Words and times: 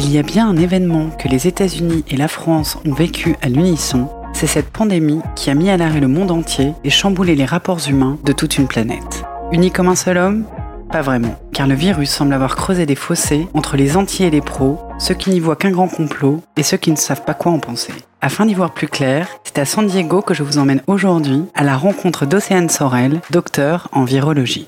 S'il 0.00 0.12
y 0.12 0.18
a 0.18 0.22
bien 0.22 0.48
un 0.48 0.56
événement 0.56 1.10
que 1.10 1.28
les 1.28 1.46
États-Unis 1.46 2.04
et 2.08 2.16
la 2.16 2.26
France 2.26 2.78
ont 2.86 2.94
vécu 2.94 3.36
à 3.42 3.50
l'unisson, 3.50 4.08
c'est 4.32 4.46
cette 4.46 4.70
pandémie 4.70 5.20
qui 5.36 5.50
a 5.50 5.54
mis 5.54 5.68
à 5.68 5.76
l'arrêt 5.76 6.00
le 6.00 6.08
monde 6.08 6.30
entier 6.30 6.72
et 6.84 6.88
chamboulé 6.88 7.34
les 7.34 7.44
rapports 7.44 7.86
humains 7.86 8.16
de 8.24 8.32
toute 8.32 8.56
une 8.56 8.66
planète. 8.66 9.24
Unis 9.52 9.70
comme 9.70 9.88
un 9.88 9.94
seul 9.94 10.16
homme? 10.16 10.46
Pas 10.90 11.02
vraiment, 11.02 11.38
car 11.52 11.66
le 11.66 11.74
virus 11.74 12.08
semble 12.08 12.32
avoir 12.32 12.56
creusé 12.56 12.86
des 12.86 12.94
fossés 12.94 13.46
entre 13.52 13.76
les 13.76 13.98
anti 13.98 14.24
et 14.24 14.30
les 14.30 14.40
pros, 14.40 14.80
ceux 14.98 15.12
qui 15.12 15.28
n'y 15.28 15.38
voient 15.38 15.54
qu'un 15.54 15.70
grand 15.70 15.88
complot 15.88 16.40
et 16.56 16.62
ceux 16.62 16.78
qui 16.78 16.90
ne 16.90 16.96
savent 16.96 17.26
pas 17.26 17.34
quoi 17.34 17.52
en 17.52 17.58
penser. 17.58 17.92
Afin 18.22 18.46
d'y 18.46 18.54
voir 18.54 18.72
plus 18.72 18.88
clair, 18.88 19.28
c'est 19.44 19.58
à 19.58 19.66
San 19.66 19.86
Diego 19.86 20.22
que 20.22 20.32
je 20.32 20.42
vous 20.42 20.56
emmène 20.56 20.80
aujourd'hui 20.86 21.42
à 21.54 21.62
la 21.62 21.76
rencontre 21.76 22.24
d'Océane 22.24 22.70
Sorel, 22.70 23.20
docteur 23.30 23.88
en 23.92 24.04
virologie. 24.04 24.66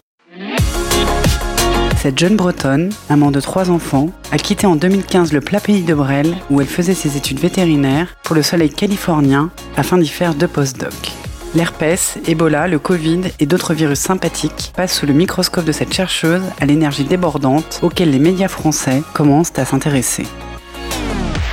Cette 2.03 2.19
jeune 2.19 2.35
bretonne, 2.35 2.91
maman 3.09 3.31
de 3.31 3.39
trois 3.39 3.71
enfants, 3.71 4.09
a 4.33 4.37
quitté 4.37 4.67
en 4.67 4.75
2015 4.75 5.33
le 5.33 5.41
plat 5.41 5.61
pays 5.61 5.83
de 5.83 5.95
Brel, 5.95 6.35
où 6.51 6.61
elle 6.61 6.67
faisait 6.67 6.95
ses 6.95 7.17
études 7.17 7.39
vétérinaires, 7.39 8.17
pour 8.25 8.35
le 8.35 8.43
soleil 8.43 8.71
californien, 8.71 9.51
afin 9.77 9.99
d'y 9.99 10.09
faire 10.09 10.35
deux 10.35 10.49
post-docs. 10.49 11.13
L'herpès, 11.55 12.19
Ebola, 12.27 12.67
le 12.67 12.81
Covid 12.81 13.21
et 13.39 13.47
d'autres 13.47 13.73
virus 13.73 14.01
sympathiques 14.01 14.73
passent 14.77 14.99
sous 14.99 15.07
le 15.07 15.13
microscope 15.13 15.65
de 15.65 15.71
cette 15.71 15.95
chercheuse 15.95 16.43
à 16.61 16.67
l'énergie 16.67 17.05
débordante 17.05 17.79
auquel 17.83 18.11
les 18.11 18.19
médias 18.19 18.49
français 18.49 19.05
commencent 19.15 19.57
à 19.57 19.65
s'intéresser. 19.65 20.27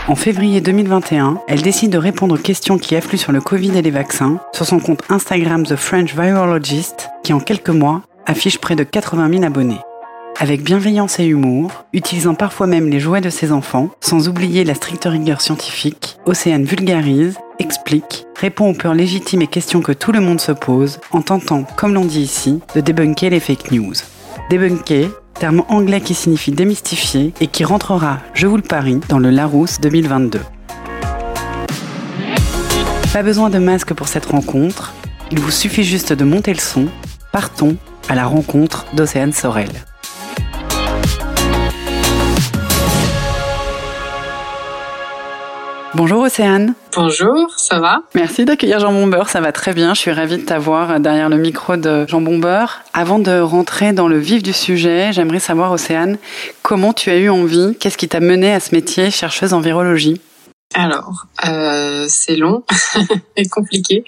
En 0.08 0.16
février 0.16 0.62
2021, 0.62 1.42
elle 1.48 1.62
décide 1.62 1.92
de 1.92 2.00
répondre 2.00 2.34
aux 2.34 2.42
questions 2.42 2.80
qui 2.80 2.96
affluent 2.96 3.20
sur 3.20 3.32
le 3.32 3.42
Covid 3.42 3.78
et 3.78 3.84
les 3.84 3.92
vaccins 3.92 4.40
sur 4.56 4.66
son 4.66 4.80
compte 4.80 5.04
Instagram 5.10 5.64
The 5.64 5.76
French 5.76 6.16
Virologist, 6.16 7.10
qui 7.24 7.34
en 7.34 7.40
quelques 7.40 7.70
mois 7.70 8.02
affiche 8.26 8.58
près 8.58 8.76
de 8.76 8.84
80 8.84 9.30
000 9.30 9.44
abonnés. 9.44 9.82
Avec 10.42 10.64
bienveillance 10.64 11.20
et 11.20 11.26
humour, 11.26 11.84
utilisant 11.92 12.34
parfois 12.34 12.66
même 12.66 12.88
les 12.88 13.02
jouets 13.02 13.20
de 13.20 13.30
ses 13.30 13.52
enfants, 13.52 13.90
sans 14.00 14.30
oublier 14.30 14.64
la 14.64 14.74
stricte 14.74 15.04
rigueur 15.04 15.42
scientifique, 15.42 16.18
Océane 16.26 16.64
vulgarise, 16.64 17.38
explique, 17.60 18.26
répond 18.40 18.70
aux 18.70 18.74
peurs 18.74 18.94
légitimes 18.94 19.42
et 19.42 19.48
questions 19.48 19.82
que 19.82 19.92
tout 19.92 20.14
le 20.14 20.22
monde 20.22 20.40
se 20.40 20.54
pose, 20.54 21.02
en 21.12 21.22
tentant, 21.22 21.66
comme 21.76 21.94
l'on 21.94 22.06
dit 22.06 22.22
ici, 22.22 22.62
de 22.74 22.80
débunker 22.80 23.32
les 23.32 23.42
fake 23.42 23.72
news. 23.72 23.96
Débunker, 24.50 25.10
terme 25.34 25.66
anglais 25.68 26.00
qui 26.00 26.14
signifie 26.14 26.54
démystifier 26.54 27.34
et 27.42 27.48
qui 27.48 27.66
rentrera, 27.66 28.20
je 28.34 28.48
vous 28.48 28.56
le 28.56 28.64
parie, 28.64 29.02
dans 29.10 29.20
le 29.20 29.32
Larousse 29.32 29.82
2022. 29.82 30.40
Pas 33.12 33.24
besoin 33.24 33.50
de 33.50 33.60
masque 33.60 33.94
pour 33.94 34.08
cette 34.08 34.28
rencontre, 34.28 34.94
il 35.32 35.40
vous 35.42 35.52
suffit 35.52 35.84
juste 35.84 36.14
de 36.14 36.24
monter 36.24 36.54
le 36.54 36.60
son. 36.60 36.86
Partons 37.34 37.76
à 38.08 38.16
la 38.16 38.26
rencontre 38.26 38.86
d'Océane 38.96 39.34
Sorel. 39.34 39.68
Bonjour 45.96 46.22
Océane. 46.22 46.76
Bonjour, 46.96 47.52
ça 47.58 47.80
va? 47.80 48.04
Merci 48.14 48.46
d'accueillir 48.46 48.80
Jean 48.80 48.94
Bombeur, 48.94 49.28
ça 49.28 49.42
va 49.42 49.52
très 49.52 49.74
bien. 49.74 49.96
Je 49.96 50.00
suis 50.00 50.12
ravie 50.12 50.38
de 50.38 50.44
t'avoir 50.44 51.00
derrière 51.00 51.30
le 51.30 51.38
micro 51.38 51.78
de 51.78 52.06
Jean 52.08 52.22
Bombeur. 52.22 52.82
Avant 52.94 53.18
de 53.18 53.40
rentrer 53.40 53.92
dans 53.92 54.08
le 54.08 54.20
vif 54.20 54.44
du 54.44 54.54
sujet, 54.54 55.12
j'aimerais 55.14 55.40
savoir 55.40 55.72
Océane, 55.72 56.20
comment 56.62 56.94
tu 56.94 57.10
as 57.10 57.18
eu 57.18 57.30
envie, 57.30 57.76
qu'est-ce 57.80 57.98
qui 57.98 58.08
t'a 58.08 58.20
mené 58.20 58.54
à 58.54 58.60
ce 58.60 58.76
métier 58.76 59.10
chercheuse 59.10 59.52
en 59.52 59.62
virologie? 59.62 60.22
Alors, 60.76 61.26
euh, 61.48 62.06
c'est 62.08 62.36
long 62.36 62.64
et 63.36 63.48
compliqué. 63.48 64.04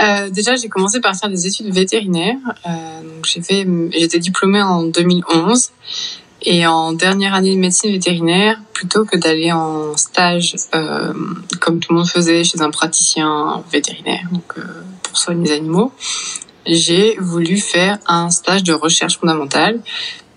Euh, 0.00 0.30
déjà, 0.30 0.56
j'ai 0.56 0.70
commencé 0.70 1.00
par 1.00 1.14
faire 1.14 1.28
des 1.28 1.46
études 1.46 1.72
vétérinaires. 1.72 2.38
Euh, 2.66 3.20
j'ai 3.26 3.42
fait, 3.42 3.66
j'étais 3.90 4.18
diplômée 4.18 4.62
en 4.62 4.84
2011 4.84 5.72
et 6.44 6.66
en 6.66 6.92
dernière 6.92 7.34
année 7.34 7.54
de 7.54 7.60
médecine 7.60 7.92
vétérinaire, 7.92 8.58
plutôt 8.72 9.04
que 9.04 9.16
d'aller 9.16 9.52
en 9.52 9.96
stage 9.96 10.56
euh, 10.74 11.12
comme 11.60 11.80
tout 11.80 11.92
le 11.92 11.98
monde 11.98 12.08
faisait 12.08 12.44
chez 12.44 12.60
un 12.60 12.70
praticien 12.70 13.62
vétérinaire, 13.70 14.26
donc 14.32 14.54
euh, 14.58 14.62
pour 15.02 15.16
soigner 15.16 15.50
les 15.50 15.52
animaux, 15.52 15.92
j'ai 16.66 17.16
voulu 17.18 17.56
faire 17.56 17.98
un 18.06 18.30
stage 18.30 18.62
de 18.62 18.72
recherche 18.72 19.18
fondamentale 19.18 19.80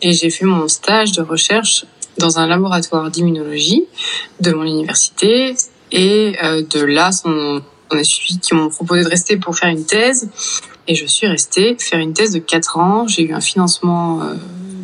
et 0.02 0.14
j'ai 0.14 0.30
fait 0.30 0.46
mon 0.46 0.68
stage 0.68 1.12
de 1.12 1.22
recherche 1.22 1.86
dans 2.18 2.40
un 2.40 2.48
laboratoire 2.48 3.10
d'immunologie 3.12 3.84
de 4.40 4.52
mon 4.52 4.64
université 4.64 5.56
et 5.92 6.36
euh, 6.44 6.64
de 6.64 6.82
là 6.82 7.10
on, 7.26 7.62
a 7.92 8.04
suivi 8.04 8.40
qui 8.40 8.54
m'ont 8.54 8.70
proposé 8.70 9.04
de 9.04 9.10
rester 9.10 9.38
pour 9.38 9.56
faire 9.56 9.70
une 9.70 9.86
thèse 9.86 10.30
et 10.88 10.96
je 10.96 11.06
suis 11.06 11.28
restée 11.28 11.78
faire 11.80 12.00
une 12.00 12.14
thèse 12.14 12.32
de 12.32 12.40
4 12.40 12.78
ans. 12.78 13.08
J'ai 13.08 13.24
eu 13.24 13.34
un 13.34 13.42
financement 13.42 14.22
euh, 14.22 14.36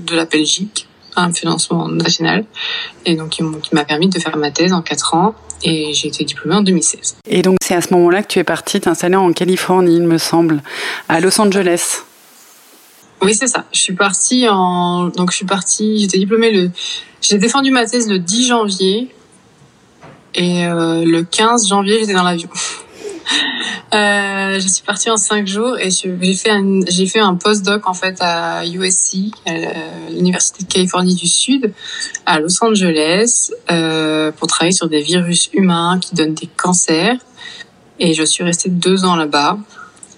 de 0.05 0.15
la 0.15 0.25
Belgique 0.25 0.87
un 1.15 1.33
financement 1.33 1.87
national 1.87 2.45
et 3.05 3.15
donc 3.15 3.29
qui 3.29 3.43
m'a 3.73 3.85
permis 3.85 4.09
de 4.09 4.19
faire 4.19 4.37
ma 4.37 4.51
thèse 4.51 4.73
en 4.73 4.81
4 4.81 5.13
ans 5.13 5.35
et 5.63 5.93
j'ai 5.93 6.07
été 6.07 6.23
diplômée 6.23 6.55
en 6.55 6.61
2016. 6.61 7.17
Et 7.27 7.41
donc 7.41 7.57
c'est 7.61 7.75
à 7.75 7.81
ce 7.81 7.93
moment-là 7.93 8.23
que 8.23 8.27
tu 8.27 8.39
es 8.39 8.43
partie 8.43 8.79
t'installer 8.79 9.15
en 9.15 9.31
Californie, 9.33 9.95
il 9.97 10.03
me 10.03 10.17
semble, 10.17 10.61
à 11.09 11.19
Los 11.19 11.39
Angeles. 11.39 12.01
Oui, 13.21 13.35
c'est 13.35 13.47
ça. 13.47 13.65
Je 13.71 13.79
suis 13.79 13.93
partie 13.93 14.47
en 14.49 15.07
donc 15.07 15.31
je 15.31 15.37
suis 15.37 15.45
partie, 15.45 15.99
j'étais 15.99 16.17
diplômée 16.17 16.51
le 16.51 16.71
j'ai 17.21 17.37
défendu 17.37 17.69
ma 17.71 17.85
thèse 17.85 18.09
le 18.09 18.17
10 18.17 18.47
janvier 18.47 19.09
et 20.33 20.65
euh, 20.65 21.03
le 21.05 21.23
15 21.23 21.67
janvier, 21.67 21.99
j'étais 21.99 22.13
dans 22.13 22.23
l'avion. 22.23 22.49
Euh, 23.93 24.59
je 24.59 24.67
suis 24.67 24.83
partie 24.83 25.09
en 25.09 25.17
cinq 25.17 25.47
jours 25.47 25.77
et 25.77 25.89
j'ai 25.89 26.33
fait 26.33 26.51
un, 26.51 26.79
j'ai 26.87 27.05
fait 27.05 27.19
un 27.19 27.35
postdoc 27.35 27.87
en 27.87 27.93
fait 27.93 28.17
à 28.21 28.65
USC, 28.65 29.33
l'université 30.09 30.63
de 30.63 30.71
Californie 30.71 31.15
du 31.15 31.27
Sud, 31.27 31.73
à 32.25 32.39
Los 32.39 32.63
Angeles, 32.63 33.51
euh, 33.69 34.31
pour 34.31 34.47
travailler 34.47 34.71
sur 34.71 34.87
des 34.87 35.01
virus 35.01 35.49
humains 35.53 35.99
qui 35.99 36.15
donnent 36.15 36.33
des 36.33 36.47
cancers. 36.47 37.17
Et 37.99 38.13
je 38.13 38.23
suis 38.23 38.43
restée 38.43 38.69
deux 38.69 39.05
ans 39.05 39.15
là-bas. 39.15 39.57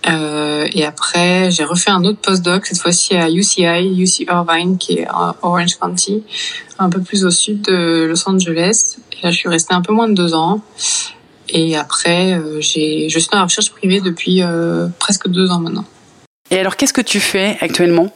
Euh, 0.07 0.67
et 0.73 0.85
après, 0.85 1.49
j'ai 1.49 1.63
refait 1.63 1.91
un 1.91 2.03
autre 2.03 2.19
postdoc, 2.19 2.65
cette 2.65 2.79
fois-ci 2.79 3.15
à 3.15 3.29
UCI, 3.29 4.01
UC 4.01 4.27
Irvine, 4.29 4.77
qui 4.77 4.99
est 4.99 5.07
à 5.07 5.35
Orange 5.41 5.77
County, 5.79 6.23
un 6.77 6.89
peu 6.89 7.01
plus 7.01 7.25
au 7.25 7.31
sud 7.31 7.61
de 7.61 8.05
Los 8.05 8.27
Angeles. 8.27 8.97
Et 9.13 9.23
là, 9.23 9.31
je 9.31 9.37
suis 9.37 9.49
restée 9.49 9.73
un 9.73 9.81
peu 9.81 9.93
moins 9.93 10.09
de 10.09 10.13
deux 10.13 10.33
ans. 10.33 10.61
Et 11.55 11.77
après, 11.77 12.33
euh, 12.33 12.59
j'ai, 12.59 13.07
je 13.09 13.19
suis 13.19 13.29
dans 13.29 13.37
la 13.37 13.43
recherche 13.43 13.69
privée 13.71 14.01
depuis 14.01 14.41
euh, 14.41 14.87
presque 14.97 15.27
deux 15.27 15.51
ans 15.51 15.59
maintenant. 15.59 15.85
Et 16.49 16.57
alors, 16.57 16.75
qu'est-ce 16.75 16.93
que 16.93 17.01
tu 17.01 17.19
fais 17.19 17.57
actuellement? 17.61 18.11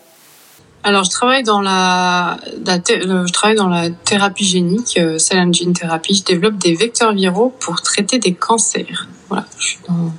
Alors, 0.84 1.04
je 1.04 1.12
travaille 1.12 1.44
dans 1.44 1.62
la, 1.62 2.38
la 2.66 2.78
je 2.78 3.32
travaille 3.32 3.56
dans 3.56 3.68
la 3.70 3.92
thérapie 3.92 4.44
génique, 4.44 4.98
euh, 4.98 5.20
cell 5.20 5.38
and 5.40 5.54
gene 5.54 5.74
therapy. 5.74 6.16
Je 6.16 6.24
développe 6.24 6.58
des 6.58 6.74
vecteurs 6.74 7.14
viraux 7.14 7.54
pour 7.60 7.82
traiter 7.82 8.18
des 8.18 8.34
cancers. 8.34 9.08
Voilà. 9.30 9.46
Donc, 9.88 10.12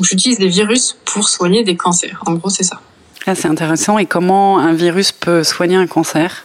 j'utilise 0.00 0.38
les 0.38 0.48
virus 0.48 0.96
pour 1.06 1.28
soigner 1.28 1.64
des 1.64 1.76
cancers. 1.76 2.22
En 2.26 2.34
gros, 2.34 2.50
c'est 2.50 2.64
ça. 2.64 2.80
Ah, 3.26 3.34
c'est 3.34 3.48
intéressant. 3.48 3.96
Et 3.96 4.06
comment 4.06 4.58
un 4.58 4.74
virus 4.74 5.12
peut 5.12 5.42
soigner 5.42 5.76
un 5.76 5.86
cancer? 5.86 6.44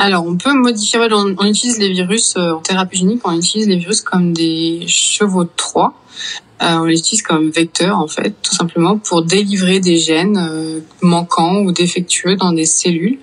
Alors, 0.00 0.24
on 0.24 0.36
peut 0.36 0.54
modifier, 0.54 1.00
on, 1.10 1.44
utilise 1.44 1.80
les 1.80 1.90
virus 1.90 2.34
euh, 2.36 2.52
en 2.52 2.60
thérapie 2.60 2.98
génique, 2.98 3.20
on 3.24 3.36
utilise 3.36 3.66
les 3.66 3.78
virus 3.78 4.00
comme 4.00 4.32
des 4.32 4.84
chevaux 4.86 5.42
de 5.42 5.50
Troie. 5.56 5.92
Euh, 6.62 6.76
on 6.76 6.84
les 6.84 7.00
utilise 7.00 7.22
comme 7.22 7.50
vecteurs, 7.50 7.98
en 7.98 8.06
fait, 8.06 8.32
tout 8.40 8.54
simplement 8.54 8.96
pour 8.98 9.24
délivrer 9.24 9.80
des 9.80 9.98
gènes 9.98 10.38
euh, 10.38 10.78
manquants 11.02 11.62
ou 11.62 11.72
défectueux 11.72 12.36
dans 12.36 12.52
des 12.52 12.64
cellules. 12.64 13.18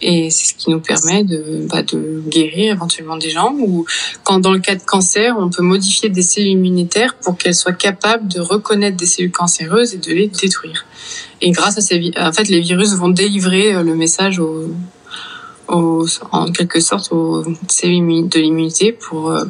Et 0.00 0.30
c'est 0.30 0.46
ce 0.46 0.54
qui 0.54 0.70
nous 0.70 0.80
permet 0.80 1.24
de, 1.24 1.66
bah, 1.70 1.82
de 1.82 2.22
guérir 2.26 2.72
éventuellement 2.72 3.18
des 3.18 3.28
gens. 3.28 3.54
Ou 3.58 3.84
quand 4.22 4.38
dans 4.38 4.52
le 4.52 4.60
cas 4.60 4.76
de 4.76 4.82
cancer, 4.82 5.36
on 5.38 5.50
peut 5.50 5.62
modifier 5.62 6.08
des 6.08 6.22
cellules 6.22 6.52
immunitaires 6.52 7.16
pour 7.16 7.36
qu'elles 7.36 7.54
soient 7.54 7.74
capables 7.74 8.28
de 8.28 8.40
reconnaître 8.40 8.96
des 8.96 9.06
cellules 9.06 9.30
cancéreuses 9.30 9.92
et 9.92 9.98
de 9.98 10.10
les 10.10 10.28
détruire. 10.28 10.86
Et 11.42 11.50
grâce 11.50 11.76
à 11.76 11.82
ces, 11.82 12.12
en 12.16 12.32
fait, 12.32 12.48
les 12.48 12.60
virus 12.60 12.94
vont 12.94 13.10
délivrer 13.10 13.82
le 13.82 13.94
message 13.94 14.38
aux, 14.38 14.70
en 15.68 16.52
quelque 16.52 16.80
sorte 16.80 17.12
aux 17.12 17.44
cellules 17.68 18.28
de 18.28 18.38
l'immunité 18.40 18.92
pour 18.92 19.30
euh, 19.30 19.44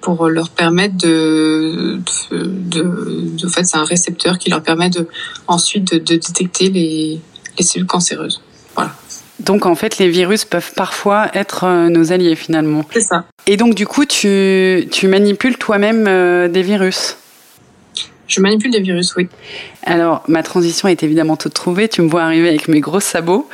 pour 0.00 0.28
leur 0.28 0.50
permettre 0.50 0.96
de 0.96 2.00
de, 2.30 3.32
de, 3.40 3.48
fait 3.48 3.64
c'est 3.64 3.76
un 3.76 3.84
récepteur 3.84 4.38
qui 4.38 4.50
leur 4.50 4.62
permet 4.62 4.90
de 4.90 5.08
ensuite 5.46 5.92
de, 5.92 5.98
de 5.98 6.14
détecter 6.16 6.70
les, 6.70 7.20
les 7.58 7.64
cellules 7.64 7.86
cancéreuses. 7.86 8.40
Voilà. 8.74 8.94
Donc 9.40 9.66
en 9.66 9.74
fait, 9.74 9.98
les 9.98 10.08
virus 10.08 10.44
peuvent 10.44 10.72
parfois 10.74 11.28
être 11.34 11.64
euh, 11.64 11.88
nos 11.88 12.12
alliés 12.12 12.34
finalement. 12.34 12.84
C'est 12.92 13.00
ça. 13.00 13.24
Et 13.46 13.56
donc 13.56 13.74
du 13.74 13.86
coup, 13.86 14.04
tu, 14.04 14.88
tu 14.90 15.06
manipules 15.06 15.56
toi-même 15.56 16.06
euh, 16.08 16.48
des 16.48 16.62
virus 16.62 17.16
je 18.28 18.40
manipule 18.40 18.70
des 18.70 18.80
virus, 18.80 19.16
oui. 19.16 19.26
Alors, 19.84 20.22
ma 20.28 20.42
transition 20.42 20.86
est 20.86 21.02
évidemment 21.02 21.36
toute 21.36 21.54
trouvée. 21.54 21.88
Tu 21.88 22.02
me 22.02 22.08
vois 22.08 22.22
arriver 22.22 22.48
avec 22.48 22.68
mes 22.68 22.80
gros 22.80 23.00
sabots, 23.00 23.48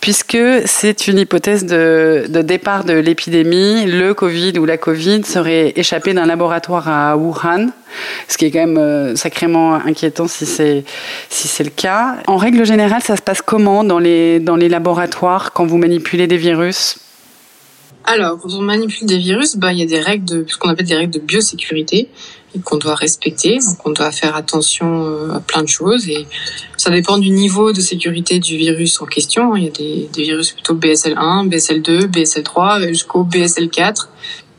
puisque 0.00 0.38
c'est 0.64 1.08
une 1.08 1.18
hypothèse 1.18 1.66
de, 1.66 2.26
de 2.28 2.40
départ 2.40 2.84
de 2.84 2.92
l'épidémie. 2.92 3.84
Le 3.86 4.14
Covid 4.14 4.56
ou 4.60 4.64
la 4.64 4.78
Covid 4.78 5.24
serait 5.24 5.72
échappé 5.74 6.14
d'un 6.14 6.26
laboratoire 6.26 6.88
à 6.88 7.16
Wuhan, 7.16 7.70
ce 8.28 8.38
qui 8.38 8.44
est 8.44 8.52
quand 8.52 8.60
même 8.60 8.78
euh, 8.78 9.16
sacrément 9.16 9.74
inquiétant 9.74 10.28
si 10.28 10.46
c'est 10.46 10.84
si 11.28 11.48
c'est 11.48 11.64
le 11.64 11.70
cas. 11.70 12.18
En 12.28 12.36
règle 12.36 12.64
générale, 12.64 13.02
ça 13.02 13.16
se 13.16 13.22
passe 13.22 13.42
comment 13.42 13.82
dans 13.82 13.98
les 13.98 14.38
dans 14.38 14.56
les 14.56 14.68
laboratoires 14.68 15.52
quand 15.52 15.66
vous 15.66 15.78
manipulez 15.78 16.28
des 16.28 16.36
virus? 16.36 16.98
Alors, 18.04 18.38
quand 18.40 18.52
on 18.54 18.62
manipule 18.62 19.06
des 19.06 19.18
virus, 19.18 19.56
bah, 19.56 19.72
il 19.72 19.78
y 19.78 19.82
a 19.82 19.86
des 19.86 20.00
règles 20.00 20.24
de, 20.24 20.44
ce 20.48 20.56
qu'on 20.56 20.70
appelle 20.70 20.86
des 20.86 20.96
règles 20.96 21.12
de 21.12 21.20
biosécurité 21.20 22.08
qu'on 22.64 22.76
doit 22.76 22.94
respecter. 22.94 23.58
Donc, 23.58 23.86
on 23.86 23.90
doit 23.90 24.12
faire 24.12 24.36
attention 24.36 25.04
euh, 25.06 25.34
à 25.34 25.40
plein 25.40 25.62
de 25.62 25.68
choses 25.68 26.08
et 26.08 26.26
ça 26.76 26.90
dépend 26.90 27.18
du 27.18 27.30
niveau 27.30 27.72
de 27.72 27.80
sécurité 27.80 28.38
du 28.38 28.56
virus 28.56 29.00
en 29.00 29.06
question. 29.06 29.56
Il 29.56 29.64
y 29.64 29.68
a 29.68 29.70
des, 29.70 30.08
des 30.12 30.22
virus 30.22 30.52
plutôt 30.52 30.74
BSL1, 30.74 31.48
BSL2, 31.48 32.06
BSL3 32.06 32.88
jusqu'au 32.88 33.24
BSL4 33.24 34.08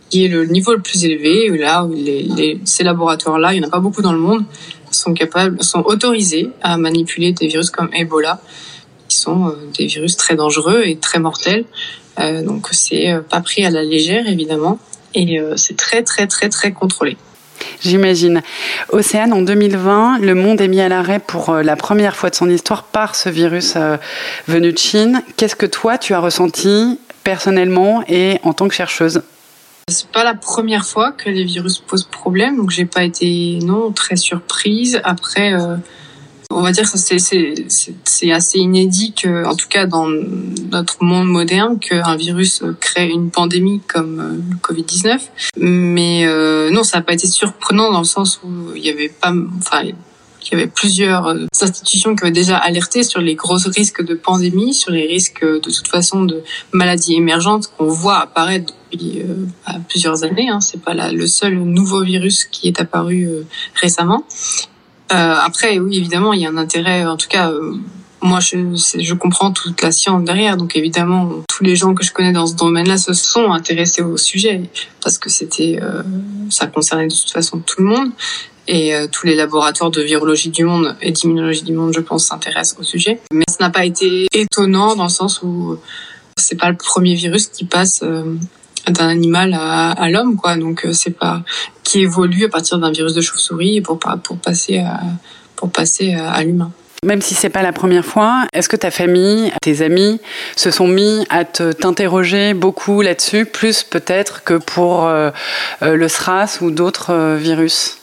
qui 0.10 0.26
est 0.26 0.28
le 0.28 0.46
niveau 0.46 0.74
le 0.74 0.82
plus 0.82 1.06
élevé. 1.06 1.50
Là 1.58 1.88
les, 1.92 2.24
les, 2.24 2.60
ces 2.66 2.84
laboratoires-là, 2.84 3.54
il 3.54 3.60
n'y 3.60 3.66
en 3.66 3.68
a 3.68 3.72
pas 3.72 3.80
beaucoup 3.80 4.02
dans 4.02 4.14
le 4.14 4.20
monde, 4.20 4.44
sont 4.92 5.14
capables, 5.14 5.64
sont 5.64 5.82
autorisés 5.86 6.50
à 6.62 6.78
manipuler 6.78 7.32
des 7.32 7.48
virus 7.48 7.70
comme 7.72 7.90
Ebola, 7.94 8.40
qui 9.08 9.18
sont 9.18 9.48
euh, 9.48 9.54
des 9.78 9.88
virus 9.88 10.16
très 10.16 10.36
dangereux 10.36 10.84
et 10.86 10.98
très 10.98 11.20
mortels. 11.20 11.66
Euh, 12.20 12.44
donc 12.44 12.68
c'est 12.72 13.12
euh, 13.12 13.22
pas 13.22 13.42
pris 13.42 13.66
à 13.66 13.72
la 13.72 13.84
légère 13.84 14.28
évidemment 14.28 14.78
et 15.16 15.40
euh, 15.40 15.56
c'est 15.58 15.76
très 15.76 16.04
très 16.04 16.28
très 16.28 16.50
très 16.50 16.72
contrôlé. 16.72 17.18
J'imagine. 17.82 18.42
Océane, 18.90 19.34
en 19.34 19.42
2020, 19.42 20.20
le 20.20 20.36
monde 20.36 20.62
est 20.62 20.68
mis 20.68 20.82
à 20.82 20.90
l'arrêt 20.90 21.20
pour 21.20 21.54
la 21.56 21.76
première 21.76 22.16
fois 22.16 22.30
de 22.30 22.36
son 22.36 22.50
histoire 22.50 22.84
par 22.84 23.16
ce 23.16 23.30
virus 23.30 23.76
venu 24.48 24.72
de 24.72 24.78
Chine. 24.78 25.22
Qu'est-ce 25.38 25.56
que 25.56 25.66
toi, 25.66 25.98
tu 25.98 26.14
as 26.14 26.20
ressenti 26.20 27.00
personnellement 27.24 28.04
et 28.08 28.40
en 28.44 28.54
tant 28.54 28.68
que 28.68 28.74
chercheuse? 28.74 29.22
C'est 29.90 30.08
pas 30.08 30.24
la 30.24 30.34
première 30.34 30.86
fois 30.86 31.12
que 31.12 31.30
les 31.30 31.44
virus 31.44 31.78
posent 31.78 32.06
problème, 32.06 32.56
donc 32.56 32.70
j'ai 32.70 32.86
pas 32.86 33.04
été 33.04 33.60
non 33.62 33.92
très 33.92 34.16
surprise. 34.16 35.02
Après, 35.04 35.54
euh, 35.54 35.76
on 36.56 36.62
va 36.62 36.72
dire 36.72 36.90
que 36.90 36.98
c'est 36.98 38.32
assez 38.32 38.58
inédit 38.60 39.14
que, 39.14 39.46
en 39.46 39.56
tout 39.56 39.68
cas 39.68 39.86
dans 39.86 40.08
notre 40.72 41.04
monde 41.04 41.28
moderne, 41.28 41.80
qu'un 41.80 42.16
virus 42.16 42.64
crée 42.80 43.10
une 43.10 43.32
pandémie 43.32 43.82
comme 43.88 44.20
euh, 44.20 44.52
le 44.52 44.58
Covid 44.58 44.84
19. 44.84 45.32
Mais 45.58 46.26
euh, 46.26 46.70
non, 46.72 46.84
ça 46.84 46.98
n'a 46.98 47.04
pas 47.04 47.14
été 47.14 47.28
surprenant 47.28 47.92
dans 47.92 48.00
le 48.00 48.06
sens 48.06 48.40
où 48.44 48.76
il 48.76 48.84
y 48.84 48.90
avait 48.90 49.10
pas, 49.10 49.34
enfin 49.58 49.84
il 49.84 50.52
y 50.52 50.56
avait 50.56 50.68
plusieurs 50.68 51.28
euh, 51.28 51.46
institutions 51.62 52.16
qui 52.16 52.24
avaient 52.24 52.32
déjà 52.32 52.58
alerté 52.58 53.04
sur 53.04 53.22
les 53.22 53.36
gros 53.36 53.58
risques 53.66 54.04
de 54.04 54.14
pandémie, 54.14 54.74
sur 54.74 54.92
les 54.92 55.08
risques 55.08 55.44
de 55.44 55.60
toute 55.60 55.88
façon 55.88 56.24
de 56.24 56.44
maladies 56.72 57.16
émergentes 57.16 57.68
qu'on 57.78 57.88
voit 57.88 58.20
apparaître 58.20 58.74
depuis 58.92 59.22
euh, 59.22 59.74
plusieurs 59.88 60.24
années. 60.24 60.50
Hein. 60.50 60.60
C'est 60.60 60.82
pas 60.82 60.94
le 60.94 61.28
seul 61.28 61.56
nouveau 61.56 62.04
virus 62.04 62.46
qui 62.46 62.68
est 62.68 62.80
apparu 62.80 63.30
récemment. 63.76 64.26
Euh, 65.14 65.36
après, 65.42 65.80
oui, 65.80 65.98
évidemment, 65.98 66.34
il 66.34 66.42
y 66.42 66.46
a 66.46 66.50
un 66.50 66.58
intérêt. 66.58 67.06
En 67.06 67.18
tout 67.18 67.28
cas, 67.28 67.52
moi, 68.22 68.40
je, 68.40 68.58
je 68.76 69.14
comprends 69.14 69.52
toute 69.52 69.82
la 69.82 69.92
science 69.92 70.24
derrière. 70.24 70.58
Donc, 70.58 70.76
évidemment, 70.76 71.30
tous 71.48 71.64
les 71.64 71.76
gens 71.76 71.94
que 71.94 72.04
je 72.04 72.12
connais 72.12 72.32
dans 72.32 72.48
ce 72.48 72.56
domaine-là 72.56 72.98
se 72.98 73.14
sont 73.14 73.52
intéressés 73.52 74.02
au 74.02 74.18
sujet 74.18 74.70
parce 75.02 75.18
que 75.18 75.30
c'était, 75.30 75.80
ça 76.50 76.68
concernait 76.68 77.08
de 77.08 77.14
toute 77.14 77.32
façon 77.32 77.60
tout 77.60 77.82
le 77.82 77.86
monde 77.86 78.12
et 78.68 78.96
euh, 78.96 79.08
tous 79.12 79.26
les 79.28 79.36
laboratoires 79.36 79.92
de 79.92 80.02
virologie 80.02 80.50
du 80.50 80.64
monde 80.64 80.96
et 81.02 81.12
d'immunologie 81.12 81.64
du 81.64 81.74
monde, 81.74 81.94
je 81.94 82.00
pense, 82.00 82.28
s'intéressent 82.28 82.80
au 82.80 82.84
sujet. 82.84 83.20
Mais 83.32 83.44
ça 83.48 83.58
n'a 83.60 83.70
pas 83.70 83.86
été 83.86 84.28
étonnant 84.34 84.96
dans 84.96 85.04
le 85.04 85.10
sens 85.10 85.42
où 85.42 85.78
c'est 86.38 86.56
pas 86.56 86.70
le 86.70 86.78
premier 86.78 87.16
virus 87.16 87.48
qui 87.48 87.66
passe 87.66 88.02
euh, 88.04 88.36
d'un 88.88 89.08
animal 89.08 89.54
à, 89.54 89.92
à 89.92 90.10
l'homme, 90.10 90.36
quoi. 90.36 90.56
Donc 90.58 90.86
euh, 90.86 90.94
c'est 90.94 91.12
pas 91.18 91.42
qui 91.84 92.02
évolue 92.02 92.46
à 92.46 92.50
partir 92.50 92.80
d'un 92.80 92.92
virus 92.92 93.14
de 93.14 93.22
chauve-souris 93.22 93.82
pour 93.82 94.00
pour 94.00 94.38
passer 94.38 94.80
à 94.80 95.00
pour 95.56 95.72
passer 95.72 96.14
à, 96.14 96.32
à 96.32 96.44
l'humain. 96.44 96.72
Même 97.06 97.22
si 97.22 97.34
c'est 97.34 97.50
pas 97.50 97.64
la 97.64 97.74
première 97.74 98.06
fois, 98.06 98.46
est-ce 98.54 98.70
que 98.70 98.78
ta 98.78 98.90
famille, 98.90 99.52
tes 99.62 99.82
amis 99.82 100.22
se 100.56 100.72
sont 100.72 100.88
mis 100.88 101.26
à 101.30 101.44
t'interroger 101.44 102.54
beaucoup 102.54 103.02
là-dessus, 103.02 103.46
plus 103.46 103.84
peut-être 103.84 104.46
que 104.46 104.54
pour 104.54 105.06
euh, 105.08 105.32
le 105.82 106.08
SRAS 106.08 106.60
ou 106.62 106.72
d'autres 106.72 107.36
virus? 107.36 107.98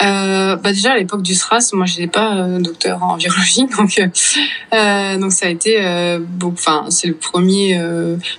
Euh, 0.00 0.54
bah 0.56 0.70
déjà 0.72 0.92
à 0.92 0.96
l'époque 0.96 1.22
du 1.22 1.34
SRAS, 1.34 1.70
moi 1.72 1.84
j'étais 1.84 2.06
pas 2.06 2.36
euh, 2.36 2.60
docteur 2.60 3.02
en 3.02 3.16
virologie, 3.16 3.66
donc 3.78 3.98
euh, 3.98 4.06
euh 4.72 5.18
donc 5.18 5.32
ça 5.32 5.46
a 5.46 5.48
été 5.48 5.84
euh, 5.84 6.20
enfin 6.44 6.86
c'est 6.88 7.08
le 7.08 7.14
premier 7.14 7.80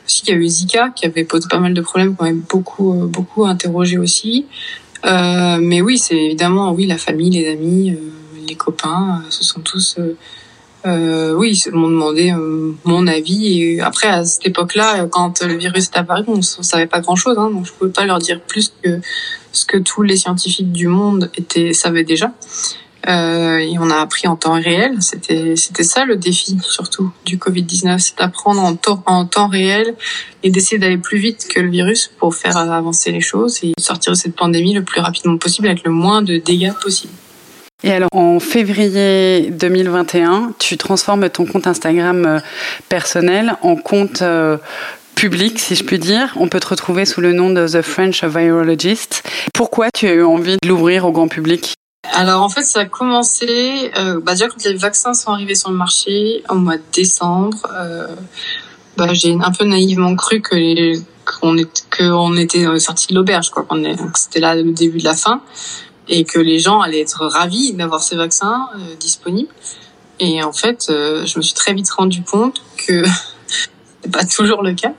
aussi 0.06 0.22
qu'il 0.22 0.34
y 0.34 0.38
a 0.38 0.40
eu 0.40 0.48
Zika 0.48 0.90
qui 0.96 1.06
avait 1.06 1.26
posé 1.26 1.48
pas 1.50 1.60
mal 1.60 1.74
de 1.74 1.82
problèmes, 1.82 2.16
quand 2.16 2.26
même 2.26 2.44
beaucoup 2.50 2.94
beaucoup 3.08 3.46
interrogé 3.46 3.98
aussi. 3.98 4.46
mais 5.04 5.82
oui, 5.82 5.98
c'est 5.98 6.16
évidemment 6.16 6.72
oui 6.72 6.86
la 6.86 6.98
famille, 6.98 7.32
les 7.32 7.52
amis, 7.52 7.98
les 8.48 8.56
copains, 8.56 9.22
ce 9.30 9.44
sont 9.44 9.60
tous 9.60 9.98
oui, 10.86 11.62
ils 11.66 11.72
m'ont 11.74 11.90
demandé 11.90 12.34
mon 12.86 13.06
avis. 13.06 13.62
Et 13.62 13.82
après, 13.82 14.08
à 14.08 14.24
cette 14.24 14.48
époque-là, 14.48 15.08
quand 15.08 15.44
le 15.44 15.56
virus 15.58 15.90
est 15.90 15.98
apparu, 15.98 16.24
on 16.28 16.38
ne 16.38 16.42
savait 16.42 16.88
pas 16.88 17.02
grand-chose, 17.02 17.38
hein, 17.38 17.50
donc 17.52 17.66
je 17.66 17.74
pouvais 17.74 17.92
pas 17.92 18.06
leur 18.06 18.20
dire 18.20 18.40
plus 18.42 18.72
que 18.82 19.02
ce 19.52 19.66
que 19.66 19.78
tous 19.78 20.04
les 20.04 20.18
scientifiques 20.18 20.72
du 20.72 20.88
monde 20.88 21.32
étaient, 21.36 21.74
savaient 21.74 22.04
déjà. 22.04 22.32
Euh, 23.08 23.58
et 23.58 23.78
on 23.80 23.90
a 23.90 23.96
appris 23.96 24.28
en 24.28 24.36
temps 24.36 24.60
réel. 24.60 25.02
C'était, 25.02 25.56
c'était 25.56 25.84
ça 25.84 26.06
le 26.06 26.18
défi 26.18 26.58
surtout 26.62 27.12
du 27.26 27.38
Covid-19, 27.38 28.00
c'est 28.00 28.18
d'apprendre 28.18 28.62
en, 28.62 28.78
en 29.06 29.26
temps 29.26 29.48
réel 29.48 29.96
et 30.44 30.52
d'essayer 30.52 30.78
d'aller 30.80 30.98
plus 30.98 31.18
vite 31.18 31.48
que 31.48 31.60
le 31.60 31.70
virus 31.70 32.12
pour 32.20 32.36
faire 32.36 32.58
avancer 32.58 33.12
les 33.12 33.22
choses 33.22 33.60
et 33.64 33.74
sortir 33.80 34.14
de 34.14 34.18
cette 34.18 34.36
pandémie 34.36 34.74
le 34.74 34.84
plus 34.84 35.00
rapidement 35.00 35.38
possible 35.38 35.68
avec 35.68 35.84
le 35.84 35.92
moins 35.92 36.22
de 36.22 36.38
dégâts 36.38 36.74
possible. 36.82 37.14
Et 37.82 37.92
alors, 37.92 38.10
en 38.12 38.42
février 38.42 39.52
2021, 39.52 40.54
tu 40.60 40.76
transformes 40.76 41.30
ton 41.30 41.46
compte 41.46 41.66
Instagram 41.66 42.26
euh, 42.26 42.40
personnel 42.90 43.56
en 43.62 43.78
compte 43.78 44.22
euh, 44.22 44.58
public, 45.16 45.60
si 45.60 45.76
je 45.76 45.84
puis 45.84 46.00
dire. 46.00 46.34
On 46.38 46.48
peut 46.48 46.60
te 46.60 46.68
retrouver 46.68 47.06
sous 47.06 47.22
le 47.22 47.34
nom 47.34 47.50
de 47.50 47.68
The 47.68 47.82
French 47.82 48.24
Virologist. 48.24 49.24
Pourquoi 49.54 49.90
tu 49.94 50.08
as 50.08 50.14
eu 50.14 50.24
envie 50.24 50.58
de 50.62 50.68
l'ouvrir 50.68 51.06
au 51.06 51.12
grand 51.12 51.28
public? 51.28 51.76
Alors 52.14 52.42
en 52.42 52.50
fait, 52.50 52.64
ça 52.64 52.82
a 52.82 52.86
commencé 52.86 53.92
euh, 53.98 54.20
bah 54.22 54.34
déjà 54.34 54.48
quand 54.48 54.64
les 54.64 54.76
vaccins 54.76 55.14
sont 55.14 55.32
arrivés 55.32 55.56
sur 55.56 55.70
le 55.70 55.78
marché 55.78 56.44
au 56.50 56.56
mois 56.56 56.78
de 56.78 56.84
décembre. 56.94 57.68
Euh, 57.78 58.08
bah, 58.98 59.14
j'ai 59.14 59.34
un 59.34 59.52
peu 59.52 59.66
naïvement 59.66 60.16
cru 60.16 60.42
que 60.42 60.96
qu'on 61.26 61.58
était, 61.58 62.64
était 62.64 62.80
sorti 62.80 63.08
de 63.08 63.16
l'auberge, 63.16 63.52
quoi. 63.52 63.64
Qu'on 63.64 63.84
c'était 64.16 64.40
là 64.40 64.56
le 64.56 64.72
début 64.72 64.98
de 64.98 65.04
la 65.04 65.16
fin 65.16 65.42
et 66.10 66.24
que 66.24 66.40
les 66.40 66.60
gens 66.60 66.82
allaient 66.82 67.02
être 67.02 67.26
ravis 67.26 67.74
d'avoir 67.74 68.02
ces 68.02 68.16
vaccins 68.16 68.68
euh, 68.76 68.96
disponibles. 69.00 69.54
Et 70.20 70.44
en 70.44 70.52
fait, 70.52 70.88
euh, 70.90 71.26
je 71.26 71.38
me 71.38 71.44
suis 71.44 71.54
très 71.54 71.74
vite 71.74 71.90
rendu 71.92 72.24
compte 72.24 72.62
que 72.78 73.04
c'est 74.04 74.12
pas 74.12 74.26
toujours 74.36 74.64
le 74.64 74.74
cas. 74.74 74.94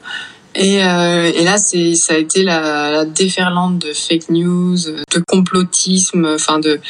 Et, 0.54 0.84
euh, 0.84 1.30
et 1.32 1.44
là, 1.44 1.58
c'est 1.58 1.94
ça 1.94 2.14
a 2.14 2.16
été 2.16 2.42
la, 2.42 2.90
la, 2.90 3.04
déferlante 3.04 3.78
de 3.78 3.92
fake 3.92 4.30
news, 4.30 4.76
de 4.76 5.22
complotisme, 5.28 6.26
enfin 6.34 6.58
de 6.58 6.80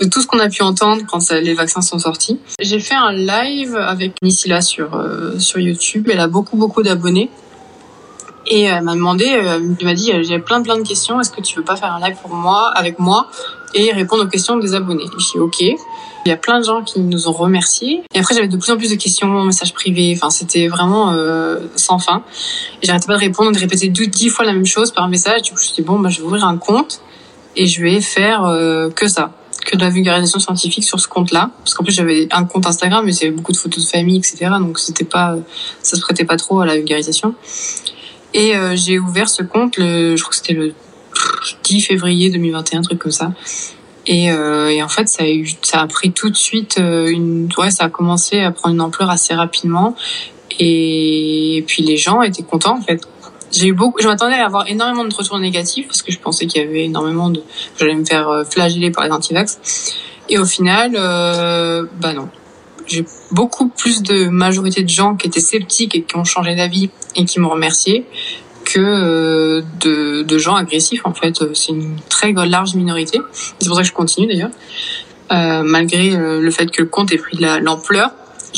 de 0.00 0.08
tout 0.08 0.20
ce 0.22 0.26
qu'on 0.26 0.38
a 0.38 0.48
pu 0.48 0.62
entendre 0.62 1.02
quand 1.06 1.30
les 1.30 1.54
vaccins 1.54 1.82
sont 1.82 1.98
sortis. 1.98 2.40
J'ai 2.58 2.80
fait 2.80 2.94
un 2.94 3.12
live 3.12 3.76
avec 3.76 4.14
Nisila 4.22 4.62
sur 4.62 4.94
euh, 4.94 5.38
sur 5.38 5.60
YouTube. 5.60 6.08
Elle 6.10 6.20
a 6.20 6.26
beaucoup 6.26 6.56
beaucoup 6.56 6.82
d'abonnés. 6.82 7.30
Et 8.46 8.62
elle 8.62 8.82
m'a 8.82 8.94
demandé, 8.94 9.24
elle 9.26 9.76
m'a 9.84 9.94
dit, 9.94 10.10
j'ai 10.22 10.38
plein 10.40 10.62
plein 10.62 10.76
de 10.76 10.82
questions. 10.82 11.20
Est-ce 11.20 11.30
que 11.30 11.40
tu 11.40 11.56
veux 11.56 11.64
pas 11.64 11.76
faire 11.76 11.92
un 11.92 12.00
live 12.00 12.16
pour 12.20 12.34
moi, 12.34 12.72
avec 12.74 12.98
moi, 12.98 13.28
et 13.74 13.92
répondre 13.92 14.24
aux 14.24 14.28
questions 14.28 14.56
des 14.56 14.74
abonnés 14.74 15.06
Je 15.18 15.32
dis 15.32 15.38
ok. 15.38 15.60
Il 16.24 16.28
y 16.28 16.32
a 16.32 16.36
plein 16.36 16.60
de 16.60 16.64
gens 16.64 16.82
qui 16.82 17.00
nous 17.00 17.26
ont 17.26 17.32
remerciés. 17.32 18.02
Et 18.14 18.20
après, 18.20 18.34
j'avais 18.34 18.46
de 18.46 18.56
plus 18.56 18.70
en 18.70 18.76
plus 18.76 18.90
de 18.90 18.94
questions, 18.94 19.44
messages 19.44 19.74
privés. 19.74 20.14
Enfin, 20.16 20.30
c'était 20.30 20.68
vraiment 20.68 21.10
euh, 21.10 21.58
sans 21.74 21.98
fin. 21.98 22.22
Et 22.80 22.86
j'arrêtais 22.86 23.08
pas 23.08 23.14
de 23.14 23.20
répondre, 23.20 23.50
de 23.50 23.58
répéter 23.58 23.88
dix 23.88 24.28
fois 24.28 24.44
la 24.44 24.52
même 24.52 24.66
chose 24.66 24.92
par 24.92 25.08
message. 25.08 25.42
Du 25.42 25.50
coup, 25.50 25.58
je 25.58 25.62
me 25.62 25.66
suis 25.66 25.82
dit, 25.82 25.82
bon, 25.82 25.98
bah, 25.98 26.10
je 26.10 26.20
vais 26.20 26.26
ouvrir 26.26 26.44
un 26.44 26.58
compte 26.58 27.00
et 27.56 27.66
je 27.66 27.82
vais 27.82 28.00
faire 28.00 28.44
euh, 28.44 28.88
que 28.90 29.08
ça 29.08 29.32
que 29.64 29.76
de 29.76 29.82
la 29.82 29.90
vulgarisation 29.90 30.40
scientifique 30.40 30.84
sur 30.84 30.98
ce 31.00 31.08
compte-là, 31.08 31.50
parce 31.58 31.74
qu'en 31.74 31.84
plus 31.84 31.92
j'avais 31.92 32.28
un 32.32 32.44
compte 32.44 32.66
Instagram, 32.66 33.04
mais 33.04 33.12
c'était 33.12 33.30
beaucoup 33.30 33.52
de 33.52 33.56
photos 33.56 33.84
de 33.84 33.88
famille, 33.88 34.18
etc. 34.18 34.50
Donc 34.58 34.78
c'était 34.78 35.04
pas, 35.04 35.36
ça 35.82 35.96
se 35.96 36.00
prêtait 36.00 36.24
pas 36.24 36.36
trop 36.36 36.60
à 36.60 36.66
la 36.66 36.74
vulgarisation. 36.74 37.34
Et 38.34 38.56
euh, 38.56 38.74
j'ai 38.76 38.98
ouvert 38.98 39.28
ce 39.28 39.42
compte, 39.42 39.76
le, 39.76 40.16
je 40.16 40.22
crois 40.22 40.30
que 40.30 40.36
c'était 40.36 40.54
le 40.54 40.74
10 41.64 41.80
février 41.80 42.30
2021, 42.30 42.78
un 42.78 42.82
truc 42.82 42.98
comme 42.98 43.12
ça. 43.12 43.32
Et, 44.06 44.32
euh, 44.32 44.68
et, 44.68 44.82
en 44.82 44.88
fait, 44.88 45.08
ça 45.08 45.80
a, 45.80 45.86
pris 45.86 46.12
tout 46.12 46.28
de 46.28 46.36
suite 46.36 46.78
euh, 46.80 47.06
une, 47.08 47.48
ouais, 47.56 47.70
ça 47.70 47.84
a 47.84 47.88
commencé 47.88 48.40
à 48.40 48.50
prendre 48.50 48.74
une 48.74 48.80
ampleur 48.80 49.10
assez 49.10 49.34
rapidement. 49.34 49.94
Et, 50.58 51.64
puis 51.66 51.82
les 51.82 51.96
gens 51.96 52.22
étaient 52.22 52.42
contents 52.42 52.78
en 52.78 52.82
fait. 52.82 53.00
J'ai 53.50 53.68
eu 53.68 53.72
beaucoup, 53.74 54.00
je 54.00 54.08
m'attendais 54.08 54.34
à 54.34 54.46
avoir 54.46 54.68
énormément 54.68 55.04
de 55.04 55.14
retours 55.14 55.38
négatifs 55.38 55.86
parce 55.86 56.02
que 56.02 56.10
je 56.10 56.18
pensais 56.18 56.46
qu'il 56.46 56.62
y 56.62 56.64
avait 56.64 56.84
énormément 56.84 57.28
de, 57.28 57.42
j'allais 57.78 57.94
me 57.94 58.04
faire 58.04 58.28
euh, 58.28 58.44
flageller 58.44 58.90
par 58.90 59.04
les 59.04 59.10
antivax. 59.10 59.94
Et 60.28 60.38
au 60.38 60.46
final, 60.46 60.92
euh, 60.94 61.84
bah 62.00 62.12
non. 62.14 62.28
J'ai 62.86 63.04
beaucoup 63.30 63.68
plus 63.68 64.02
de 64.02 64.28
majorité 64.28 64.82
de 64.82 64.88
gens 64.88 65.14
qui 65.14 65.26
étaient 65.28 65.40
sceptiques 65.40 65.94
et 65.94 66.02
qui 66.02 66.16
ont 66.16 66.24
changé 66.24 66.56
d'avis 66.56 66.90
et 67.14 67.24
qui 67.24 67.38
m'ont 67.38 67.50
remercié 67.50 68.06
que 68.72 68.80
euh, 68.80 69.62
de, 70.24 70.38
gens 70.38 70.54
agressifs 70.54 71.04
en 71.04 71.12
fait. 71.12 71.42
C'est 71.54 71.72
une 71.72 71.96
très 72.08 72.32
large 72.32 72.74
minorité. 72.74 73.20
C'est 73.58 73.68
pour 73.68 73.76
ça 73.76 73.82
que 73.82 73.88
je 73.88 73.92
continue 73.92 74.26
d'ailleurs. 74.26 74.50
Euh, 75.30 75.62
malgré 75.62 76.14
euh, 76.14 76.40
le 76.40 76.50
fait 76.50 76.70
que 76.70 76.82
le 76.82 76.88
compte 76.88 77.12
ait 77.12 77.18
pris 77.18 77.38
l'ampleur, 77.38 78.10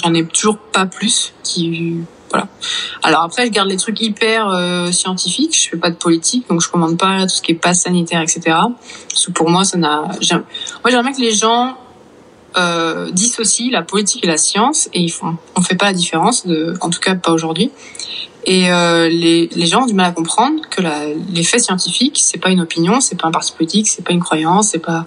j'en 0.02 0.14
ai 0.14 0.24
toujours 0.24 0.58
pas 0.58 0.86
plus 0.86 1.32
qui 1.42 1.98
voilà. 2.30 2.48
Alors 3.02 3.22
après, 3.22 3.46
je 3.46 3.50
garde 3.50 3.68
les 3.68 3.76
trucs 3.76 4.00
hyper 4.00 4.50
scientifiques. 4.92 5.56
Je 5.56 5.70
fais 5.70 5.76
pas 5.76 5.90
de 5.90 5.96
politique, 5.96 6.48
donc 6.48 6.62
je 6.62 6.68
commande 6.68 6.98
pas 6.98 7.22
tout 7.22 7.28
ce 7.28 7.42
qui 7.42 7.52
est 7.52 7.54
passe 7.54 7.82
sanitaire, 7.82 8.20
etc. 8.22 8.40
Parce 9.08 9.26
que 9.26 9.30
pour 9.30 9.50
moi, 9.50 9.62
ça 9.62 9.78
n'a. 9.78 10.00
Moi, 10.00 10.90
j'aimerais 10.90 11.12
que 11.12 11.20
les 11.20 11.32
gens 11.32 11.76
dissocient 13.12 13.70
la 13.70 13.82
politique 13.82 14.24
et 14.24 14.26
la 14.26 14.36
science, 14.36 14.88
et 14.92 15.00
ils 15.00 15.12
font. 15.12 15.36
On 15.54 15.62
fait 15.62 15.76
pas 15.76 15.86
la 15.86 15.92
différence, 15.92 16.44
en 16.80 16.90
tout 16.90 16.98
cas 16.98 17.14
pas 17.14 17.30
aujourd'hui. 17.30 17.70
Et 18.46 18.70
euh, 18.70 19.08
les, 19.08 19.48
les 19.54 19.66
gens 19.66 19.82
ont 19.82 19.86
du 19.86 19.94
mal 19.94 20.06
à 20.06 20.12
comprendre 20.12 20.60
que 20.70 20.82
la, 20.82 21.06
les 21.32 21.42
faits 21.42 21.60
scientifiques, 21.60 22.18
c'est 22.22 22.38
pas 22.38 22.50
une 22.50 22.60
opinion, 22.60 23.00
c'est 23.00 23.18
pas 23.18 23.28
un 23.28 23.30
parti 23.30 23.52
politique, 23.52 23.88
c'est 23.88 24.04
pas 24.04 24.12
une 24.12 24.20
croyance, 24.20 24.68
c'est 24.68 24.78
pas, 24.78 25.06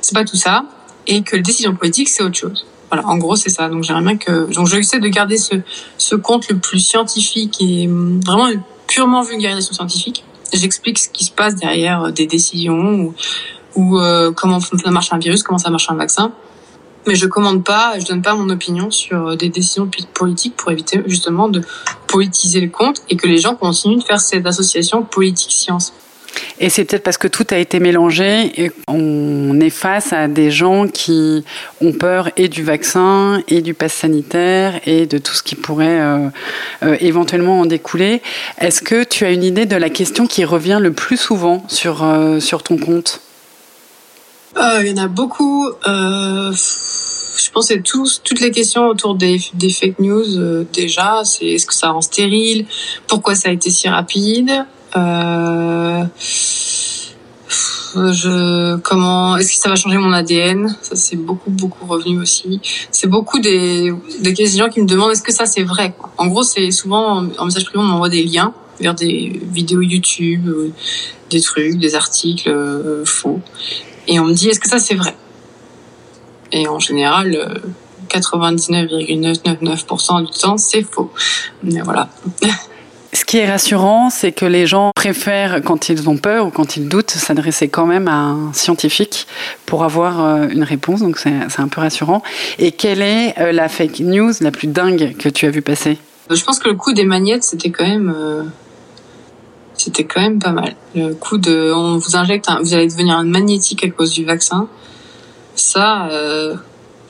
c'est 0.00 0.14
pas 0.14 0.24
tout 0.24 0.36
ça, 0.36 0.64
et 1.06 1.22
que 1.22 1.36
les 1.36 1.42
décisions 1.42 1.74
politiques, 1.74 2.08
c'est 2.08 2.22
autre 2.22 2.38
chose. 2.38 2.66
Voilà, 2.90 3.06
en 3.06 3.18
gros, 3.18 3.36
c'est 3.36 3.50
ça. 3.50 3.68
Donc, 3.68 3.84
j'aimerais 3.84 4.04
bien 4.04 4.16
que, 4.16 4.50
donc, 4.52 4.66
j'essaie 4.68 5.00
de 5.00 5.08
garder 5.08 5.36
ce, 5.36 5.56
ce 5.98 6.14
compte 6.14 6.48
le 6.48 6.56
plus 6.58 6.80
scientifique 6.80 7.56
et 7.60 7.86
hum, 7.86 8.20
vraiment 8.24 8.48
purement 8.86 9.22
vulgarisation 9.22 9.74
scientifique. 9.74 10.24
J'explique 10.54 10.98
ce 10.98 11.10
qui 11.10 11.24
se 11.24 11.30
passe 11.30 11.56
derrière 11.56 12.10
des 12.10 12.26
décisions 12.26 12.94
ou, 12.94 13.14
ou 13.74 13.98
euh, 13.98 14.32
comment 14.32 14.60
ça 14.60 14.90
marche 14.90 15.12
un 15.12 15.18
virus, 15.18 15.42
comment 15.42 15.58
ça 15.58 15.68
marche 15.68 15.90
un 15.90 15.94
vaccin. 15.94 16.32
Mais 17.06 17.14
je 17.14 17.26
commande 17.26 17.64
pas, 17.64 17.98
je 17.98 18.06
donne 18.06 18.22
pas 18.22 18.34
mon 18.34 18.48
opinion 18.48 18.90
sur 18.90 19.36
des 19.36 19.50
décisions 19.50 19.90
politiques 20.14 20.56
pour 20.56 20.72
éviter 20.72 21.02
justement 21.06 21.48
de 21.48 21.62
politiser 22.08 22.60
le 22.60 22.70
compte 22.70 23.02
et 23.08 23.16
que 23.16 23.28
les 23.28 23.38
gens 23.38 23.54
continuent 23.54 23.98
de 23.98 24.04
faire 24.04 24.20
cette 24.20 24.46
association 24.46 25.02
politique-science. 25.02 25.92
Et 26.60 26.70
c'est 26.70 26.84
peut-être 26.84 27.02
parce 27.02 27.18
que 27.18 27.28
tout 27.28 27.46
a 27.50 27.58
été 27.58 27.80
mélangé 27.80 28.62
et 28.62 28.72
on 28.88 29.58
est 29.60 29.70
face 29.70 30.12
à 30.12 30.28
des 30.28 30.50
gens 30.50 30.86
qui 30.88 31.44
ont 31.80 31.92
peur 31.92 32.30
et 32.36 32.48
du 32.48 32.62
vaccin 32.62 33.42
et 33.48 33.62
du 33.62 33.74
pass 33.74 33.92
sanitaire 33.92 34.80
et 34.86 35.06
de 35.06 35.18
tout 35.18 35.34
ce 35.34 35.42
qui 35.42 35.54
pourrait 35.54 36.00
euh, 36.00 36.28
euh, 36.82 36.96
éventuellement 37.00 37.60
en 37.60 37.66
découler. 37.66 38.22
Est-ce 38.58 38.82
que 38.82 39.04
tu 39.04 39.24
as 39.24 39.30
une 39.30 39.44
idée 39.44 39.66
de 39.66 39.76
la 39.76 39.90
question 39.90 40.26
qui 40.26 40.44
revient 40.44 40.78
le 40.80 40.92
plus 40.92 41.16
souvent 41.16 41.64
sur, 41.68 42.04
euh, 42.04 42.40
sur 42.40 42.62
ton 42.62 42.76
compte? 42.76 43.20
Il 44.56 44.88
y 44.88 45.00
en 45.00 45.04
a 45.04 45.08
beaucoup. 45.08 45.70
Je 47.48 47.52
pense 47.52 47.68
que 47.68 47.78
toutes 48.22 48.40
les 48.40 48.50
questions 48.50 48.86
autour 48.88 49.14
des, 49.14 49.40
des 49.54 49.70
fake 49.70 49.98
news 50.00 50.64
déjà. 50.72 51.22
C'est 51.24 51.46
est-ce 51.46 51.64
que 51.64 51.74
ça 51.74 51.88
rend 51.88 52.02
stérile 52.02 52.66
Pourquoi 53.06 53.34
ça 53.34 53.48
a 53.48 53.52
été 53.52 53.70
si 53.70 53.88
rapide 53.88 54.50
euh, 54.96 56.04
je 58.12 58.76
comment 58.78 59.36
est-ce 59.36 59.52
que 59.52 59.60
ça 59.60 59.68
va 59.70 59.76
changer 59.76 59.98
mon 59.98 60.12
ADN 60.12 60.76
Ça 60.82 60.96
c'est 60.96 61.16
beaucoup 61.16 61.50
beaucoup 61.50 61.86
revenu 61.86 62.20
aussi. 62.20 62.60
C'est 62.90 63.06
beaucoup 63.06 63.38
des 63.38 63.92
des 64.20 64.34
questions 64.34 64.68
qui 64.68 64.82
me 64.82 64.86
demandent 64.86 65.12
est-ce 65.12 65.22
que 65.22 65.32
ça 65.32 65.46
c'est 65.46 65.62
vrai 65.62 65.94
quoi. 65.96 66.10
En 66.18 66.26
gros 66.26 66.42
c'est 66.42 66.70
souvent 66.70 67.26
en 67.38 67.44
message 67.46 67.64
privé 67.64 67.78
on 67.78 67.86
m'envoie 67.86 68.08
des 68.08 68.22
liens 68.22 68.52
vers 68.80 68.94
des 68.94 69.40
vidéos 69.50 69.80
YouTube, 69.80 70.48
euh, 70.48 70.72
des 71.30 71.40
trucs, 71.40 71.78
des 71.78 71.94
articles 71.94 72.48
euh, 72.48 73.04
faux 73.04 73.40
et 74.06 74.20
on 74.20 74.26
me 74.26 74.34
dit 74.34 74.48
est-ce 74.48 74.60
que 74.60 74.68
ça 74.68 74.78
c'est 74.78 74.94
vrai? 74.94 75.14
Et 76.52 76.68
en 76.68 76.78
général 76.78 77.60
99,999% 78.08 80.24
du 80.24 80.32
temps 80.32 80.56
c'est 80.56 80.82
faux. 80.82 81.12
Mais 81.62 81.80
voilà. 81.80 82.08
Ce 83.14 83.24
qui 83.24 83.38
est 83.38 83.50
rassurant, 83.50 84.10
c'est 84.10 84.32
que 84.32 84.44
les 84.44 84.66
gens 84.66 84.90
préfèrent, 84.94 85.62
quand 85.64 85.88
ils 85.88 86.10
ont 86.10 86.18
peur 86.18 86.46
ou 86.46 86.50
quand 86.50 86.76
ils 86.76 86.88
doutent, 86.88 87.10
s'adresser 87.10 87.68
quand 87.68 87.86
même 87.86 88.06
à 88.06 88.16
un 88.16 88.52
scientifique 88.52 89.26
pour 89.64 89.82
avoir 89.82 90.22
euh, 90.22 90.48
une 90.48 90.62
réponse. 90.62 91.00
Donc 91.00 91.18
c'est 91.18 91.58
un 91.58 91.68
peu 91.68 91.80
rassurant. 91.80 92.22
Et 92.58 92.70
quelle 92.70 93.00
est 93.00 93.38
euh, 93.38 93.52
la 93.52 93.70
fake 93.70 94.00
news 94.00 94.32
la 94.40 94.50
plus 94.50 94.68
dingue 94.68 95.16
que 95.18 95.30
tu 95.30 95.46
as 95.46 95.50
vu 95.50 95.62
passer? 95.62 95.96
Je 96.30 96.44
pense 96.44 96.58
que 96.58 96.68
le 96.68 96.74
coup 96.74 96.92
des 96.92 97.04
magnettes, 97.04 97.44
c'était 97.44 97.70
quand 97.70 97.86
même, 97.86 98.14
euh, 98.14 98.42
c'était 99.72 100.04
quand 100.04 100.20
même 100.20 100.38
pas 100.38 100.52
mal. 100.52 100.74
Le 100.94 101.14
coup 101.14 101.38
de, 101.38 101.72
on 101.74 101.96
vous 101.96 102.14
injecte, 102.14 102.50
vous 102.60 102.74
allez 102.74 102.88
devenir 102.88 103.16
un 103.16 103.24
magnétique 103.24 103.84
à 103.84 103.88
cause 103.88 104.12
du 104.12 104.26
vaccin. 104.26 104.68
Ça, 105.58 106.08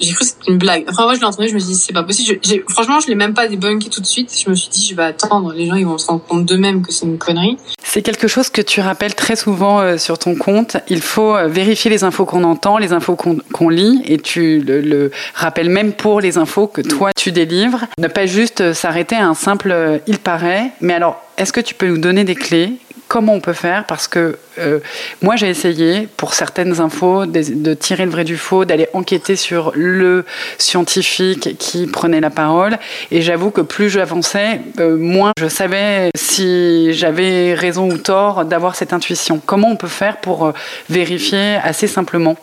j'ai 0.00 0.12
cru 0.12 0.20
que 0.20 0.30
c'était 0.30 0.50
une 0.50 0.58
blague. 0.58 0.84
Enfin, 0.88 1.04
moi, 1.04 1.14
je 1.14 1.20
l'ai 1.20 1.26
entendu, 1.26 1.48
je 1.48 1.54
me 1.54 1.58
suis 1.58 1.68
dit, 1.70 1.74
c'est 1.74 1.92
pas 1.92 2.02
possible. 2.02 2.38
Je, 2.44 2.54
franchement, 2.68 3.00
je 3.00 3.08
l'ai 3.08 3.14
même 3.14 3.34
pas 3.34 3.48
débunké 3.48 3.88
tout 3.88 4.00
de 4.00 4.06
suite. 4.06 4.32
Je 4.44 4.48
me 4.48 4.54
suis 4.54 4.68
dit, 4.68 4.86
je 4.88 4.94
vais 4.94 5.02
attendre. 5.02 5.52
Les 5.52 5.66
gens, 5.66 5.74
ils 5.74 5.86
vont 5.86 5.98
se 5.98 6.06
rendre 6.06 6.22
compte 6.24 6.44
d'eux-mêmes 6.44 6.82
que 6.82 6.92
c'est 6.92 7.06
une 7.06 7.18
connerie. 7.18 7.56
C'est 7.82 8.02
quelque 8.02 8.28
chose 8.28 8.50
que 8.50 8.60
tu 8.60 8.80
rappelles 8.80 9.14
très 9.14 9.34
souvent 9.34 9.80
euh, 9.80 9.96
sur 9.96 10.18
ton 10.18 10.36
compte. 10.36 10.76
Il 10.88 11.00
faut 11.00 11.34
euh, 11.34 11.48
vérifier 11.48 11.90
les 11.90 12.04
infos 12.04 12.26
qu'on 12.26 12.44
entend, 12.44 12.78
les 12.78 12.92
infos 12.92 13.16
qu'on 13.16 13.68
lit, 13.68 14.02
et 14.04 14.18
tu 14.18 14.60
le, 14.60 14.80
le, 14.80 15.10
rappelles 15.34 15.70
même 15.70 15.92
pour 15.92 16.20
les 16.20 16.38
infos 16.38 16.66
que 16.66 16.82
toi, 16.82 17.10
tu 17.16 17.32
délivres. 17.32 17.86
Ne 17.98 18.08
pas 18.08 18.26
juste 18.26 18.60
euh, 18.60 18.74
s'arrêter 18.74 19.16
à 19.16 19.26
un 19.26 19.34
simple 19.34 20.00
il 20.06 20.18
paraît. 20.18 20.70
Mais 20.80 20.94
alors, 20.94 21.20
est-ce 21.38 21.52
que 21.52 21.60
tu 21.60 21.74
peux 21.74 21.88
nous 21.88 21.98
donner 21.98 22.24
des 22.24 22.34
clés 22.34 22.74
comment 23.08 23.32
on 23.32 23.40
peut 23.40 23.54
faire 23.54 23.86
parce 23.86 24.06
que 24.06 24.38
euh, 24.58 24.80
moi 25.22 25.36
j'ai 25.36 25.48
essayé 25.48 26.08
pour 26.16 26.34
certaines 26.34 26.80
infos 26.80 27.26
de, 27.26 27.74
tirer 27.74 28.04
le 28.04 28.10
vrai 28.10 28.24
du 28.24 28.36
faux, 28.36 28.64
d'aller 28.64 28.88
enquêter 28.92 29.34
sur 29.34 29.72
le 29.74 30.24
scientifique 30.58 31.56
qui 31.58 31.86
prenait 31.86 32.20
la 32.20 32.30
parole 32.30 32.78
et 33.10 33.22
j'avoue 33.22 33.50
que 33.50 33.62
plus 33.62 33.88
j'avançais, 33.88 34.60
euh, 34.78 34.96
moins 34.96 35.32
je 35.38 35.48
savais 35.48 36.10
si 36.14 36.92
j'avais 36.92 37.54
raison 37.54 37.90
ou 37.90 37.98
tort 37.98 38.44
d'avoir 38.44 38.76
cette 38.76 38.92
intuition. 38.92 39.40
Comment 39.44 39.70
on 39.70 39.76
peut 39.76 39.88
faire 39.88 40.20
pour 40.20 40.46
euh, 40.46 40.52
vérifier 40.90 41.56
assez 41.62 41.86
simplement? 41.86 42.36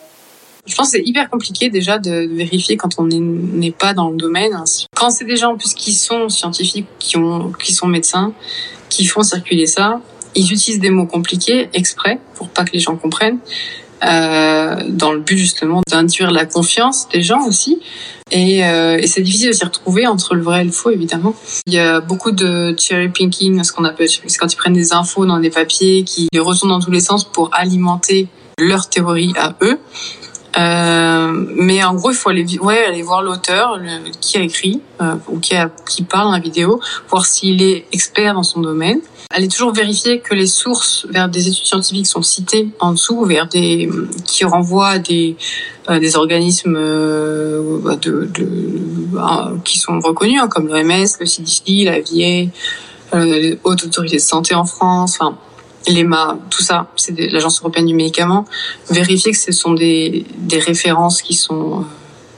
Je 0.65 0.73
pense 0.73 0.87
que 0.87 0.97
c'est 0.97 1.03
hyper 1.03 1.29
compliqué 1.29 1.69
déjà 1.69 1.99
de 1.99 2.27
vérifier 2.33 2.75
quand 2.75 2.89
on 2.97 3.03
n'est 3.05 3.71
pas 3.71 3.93
dans 3.93 4.09
le 4.09 4.17
domaine. 4.17 4.51
Quand 4.95 5.11
c'est 5.11 5.25
des 5.25 5.37
gens 5.37 5.53
en 5.53 5.57
plus 5.57 5.75
qui 5.75 5.93
sont 5.93 6.27
scientifiques, 6.27 6.87
qui, 6.97 7.17
ont, 7.17 7.51
qui 7.51 7.71
sont 7.71 7.85
médecins, 7.85 8.33
qui 8.89 9.05
font 9.05 9.21
circuler 9.21 9.67
ça, 9.67 10.01
ils 10.35 10.51
utilisent 10.51 10.79
des 10.79 10.89
mots 10.89 11.05
compliqués 11.05 11.69
exprès 11.73 12.19
pour 12.35 12.49
pas 12.49 12.63
que 12.63 12.71
les 12.73 12.79
gens 12.79 12.95
comprennent, 12.95 13.39
euh, 14.03 14.75
dans 14.87 15.13
le 15.13 15.19
but 15.19 15.37
justement 15.37 15.81
d'induire 15.89 16.29
la 16.31 16.45
confiance 16.45 17.07
des 17.09 17.21
gens 17.21 17.45
aussi. 17.47 17.79
Et, 18.31 18.65
euh, 18.65 18.97
et 18.97 19.07
c'est 19.07 19.21
difficile 19.21 19.49
de 19.49 19.53
s'y 19.53 19.63
retrouver 19.63 20.05
entre 20.07 20.35
le 20.35 20.41
vrai 20.41 20.61
et 20.61 20.63
le 20.65 20.71
faux, 20.71 20.91
évidemment. 20.91 21.33
Il 21.65 21.73
y 21.73 21.79
a 21.79 22.01
beaucoup 22.01 22.31
de 22.31 22.75
cherry 22.77 23.09
pinking, 23.09 23.63
ce 23.63 23.71
qu'on 23.71 23.85
appelle, 23.85 24.09
c'est 24.09 24.37
quand 24.37 24.51
ils 24.51 24.57
prennent 24.57 24.73
des 24.73 24.93
infos 24.93 25.25
dans 25.25 25.39
des 25.39 25.49
papiers, 25.49 26.03
qui 26.03 26.27
les 26.33 26.39
retournent 26.39 26.71
dans 26.71 26.79
tous 26.79 26.91
les 26.91 26.99
sens 26.99 27.23
pour 27.23 27.49
alimenter 27.53 28.27
leur 28.57 28.89
théorie 28.89 29.33
à 29.37 29.55
eux. 29.61 29.79
Euh, 30.57 31.45
mais 31.55 31.83
en 31.83 31.95
gros, 31.95 32.11
il 32.11 32.15
faut 32.15 32.29
aller, 32.29 32.45
ouais, 32.59 32.85
aller 32.85 33.01
voir 33.01 33.21
l'auteur 33.21 33.79
qui 34.21 34.37
a 34.37 34.41
écrit 34.41 34.81
euh, 35.01 35.15
ou 35.27 35.39
qui, 35.39 35.55
a, 35.55 35.69
qui 35.89 36.03
parle 36.03 36.25
dans 36.25 36.31
la 36.31 36.39
vidéo, 36.39 36.79
voir 37.09 37.25
s'il 37.25 37.61
est 37.61 37.85
expert 37.91 38.33
dans 38.33 38.43
son 38.43 38.61
domaine. 38.61 39.01
Allez 39.31 39.47
toujours 39.47 39.73
vérifier 39.73 40.19
que 40.19 40.33
les 40.33 40.47
sources 40.47 41.05
vers 41.09 41.27
des 41.27 41.47
études 41.47 41.65
scientifiques 41.65 42.07
sont 42.07 42.21
citées 42.21 42.69
en 42.79 42.91
dessous, 42.91 43.25
vers 43.25 43.47
des 43.47 43.89
qui 44.25 44.45
renvoient 44.45 44.89
à 44.89 44.99
des 44.99 45.35
euh, 45.89 45.99
des 45.99 46.15
organismes 46.15 46.75
euh, 46.77 47.95
de, 48.01 48.29
de 48.33 48.47
euh, 49.17 49.57
qui 49.63 49.77
sont 49.77 49.99
reconnus 49.99 50.39
hein, 50.41 50.47
comme 50.47 50.67
l'OMS, 50.67 51.05
le 51.19 51.25
CDC, 51.25 51.83
la 51.85 51.99
VIA, 51.99 52.47
les 53.13 53.59
hautes 53.63 53.83
autorités 53.83 54.17
de 54.17 54.21
santé 54.21 54.55
en 54.55 54.65
France. 54.65 55.17
Enfin, 55.19 55.37
l'EMA, 55.87 56.37
tout 56.49 56.61
ça, 56.61 56.87
c'est 56.95 57.15
l'Agence 57.31 57.59
européenne 57.59 57.85
du 57.85 57.93
médicament, 57.93 58.45
vérifier 58.89 59.31
que 59.31 59.37
ce 59.37 59.51
sont 59.51 59.73
des, 59.73 60.25
des 60.37 60.59
références 60.59 61.21
qui 61.21 61.33
sont 61.33 61.79
euh, 61.79 61.83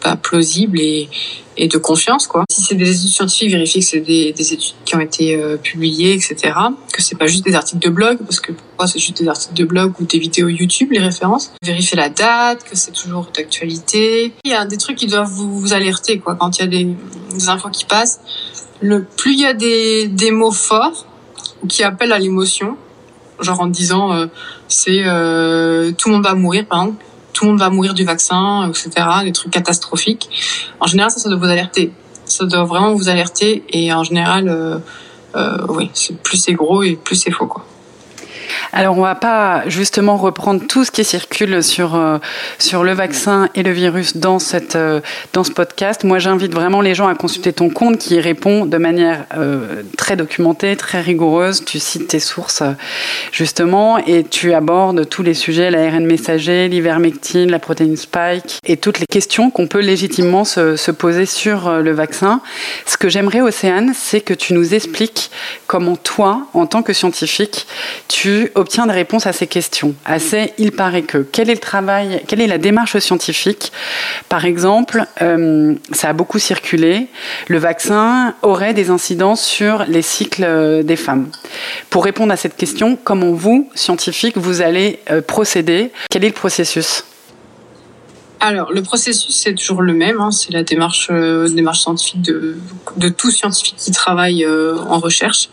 pas 0.02 0.16
plausibles 0.16 0.80
et, 0.80 1.10
et 1.58 1.68
de 1.68 1.78
confiance 1.78 2.28
quoi. 2.28 2.46
Si 2.50 2.62
c'est 2.62 2.76
des 2.76 2.90
études 2.90 3.10
scientifiques, 3.10 3.52
vérifier 3.52 3.82
que 3.82 3.88
c'est 3.88 4.00
des, 4.00 4.32
des, 4.32 4.54
études 4.54 4.76
qui 4.86 4.96
ont 4.96 5.00
été 5.00 5.36
euh, 5.36 5.58
publiées, 5.58 6.14
etc. 6.14 6.54
Que 6.94 7.02
c'est 7.02 7.18
pas 7.18 7.28
juste 7.28 7.44
des 7.44 7.56
articles 7.56 7.80
de 7.80 7.90
blog, 7.90 8.20
parce 8.20 8.40
que 8.40 8.52
pourquoi 8.52 8.88
c'est 8.88 9.00
juste 9.00 9.22
des 9.22 9.28
articles 9.28 9.56
de 9.56 9.66
blog 9.66 9.94
ou 10.00 10.06
des 10.06 10.20
vidéos 10.20 10.48
YouTube 10.48 10.90
les 10.92 11.00
références. 11.00 11.52
Vérifier 11.64 11.98
la 11.98 12.10
date, 12.10 12.64
que 12.64 12.76
c'est 12.76 12.92
toujours 12.92 13.30
d'actualité. 13.36 14.34
Il 14.44 14.52
y 14.52 14.54
a 14.54 14.66
des 14.66 14.78
trucs 14.78 14.98
qui 14.98 15.08
doivent 15.08 15.30
vous, 15.30 15.60
vous 15.60 15.74
alerter 15.74 16.20
quoi 16.20 16.36
quand 16.36 16.58
il 16.58 16.62
y 16.62 16.64
a 16.64 16.68
des, 16.68 16.88
des 17.32 17.50
infos 17.50 17.70
qui 17.70 17.86
passent. 17.86 18.20
Le 18.80 19.04
plus 19.04 19.34
il 19.34 19.40
y 19.40 19.46
a 19.46 19.54
des, 19.54 20.08
des 20.08 20.32
mots 20.32 20.52
forts 20.52 21.08
qui 21.68 21.84
appellent 21.84 22.14
à 22.14 22.20
l'émotion, 22.20 22.78
genre 23.40 23.62
en 23.62 23.68
disant 23.68 24.14
euh, 24.14 24.28
c'est 24.68 25.02
euh, 25.06 25.92
tout 25.92 26.10
le 26.10 26.16
monde 26.16 26.24
va 26.24 26.36
mourir 26.36 26.66
par 26.68 26.84
exemple 26.84 27.04
tout 27.38 27.46
le 27.46 27.52
monde 27.52 27.60
va 27.60 27.70
mourir 27.70 27.94
du 27.94 28.04
vaccin 28.04 28.68
etc 28.68 29.08
des 29.24 29.32
trucs 29.32 29.52
catastrophiques. 29.52 30.28
En 30.80 30.88
général 30.88 31.12
ça 31.12 31.20
ça 31.20 31.30
doit 31.30 31.38
vous 31.38 31.46
alerter. 31.46 31.92
Ça 32.26 32.46
doit 32.46 32.64
vraiment 32.64 32.94
vous 32.94 33.10
alerter 33.10 33.64
et 33.70 33.94
en 33.94 34.04
général 34.04 34.50
euh, 34.50 35.58
oui 35.70 35.92
plus 36.24 36.38
c'est 36.38 36.54
gros 36.54 36.82
et 36.82 36.96
plus 36.96 37.16
c'est 37.16 37.32
faux 37.32 37.46
quoi 37.46 37.64
Alors 38.74 38.98
on 38.98 39.02
va 39.02 39.16
pas 39.16 39.68
justement 39.68 40.18
reprendre 40.18 40.66
tout 40.68 40.84
ce 40.84 40.92
qui 40.92 41.04
circule 41.04 41.64
sur 41.64 41.96
euh, 41.96 42.18
sur 42.60 42.84
le 42.84 42.94
vaccin 42.94 43.50
et 43.56 43.64
le 43.64 43.72
virus 43.72 44.18
dans 44.18 44.40
cette 44.40 44.76
euh, 44.76 45.02
dans 45.34 45.44
ce 45.44 45.52
podcast. 45.52 46.04
Moi 46.04 46.20
j'invite 46.20 46.54
vraiment 46.54 46.82
les 46.82 46.96
gens 46.96 47.08
à 47.08 47.16
consulter 47.16 47.54
ton 47.54 47.70
compte 47.70 47.98
qui 47.98 48.20
répond 48.20 48.66
de 48.66 48.78
manière 48.78 49.26
euh, 49.38 49.84
très 49.98 50.16
documentée, 50.16 50.76
très 50.76 51.02
rigoureuse. 51.02 51.64
Tu 51.66 51.80
cites 51.80 52.08
tes 52.08 52.20
sources 52.20 52.64
justement 53.32 53.98
et 53.98 54.24
tu 54.24 54.54
abordes 54.54 55.08
tous 55.10 55.24
les 55.24 55.34
sujets 55.34 55.72
l'ARN 55.72 56.06
messager, 56.06 56.68
l'ivermectine, 56.68 57.50
la 57.50 57.60
protéine 57.60 57.98
spike 57.98 58.60
et 58.66 58.78
toutes 58.78 59.00
les 59.00 59.06
questions 59.06 59.50
qu'on 59.50 59.68
peut 59.68 59.80
légitimement 59.80 60.46
se, 60.46 60.76
se 60.76 60.92
poser 60.92 61.26
sur 61.26 61.82
le 61.82 61.92
vaccin. 61.92 62.42
Ce 62.86 62.98
que 62.98 63.10
j'aimerais 63.10 63.42
Océane, 63.42 63.94
c'est 63.96 64.22
que 64.22 64.34
tu 64.34 64.54
nous 64.54 64.74
expliques 64.74 65.32
comment 65.68 65.96
toi 65.96 66.48
en 66.54 66.66
tant 66.66 66.84
que 66.84 66.94
scientifique 66.94 67.68
tu 68.08 68.37
obtient 68.56 68.86
des 68.86 68.94
réponses 68.94 69.26
à 69.28 69.34
ces 69.34 69.48
questions. 69.48 69.94
Il 70.58 70.72
paraît 70.72 71.04
que. 71.04 71.20
Quel 71.20 71.50
est 71.50 71.54
le 71.56 71.60
travail, 71.60 72.22
quelle 72.28 72.42
est 72.42 72.48
la 72.48 72.58
démarche 72.58 72.98
scientifique? 73.00 73.72
Par 74.30 74.46
exemple, 74.46 75.06
euh, 75.22 75.76
ça 75.92 76.10
a 76.10 76.14
beaucoup 76.14 76.40
circulé, 76.40 77.08
le 77.48 77.58
vaccin 77.58 78.36
aurait 78.42 78.74
des 78.74 78.90
incidences 78.90 79.44
sur 79.44 79.86
les 79.88 80.02
cycles 80.02 80.44
euh, 80.44 80.84
des 80.84 80.96
femmes. 80.96 81.30
Pour 81.90 82.04
répondre 82.06 82.32
à 82.34 82.38
cette 82.38 82.56
question, 82.56 82.98
comment 83.04 83.32
vous, 83.32 83.70
scientifique, 83.76 84.38
vous 84.38 84.62
allez 84.62 85.00
euh, 85.12 85.22
procéder? 85.22 85.92
Quel 86.10 86.24
est 86.24 86.30
le 86.30 86.34
processus? 86.34 87.04
Alors, 88.40 88.72
le 88.72 88.82
processus, 88.84 89.36
c'est 89.36 89.54
toujours 89.54 89.82
le 89.82 89.94
même. 89.94 90.22
Hein, 90.22 90.32
c'est 90.32 90.52
la 90.52 90.64
démarche, 90.64 91.10
démarche 91.10 91.82
scientifique 91.82 92.22
de, 92.22 92.58
de 92.98 93.10
tout 93.10 93.32
scientifique 93.32 93.76
qui 93.78 93.92
travaille 93.92 94.46
en 94.48 95.00
recherche. 95.00 95.50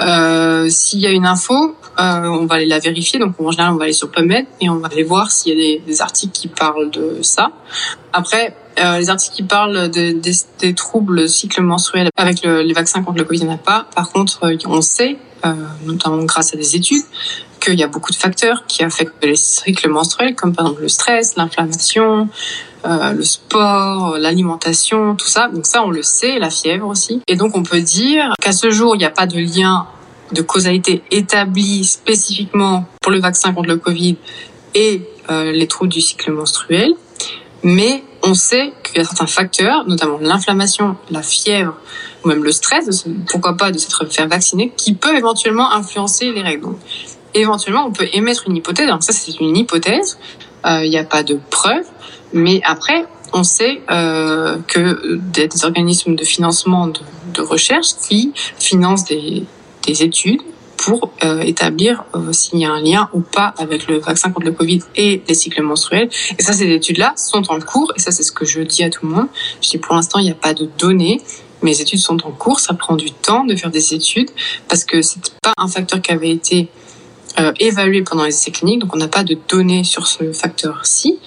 Euh, 0.00 0.68
S'il 0.68 1.00
y 1.00 1.06
a 1.06 1.10
une 1.10 1.26
info, 1.26 1.76
euh, 1.98 2.26
on 2.26 2.46
va 2.46 2.56
aller 2.56 2.66
la 2.66 2.78
vérifier. 2.78 3.18
Donc 3.18 3.40
en 3.40 3.50
général, 3.50 3.74
on 3.74 3.76
va 3.76 3.84
aller 3.84 3.92
sur 3.92 4.10
PubMed 4.10 4.46
et 4.60 4.70
on 4.70 4.76
va 4.76 4.88
aller 4.88 5.02
voir 5.02 5.30
s'il 5.30 5.52
y 5.52 5.56
a 5.56 5.60
des, 5.60 5.82
des, 5.84 6.00
articles 6.00 6.32
qui 6.32 6.48
parlent 6.48 6.90
de 6.90 7.18
ça. 7.22 7.50
Après, 8.12 8.54
euh, 8.78 8.98
les 8.98 9.10
articles 9.10 9.34
qui 9.34 9.42
parlent 9.42 9.90
de, 9.90 10.12
des, 10.12 10.32
des, 10.60 10.74
troubles 10.74 11.28
cycle 11.28 11.60
menstruel 11.62 12.10
avec 12.16 12.44
le, 12.44 12.62
les 12.62 12.72
vaccins 12.72 13.02
contre 13.02 13.18
le 13.18 13.24
Covid, 13.24 13.40
il 13.40 13.46
n'y 13.46 13.50
en 13.50 13.56
a 13.56 13.58
pas. 13.58 13.86
Par 13.96 14.10
contre, 14.10 14.44
euh, 14.44 14.56
on 14.66 14.80
sait, 14.80 15.18
euh, 15.44 15.52
notamment 15.84 16.22
grâce 16.24 16.54
à 16.54 16.56
des 16.56 16.76
études, 16.76 17.02
qu'il 17.58 17.78
y 17.78 17.82
a 17.82 17.88
beaucoup 17.88 18.12
de 18.12 18.16
facteurs 18.16 18.64
qui 18.66 18.82
affectent 18.82 19.24
les 19.24 19.36
cycles 19.36 19.88
menstruels, 19.88 20.34
comme 20.34 20.54
par 20.54 20.66
exemple 20.66 20.82
le 20.82 20.88
stress, 20.88 21.36
l'inflammation, 21.36 22.28
euh, 22.84 23.12
le 23.12 23.24
sport, 23.24 24.18
l'alimentation, 24.18 25.16
tout 25.16 25.26
ça. 25.26 25.48
Donc 25.48 25.66
ça, 25.66 25.82
on 25.84 25.90
le 25.90 26.02
sait, 26.02 26.38
la 26.38 26.50
fièvre 26.50 26.86
aussi. 26.86 27.22
Et 27.28 27.36
donc 27.36 27.56
on 27.56 27.62
peut 27.62 27.80
dire 27.80 28.32
qu'à 28.40 28.52
ce 28.52 28.70
jour, 28.70 28.94
il 28.94 28.98
n'y 28.98 29.04
a 29.04 29.10
pas 29.10 29.26
de 29.26 29.38
lien 29.38 29.86
de 30.32 30.42
causalité 30.42 31.02
établie 31.10 31.84
spécifiquement 31.84 32.86
pour 33.00 33.12
le 33.12 33.20
vaccin 33.20 33.52
contre 33.52 33.68
le 33.68 33.76
Covid 33.76 34.16
et 34.74 35.02
euh, 35.30 35.52
les 35.52 35.66
troubles 35.66 35.90
du 35.90 36.00
cycle 36.00 36.32
menstruel, 36.32 36.92
mais 37.62 38.02
on 38.22 38.34
sait 38.34 38.72
qu'il 38.82 38.98
y 38.98 39.00
a 39.00 39.04
certains 39.04 39.26
facteurs, 39.26 39.86
notamment 39.86 40.18
l'inflammation, 40.20 40.96
la 41.10 41.22
fièvre, 41.22 41.76
ou 42.24 42.28
même 42.28 42.44
le 42.44 42.52
stress, 42.52 43.06
pourquoi 43.28 43.56
pas 43.56 43.70
de 43.70 43.78
s'être 43.78 44.06
fait 44.10 44.26
vacciner, 44.26 44.72
qui 44.76 44.94
peuvent 44.94 45.14
éventuellement 45.14 45.72
influencer 45.72 46.32
les 46.32 46.42
règles. 46.42 46.66
Éventuellement, 47.34 47.86
on 47.86 47.92
peut 47.92 48.08
émettre 48.12 48.44
une 48.48 48.56
hypothèse. 48.56 48.88
Donc 48.88 49.02
ça, 49.02 49.12
c'est 49.12 49.38
une 49.40 49.56
hypothèse. 49.56 50.18
Euh, 50.66 50.84
il 50.84 50.90
n'y 50.90 50.98
a 50.98 51.04
pas 51.04 51.22
de 51.22 51.38
preuve, 51.50 51.84
mais 52.32 52.60
après, 52.64 53.06
on 53.32 53.44
sait 53.44 53.82
euh, 53.90 54.58
que 54.66 55.16
des, 55.16 55.64
organismes 55.64 56.14
de 56.14 56.24
financement 56.24 56.88
de, 56.88 57.00
recherche 57.40 57.94
qui 58.08 58.32
financent 58.58 59.04
des, 59.04 59.44
des 59.86 60.02
études 60.02 60.40
pour 60.78 61.12
euh, 61.22 61.40
établir 61.40 62.04
euh, 62.14 62.32
s'il 62.32 62.60
y 62.60 62.64
a 62.64 62.72
un 62.72 62.80
lien 62.80 63.10
ou 63.12 63.20
pas 63.20 63.54
avec 63.58 63.88
le 63.88 63.98
vaccin 63.98 64.30
contre 64.30 64.46
le 64.46 64.52
Covid 64.52 64.80
et 64.96 65.22
les 65.26 65.34
cycles 65.34 65.62
menstruels. 65.62 66.08
Et 66.38 66.42
ça, 66.42 66.52
ces 66.52 66.70
études-là 66.70 67.14
sont 67.16 67.42
en 67.50 67.60
cours. 67.60 67.92
Et 67.96 68.00
ça, 68.00 68.10
c'est 68.10 68.22
ce 68.22 68.32
que 68.32 68.44
je 68.44 68.60
dis 68.60 68.82
à 68.82 68.90
tout 68.90 69.06
le 69.06 69.12
monde. 69.12 69.28
Je 69.60 69.70
dis 69.70 69.78
pour 69.78 69.94
l'instant, 69.94 70.18
il 70.18 70.24
n'y 70.24 70.30
a 70.30 70.34
pas 70.34 70.54
de 70.54 70.68
données. 70.78 71.20
Les 71.62 71.82
études 71.82 71.98
sont 71.98 72.24
en 72.24 72.30
cours. 72.30 72.60
Ça 72.60 72.74
prend 72.74 72.96
du 72.96 73.10
temps 73.10 73.44
de 73.44 73.54
faire 73.56 73.70
des 73.70 73.92
études 73.92 74.30
parce 74.68 74.84
que 74.84 75.02
c'est 75.02 75.20
pas 75.42 75.52
un 75.58 75.68
facteur 75.68 76.00
qui 76.00 76.12
avait 76.12 76.30
été 76.30 76.68
euh, 77.40 77.52
évalué 77.60 78.02
pendant 78.02 78.24
les 78.24 78.34
essais 78.34 78.50
cliniques. 78.50 78.80
Donc, 78.80 78.94
on 78.94 78.98
n'a 78.98 79.08
pas 79.08 79.24
de 79.24 79.36
données 79.48 79.84
sur 79.84 80.06
ce 80.06 80.32
facteur-ci 80.32 81.18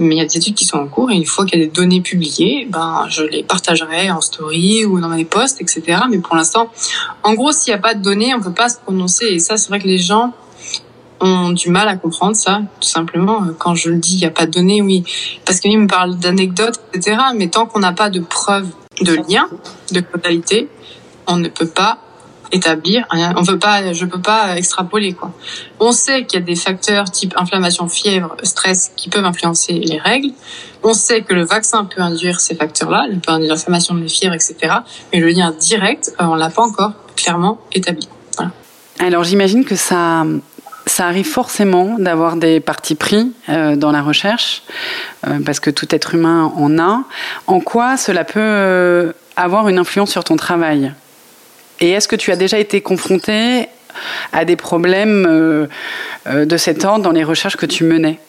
mais 0.00 0.14
il 0.14 0.18
y 0.18 0.22
a 0.22 0.24
des 0.24 0.36
études 0.36 0.54
qui 0.54 0.64
sont 0.64 0.78
en 0.78 0.86
cours 0.86 1.10
et 1.10 1.14
une 1.14 1.26
fois 1.26 1.44
qu'il 1.44 1.58
y 1.58 1.62
a 1.62 1.66
des 1.66 1.70
données 1.70 2.00
publiées, 2.00 2.66
ben 2.68 3.06
je 3.08 3.22
les 3.22 3.42
partagerai 3.42 4.10
en 4.10 4.20
story 4.20 4.84
ou 4.86 4.98
dans 4.98 5.08
mes 5.08 5.26
posts, 5.26 5.60
etc. 5.60 6.02
Mais 6.10 6.18
pour 6.18 6.36
l'instant, 6.36 6.70
en 7.22 7.34
gros, 7.34 7.52
s'il 7.52 7.72
n'y 7.72 7.78
a 7.78 7.82
pas 7.82 7.94
de 7.94 8.02
données, 8.02 8.34
on 8.34 8.40
peut 8.40 8.52
pas 8.52 8.70
se 8.70 8.78
prononcer. 8.78 9.26
Et 9.26 9.38
ça, 9.38 9.56
c'est 9.56 9.68
vrai 9.68 9.78
que 9.78 9.86
les 9.86 9.98
gens 9.98 10.32
ont 11.20 11.50
du 11.50 11.68
mal 11.68 11.86
à 11.86 11.96
comprendre 11.96 12.34
ça, 12.34 12.62
tout 12.80 12.88
simplement. 12.88 13.42
Quand 13.58 13.74
je 13.74 13.90
le 13.90 13.98
dis, 13.98 14.14
il 14.14 14.20
n'y 14.20 14.24
a 14.24 14.30
pas 14.30 14.46
de 14.46 14.52
données, 14.52 14.80
oui, 14.80 15.04
parce 15.44 15.60
qu'ils 15.60 15.78
me 15.78 15.86
parlent 15.86 16.16
d'anecdotes, 16.16 16.80
etc. 16.94 17.18
Mais 17.36 17.48
tant 17.48 17.66
qu'on 17.66 17.80
n'a 17.80 17.92
pas 17.92 18.08
de 18.08 18.20
preuves 18.20 18.68
de 19.02 19.16
lien, 19.30 19.48
de 19.92 20.00
causalité, 20.00 20.68
on 21.26 21.36
ne 21.36 21.48
peut 21.48 21.68
pas 21.68 21.98
établir. 22.52 23.06
On 23.36 23.42
veut 23.42 23.58
pas, 23.58 23.92
je 23.92 24.04
peux 24.04 24.20
pas 24.20 24.56
extrapoler 24.56 25.12
quoi. 25.12 25.32
On 25.78 25.92
sait 25.92 26.24
qu'il 26.24 26.40
y 26.40 26.42
a 26.42 26.44
des 26.44 26.56
facteurs 26.56 27.10
type 27.10 27.34
inflammation, 27.36 27.88
fièvre, 27.88 28.36
stress 28.42 28.92
qui 28.96 29.08
peuvent 29.08 29.24
influencer 29.24 29.74
les 29.74 29.98
règles. 29.98 30.30
On 30.82 30.94
sait 30.94 31.22
que 31.22 31.34
le 31.34 31.44
vaccin 31.44 31.84
peut 31.84 32.00
induire 32.00 32.40
ces 32.40 32.54
facteurs-là, 32.54 33.06
il 33.10 33.20
peut 33.20 33.32
induire 33.32 33.52
l'inflammation, 33.52 33.94
les 33.94 34.08
fièvres, 34.08 34.34
etc. 34.34 34.56
Mais 35.12 35.20
le 35.20 35.28
lien 35.28 35.52
direct, 35.58 36.12
euh, 36.20 36.24
on 36.24 36.34
l'a 36.34 36.50
pas 36.50 36.62
encore 36.62 36.92
clairement 37.16 37.58
établi. 37.72 38.08
Voilà. 38.36 38.52
Alors 38.98 39.24
j'imagine 39.24 39.64
que 39.64 39.76
ça, 39.76 40.24
ça 40.86 41.06
arrive 41.06 41.26
forcément 41.26 41.96
d'avoir 41.98 42.36
des 42.36 42.60
partis 42.60 42.94
pris 42.94 43.32
euh, 43.48 43.76
dans 43.76 43.92
la 43.92 44.00
recherche, 44.00 44.62
euh, 45.26 45.38
parce 45.44 45.60
que 45.60 45.70
tout 45.70 45.94
être 45.94 46.14
humain 46.14 46.50
en 46.56 46.78
a. 46.78 47.02
En 47.46 47.60
quoi 47.60 47.98
cela 47.98 48.24
peut 48.24 49.12
avoir 49.36 49.68
une 49.68 49.78
influence 49.78 50.10
sur 50.10 50.24
ton 50.24 50.36
travail? 50.36 50.92
Et 51.80 51.90
est-ce 51.90 52.08
que 52.08 52.16
tu 52.16 52.30
as 52.30 52.36
déjà 52.36 52.58
été 52.58 52.80
confronté 52.80 53.68
à 54.32 54.44
des 54.44 54.56
problèmes 54.56 55.26
euh, 55.28 55.66
euh, 56.26 56.44
de 56.44 56.56
cet 56.56 56.84
ordre 56.84 57.02
dans 57.02 57.12
les 57.12 57.24
recherches 57.24 57.56
que 57.56 57.66
tu 57.66 57.84
menais? 57.84 58.20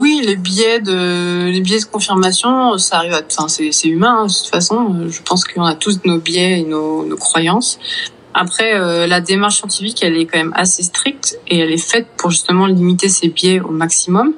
Oui, 0.00 0.22
les 0.24 0.36
biais 0.36 0.80
de 0.80 1.50
les 1.50 1.60
biais 1.60 1.78
de 1.78 1.84
confirmation, 1.84 2.78
ça 2.78 2.96
arrive. 2.96 3.22
Enfin, 3.30 3.48
c'est 3.48 3.88
humain 3.88 4.20
hein, 4.20 4.26
de 4.26 4.32
toute 4.32 4.48
façon. 4.48 5.08
Je 5.08 5.20
pense 5.22 5.44
qu'on 5.44 5.64
a 5.64 5.74
tous 5.74 6.00
nos 6.04 6.18
biais 6.18 6.60
et 6.60 6.64
nos, 6.64 7.04
nos 7.04 7.16
croyances. 7.16 7.78
Après, 8.34 8.74
euh, 8.74 9.06
la 9.06 9.20
démarche 9.20 9.58
scientifique, 9.58 10.02
elle 10.02 10.16
est 10.16 10.26
quand 10.26 10.38
même 10.38 10.52
assez 10.54 10.82
stricte 10.82 11.38
et 11.48 11.58
elle 11.58 11.72
est 11.72 11.78
faite 11.78 12.06
pour 12.16 12.30
justement 12.30 12.66
limiter 12.66 13.08
ces 13.08 13.28
biais 13.28 13.60
au 13.60 13.70
maximum. 13.70 14.32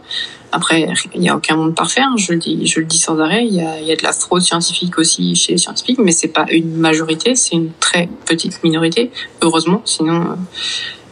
Après, 0.54 0.86
il 1.14 1.20
n'y 1.20 1.30
a 1.30 1.36
aucun 1.36 1.56
monde 1.56 1.74
parfait, 1.74 2.02
hein, 2.02 2.14
je 2.18 2.32
le 2.32 2.38
dis, 2.38 2.66
je 2.66 2.80
le 2.80 2.84
dis 2.84 2.98
sans 2.98 3.18
arrêt. 3.18 3.46
Il 3.46 3.54
y 3.54 3.62
a, 3.62 3.80
y 3.80 3.90
a 3.90 3.96
de 3.96 4.02
la 4.02 4.12
fraude 4.12 4.42
scientifique 4.42 4.98
aussi 4.98 5.34
chez 5.34 5.52
les 5.52 5.58
scientifiques, 5.58 5.98
mais 5.98 6.12
c'est 6.12 6.28
pas 6.28 6.44
une 6.50 6.76
majorité, 6.76 7.34
c'est 7.34 7.54
une 7.54 7.70
très 7.80 8.08
petite 8.26 8.62
minorité, 8.62 9.10
heureusement. 9.40 9.80
Sinon, 9.86 10.36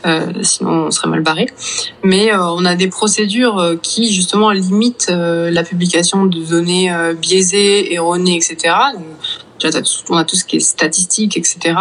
euh, 0.07 0.33
sinon 0.43 0.87
on 0.87 0.91
serait 0.91 1.09
mal 1.09 1.23
barré. 1.23 1.47
Mais 2.03 2.33
euh, 2.33 2.43
on 2.43 2.65
a 2.65 2.75
des 2.75 2.89
procédures 2.89 3.59
euh, 3.59 3.77
qui 3.77 4.13
justement 4.13 4.51
limitent 4.51 5.09
euh, 5.11 5.51
la 5.51 5.63
publication 5.63 6.27
de 6.27 6.43
données 6.43 6.93
euh, 6.93 7.15
biaisées, 7.15 7.93
erronées, 7.93 8.37
etc. 8.37 8.75
On 10.09 10.17
a 10.17 10.25
tout 10.25 10.37
ce 10.37 10.45
qui 10.45 10.57
est 10.57 10.61
statistique, 10.61 11.37
etc. 11.37 11.75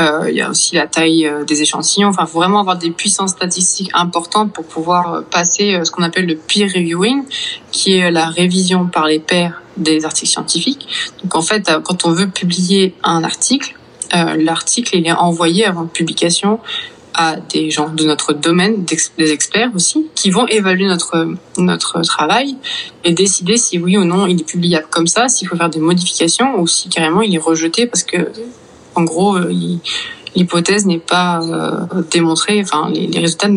Euh, 0.00 0.28
il 0.28 0.36
y 0.36 0.40
a 0.40 0.50
aussi 0.50 0.74
la 0.74 0.86
taille 0.86 1.26
euh, 1.26 1.44
des 1.44 1.62
échantillons. 1.62 2.08
Enfin, 2.08 2.26
faut 2.26 2.38
vraiment 2.38 2.60
avoir 2.60 2.76
des 2.76 2.90
puissances 2.90 3.30
statistiques 3.30 3.90
importantes 3.94 4.52
pour 4.52 4.64
pouvoir 4.64 5.14
euh, 5.14 5.20
passer 5.22 5.80
ce 5.84 5.90
qu'on 5.90 6.02
appelle 6.02 6.26
le 6.26 6.36
peer 6.36 6.66
reviewing, 6.66 7.24
qui 7.70 7.92
est 7.98 8.10
la 8.10 8.26
révision 8.26 8.86
par 8.86 9.06
les 9.06 9.20
pairs 9.20 9.62
des 9.76 10.04
articles 10.04 10.30
scientifiques. 10.30 10.86
Donc, 11.22 11.34
en 11.36 11.42
fait, 11.42 11.70
quand 11.84 12.04
on 12.04 12.10
veut 12.10 12.28
publier 12.28 12.94
un 13.04 13.22
article, 13.22 13.76
euh, 14.14 14.36
l'article 14.36 14.96
il 14.96 15.06
est 15.06 15.12
envoyé 15.12 15.64
avant 15.64 15.86
publication 15.86 16.60
à 17.14 17.36
des 17.36 17.70
gens 17.70 17.88
de 17.88 18.04
notre 18.04 18.32
domaine, 18.32 18.84
des 18.84 19.32
experts 19.32 19.70
aussi, 19.74 20.06
qui 20.14 20.30
vont 20.30 20.46
évaluer 20.48 20.86
notre 20.86 21.28
notre 21.58 22.02
travail 22.02 22.56
et 23.04 23.12
décider 23.12 23.56
si 23.56 23.78
oui 23.78 23.96
ou 23.96 24.04
non 24.04 24.26
il 24.26 24.40
est 24.40 24.44
publiable 24.44 24.86
comme 24.90 25.06
ça, 25.06 25.28
s'il 25.28 25.46
faut 25.46 25.56
faire 25.56 25.70
des 25.70 25.78
modifications 25.78 26.60
ou 26.60 26.66
si 26.66 26.88
carrément 26.88 27.22
il 27.22 27.34
est 27.34 27.38
rejeté 27.38 27.86
parce 27.86 28.02
que 28.02 28.16
en 28.94 29.02
gros, 29.02 29.36
euh, 29.36 29.52
l'hypothèse 30.34 30.86
n'est 30.86 30.98
pas 30.98 31.40
euh, 31.42 32.02
démontrée, 32.10 32.60
enfin 32.62 32.88
les, 32.90 33.06
les 33.06 33.20
résultats 33.20 33.48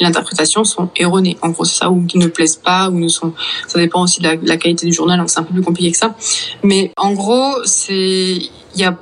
l'interprétation 0.00 0.64
sont 0.64 0.90
erronées. 0.96 1.36
En 1.42 1.50
gros, 1.50 1.64
c'est 1.64 1.78
ça, 1.78 1.90
ou 1.90 2.04
qui 2.06 2.18
ne 2.18 2.26
plaisent 2.26 2.56
pas, 2.56 2.88
ou 2.90 2.98
ne 2.98 3.08
sont. 3.08 3.32
Ça 3.66 3.78
dépend 3.78 4.02
aussi 4.02 4.20
de 4.20 4.28
la, 4.28 4.36
la 4.42 4.56
qualité 4.56 4.86
du 4.86 4.92
journal, 4.92 5.18
donc 5.18 5.30
c'est 5.30 5.40
un 5.40 5.44
peu 5.44 5.54
plus 5.54 5.62
compliqué 5.62 5.92
que 5.92 5.98
ça. 5.98 6.14
Mais 6.62 6.92
en 6.96 7.12
gros, 7.12 7.54
c'est 7.64 8.38
il 8.74 8.80
y 8.80 8.84
a 8.84 8.96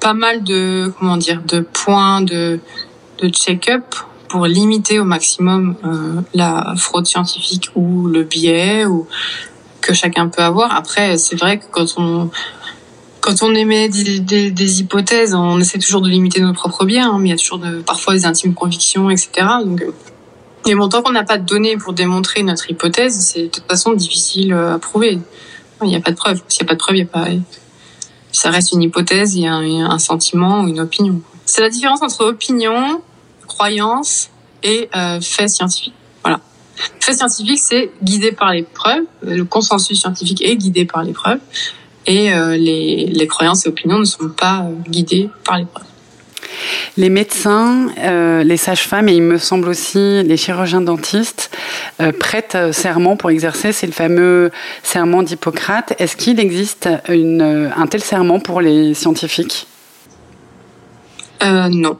pas 0.00 0.14
mal 0.14 0.44
de 0.44 0.92
comment 0.98 1.16
dire 1.16 1.42
de 1.46 1.60
points 1.60 2.20
de 2.22 2.60
de 3.20 3.28
check-up 3.28 3.94
pour 4.28 4.46
limiter 4.46 5.00
au 5.00 5.04
maximum 5.04 5.74
euh, 5.84 6.20
la 6.34 6.74
fraude 6.76 7.06
scientifique 7.06 7.70
ou 7.74 8.06
le 8.06 8.22
biais 8.22 8.84
ou 8.84 9.06
que 9.80 9.94
chacun 9.94 10.28
peut 10.28 10.42
avoir. 10.42 10.74
Après, 10.74 11.16
c'est 11.16 11.36
vrai 11.36 11.58
que 11.58 11.64
quand 11.70 11.86
on 11.96 12.30
quand 13.20 13.42
on 13.42 13.54
émet 13.54 13.88
des, 13.88 14.20
des, 14.20 14.50
des, 14.50 14.80
hypothèses, 14.80 15.34
on 15.34 15.60
essaie 15.60 15.78
toujours 15.78 16.00
de 16.00 16.08
limiter 16.08 16.40
nos 16.40 16.52
propres 16.52 16.84
biens, 16.84 17.10
hein, 17.10 17.18
mais 17.18 17.28
il 17.28 17.32
y 17.32 17.34
a 17.34 17.36
toujours 17.36 17.58
de, 17.58 17.80
parfois 17.82 18.14
des 18.14 18.26
intimes 18.26 18.54
convictions, 18.54 19.10
etc. 19.10 19.46
Donc, 19.64 19.84
et 20.66 20.74
bon, 20.74 20.88
tant 20.88 21.02
qu'on 21.02 21.12
n'a 21.12 21.24
pas 21.24 21.38
de 21.38 21.44
données 21.44 21.76
pour 21.76 21.92
démontrer 21.92 22.42
notre 22.42 22.70
hypothèse, 22.70 23.18
c'est 23.18 23.44
de 23.44 23.48
toute 23.48 23.66
façon 23.66 23.92
difficile 23.92 24.52
à 24.52 24.78
prouver. 24.78 25.18
Il 25.82 25.88
n'y 25.88 25.96
a 25.96 26.00
pas 26.00 26.10
de 26.10 26.16
preuve. 26.16 26.42
S'il 26.48 26.64
n'y 26.64 26.66
a 26.66 26.68
pas 26.68 26.74
de 26.74 26.78
preuve, 26.78 26.96
il 26.96 27.00
y 27.00 27.02
a 27.02 27.06
pas. 27.06 27.26
Ça 28.32 28.50
reste 28.50 28.72
une 28.72 28.82
hypothèse, 28.82 29.34
il 29.36 29.42
y 29.42 29.46
a 29.46 29.54
un, 29.54 29.90
un 29.90 29.98
sentiment 29.98 30.60
ou 30.60 30.68
une 30.68 30.80
opinion. 30.80 31.20
C'est 31.46 31.62
la 31.62 31.70
différence 31.70 32.02
entre 32.02 32.26
opinion, 32.26 33.00
croyance 33.46 34.28
et 34.62 34.88
euh, 34.94 35.20
fait 35.20 35.48
scientifique. 35.48 35.94
Voilà. 36.22 36.40
Fait 37.00 37.14
scientifique, 37.14 37.58
c'est 37.58 37.90
guidé 38.02 38.32
par 38.32 38.52
les 38.52 38.64
preuves. 38.64 39.04
Le 39.22 39.44
consensus 39.44 39.98
scientifique 39.98 40.42
est 40.42 40.56
guidé 40.56 40.84
par 40.84 41.02
les 41.02 41.12
preuves. 41.12 41.40
Et 42.08 42.32
euh, 42.32 42.56
les, 42.56 43.06
les 43.06 43.26
croyances 43.28 43.66
et 43.66 43.68
opinions 43.68 43.98
ne 43.98 44.04
sont 44.04 44.30
pas 44.30 44.62
euh, 44.62 44.72
guidées 44.88 45.28
par 45.44 45.58
les 45.58 45.66
preuves. 45.66 45.84
Les 46.96 47.10
médecins, 47.10 47.88
euh, 47.98 48.42
les 48.42 48.56
sages-femmes 48.56 49.08
et 49.08 49.14
il 49.14 49.22
me 49.22 49.38
semble 49.38 49.68
aussi 49.68 50.22
les 50.22 50.36
chirurgiens 50.36 50.80
dentistes 50.80 51.50
euh, 52.00 52.10
prêtent 52.10 52.56
serment 52.72 53.16
pour 53.16 53.30
exercer. 53.30 53.72
C'est 53.72 53.86
le 53.86 53.92
fameux 53.92 54.50
serment 54.82 55.22
d'Hippocrate. 55.22 55.94
Est-ce 55.98 56.16
qu'il 56.16 56.40
existe 56.40 56.88
une, 57.08 57.70
un 57.76 57.86
tel 57.86 58.02
serment 58.02 58.40
pour 58.40 58.60
les 58.60 58.94
scientifiques? 58.94 59.66
Euh, 61.42 61.68
Non. 61.68 61.98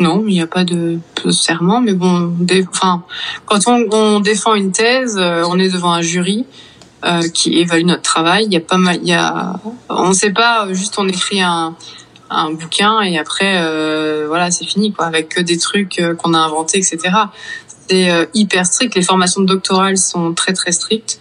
Non, 0.00 0.24
il 0.26 0.32
n'y 0.32 0.42
a 0.42 0.48
pas 0.48 0.64
de, 0.64 0.98
de, 1.24 1.30
serment, 1.30 1.80
mais 1.80 1.92
bon, 1.92 2.34
enfin, 2.68 3.04
quand 3.46 3.60
on, 3.68 3.86
on, 3.92 4.18
défend 4.18 4.54
une 4.54 4.72
thèse, 4.72 5.16
euh, 5.16 5.44
on 5.46 5.56
est 5.56 5.72
devant 5.72 5.92
un 5.92 6.02
jury 6.02 6.46
euh, 7.04 7.28
qui 7.28 7.58
évalue 7.58 7.84
notre 7.84 8.02
travail. 8.02 8.44
Il 8.46 8.52
y 8.52 8.56
a 8.56 8.60
pas 8.60 8.78
mal, 8.78 8.98
il 9.02 9.08
y 9.08 9.12
a, 9.12 9.54
on 9.88 10.08
ne 10.08 10.14
sait 10.14 10.32
pas 10.32 10.66
juste 10.72 10.94
on 10.98 11.06
écrit 11.08 11.40
un, 11.40 11.76
un 12.30 12.52
bouquin 12.52 13.00
et 13.02 13.18
après 13.18 13.58
euh, 13.58 14.24
voilà 14.28 14.50
c'est 14.50 14.64
fini 14.64 14.92
quoi 14.92 15.06
avec 15.06 15.28
que 15.28 15.40
des 15.40 15.58
trucs 15.58 15.98
euh, 15.98 16.14
qu'on 16.14 16.34
a 16.34 16.38
inventés 16.38 16.78
etc 16.78 16.98
c'est 17.88 18.10
euh, 18.10 18.24
hyper 18.32 18.64
strict. 18.64 18.94
Les 18.94 19.02
formations 19.02 19.42
doctorales 19.42 19.98
sont 19.98 20.32
très 20.32 20.54
très 20.54 20.72
strictes. 20.72 21.20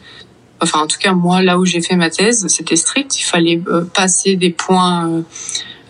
Enfin 0.62 0.80
en 0.80 0.88
tout 0.88 0.98
cas 0.98 1.12
moi 1.12 1.42
là 1.42 1.58
où 1.60 1.66
j'ai 1.66 1.82
fait 1.82 1.96
ma 1.96 2.10
thèse 2.10 2.48
c'était 2.48 2.78
strict. 2.78 3.20
Il 3.20 3.24
fallait 3.24 3.62
passer 3.94 4.38
des 4.38 4.52
points 4.52 5.24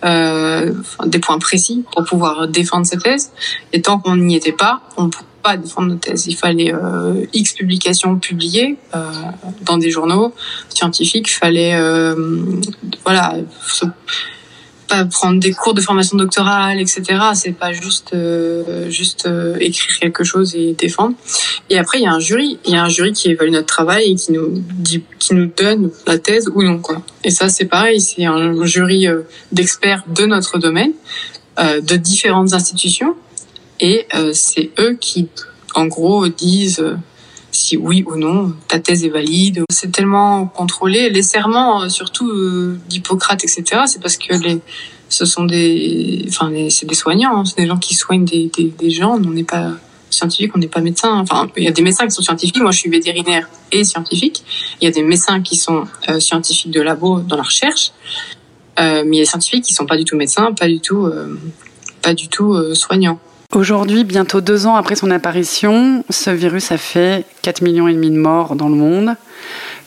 euh, 0.04 0.74
des 1.06 1.20
points 1.20 1.38
précis 1.38 1.86
pour 1.92 2.04
pouvoir 2.06 2.48
défendre 2.48 2.88
sa 2.88 2.98
thèse. 2.98 3.32
Et 3.72 3.82
tant 3.82 4.00
qu'on 4.00 4.18
n'y 4.18 4.36
était 4.36 4.52
pas 4.52 4.82
on 4.98 5.10
pas 5.44 5.58
défendre 5.58 5.90
notre 5.90 6.02
thèse 6.02 6.28
il 6.28 6.36
fallait 6.36 6.74
euh, 6.74 7.26
x 7.34 7.54
publications 7.54 8.18
publiées 8.18 8.78
euh, 8.96 9.00
dans 9.64 9.78
des 9.78 9.90
journaux 9.90 10.34
scientifiques 10.70 11.30
il 11.30 11.34
fallait 11.34 11.76
voilà 13.04 13.36
pas 14.88 15.06
prendre 15.06 15.40
des 15.40 15.52
cours 15.52 15.74
de 15.74 15.82
formation 15.82 16.18
doctorale, 16.18 16.80
etc. 16.80 17.04
C'est 17.34 17.54
pas 17.54 17.74
juste 17.74 18.12
euh, 18.14 18.90
juste 18.90 19.26
euh, 19.26 19.56
écrire 19.60 20.00
quelque 20.00 20.24
chose 20.24 20.56
et 20.56 20.74
défendre. 20.74 21.16
Et 21.70 21.78
après, 21.78 22.00
il 22.00 22.04
y 22.04 22.08
a 22.08 22.12
un 22.12 22.20
jury. 22.20 22.60
Il 22.66 22.74
y 22.74 22.76
a 22.76 22.84
un 22.84 22.90
jury 22.90 23.14
qui 23.14 23.30
évalue 23.30 23.52
notre 23.52 23.68
travail 23.68 24.12
et 24.12 24.16
qui 24.16 24.32
nous 24.32 24.50
dit, 24.56 25.04
qui 25.20 25.34
nous 25.34 25.48
donne 25.48 25.92
la 26.08 26.18
thèse 26.18 26.50
ou 26.54 26.64
non 26.64 26.80
quoi. 26.80 27.02
Et 27.24 27.32
ça, 27.32 27.50
c'est 27.50 27.66
pareil. 27.66 28.02
C'est 28.02 28.26
un 28.26 28.66
jury 28.66 29.08
euh, 29.08 29.22
d'experts 29.52 30.04
de 30.08 30.26
notre 30.26 30.58
domaine, 30.58 30.92
euh, 31.60 31.82
de 31.82 31.96
différentes 31.96 32.54
institutions, 32.54 33.16
et 33.80 34.06
euh, 34.16 34.32
c'est 34.34 34.72
eux 34.80 34.98
qui, 35.00 35.28
en 35.76 35.86
gros, 35.86 36.28
disent 36.28 36.84
si 37.54 37.78
oui 37.78 38.04
ou 38.08 38.16
non 38.16 38.54
ta 38.68 38.80
thèse 38.80 39.06
est 39.06 39.10
valide. 39.10 39.64
C'est 39.72 39.92
tellement 39.92 40.48
contrôlé. 40.48 41.10
Les 41.10 41.22
serments, 41.22 41.84
euh, 41.84 41.90
surtout 41.90 42.30
euh, 42.30 42.80
d'Hippocrate, 42.90 43.44
etc., 43.44 43.82
c'est 43.86 44.02
parce 44.02 44.18
que 44.18 44.34
les, 44.34 44.60
ce 45.10 45.26
sont 45.26 45.46
des, 45.46 46.26
enfin, 46.28 46.52
c'est 46.70 46.88
des 46.88 46.96
soignants, 46.96 47.38
hein. 47.38 47.46
c'est 47.46 47.58
des 47.58 47.68
gens 47.68 47.78
qui 47.78 47.94
soignent 47.94 48.26
des, 48.26 48.50
des, 48.56 48.66
des 48.78 48.90
gens. 48.90 49.16
On 49.16 49.30
n'est 49.30 49.44
pas 49.44 49.72
scientifique, 50.10 50.52
on 50.56 50.60
n'est 50.60 50.68
pas 50.68 50.82
médecin. 50.82 51.20
Enfin, 51.20 51.50
il 51.58 51.64
y 51.64 51.68
a 51.68 51.72
des 51.72 51.82
médecins 51.82 52.06
qui 52.06 52.12
sont 52.12 52.22
scientifiques. 52.22 52.62
Moi, 52.62 52.72
je 52.72 52.80
suis 52.80 52.90
vétérinaire 52.90 53.50
et 53.72 53.84
scientifique. 53.84 54.44
Il 54.82 54.86
y 54.86 54.88
a 54.88 54.92
des 54.92 55.04
médecins 55.04 55.42
qui 55.42 55.56
sont 55.56 55.86
euh, 56.10 56.20
scientifiques 56.20 56.72
de 56.72 56.82
labo 56.82 57.20
dans 57.20 57.38
la 57.38 57.44
recherche, 57.44 57.92
euh, 58.80 59.04
mais 59.06 59.18
il 59.18 59.20
y 59.20 59.22
a 59.22 59.24
des 59.24 59.30
scientifiques 59.30 59.64
qui 59.64 59.74
sont 59.74 59.86
pas 59.86 59.98
du 59.98 60.06
tout 60.06 60.16
médecins, 60.16 60.54
pas 60.54 60.68
du 60.68 60.80
tout, 60.80 61.06
euh, 61.06 61.40
pas 62.02 62.14
du 62.14 62.28
tout 62.28 62.76
soignants. 62.76 63.20
Aujourd'hui, 63.54 64.04
bientôt 64.04 64.42
deux 64.42 64.66
ans 64.66 64.76
après 64.76 64.96
son 64.96 65.12
apparition, 65.12 66.04
ce 66.10 66.32
virus 66.32 66.72
a 66.72 66.78
fait 66.78 67.24
4 67.44 67.62
millions 67.62 67.88
et 67.88 67.94
demi 67.94 68.10
de 68.10 68.18
morts 68.18 68.56
dans 68.56 68.68
le 68.68 68.74
monde, 68.74 69.16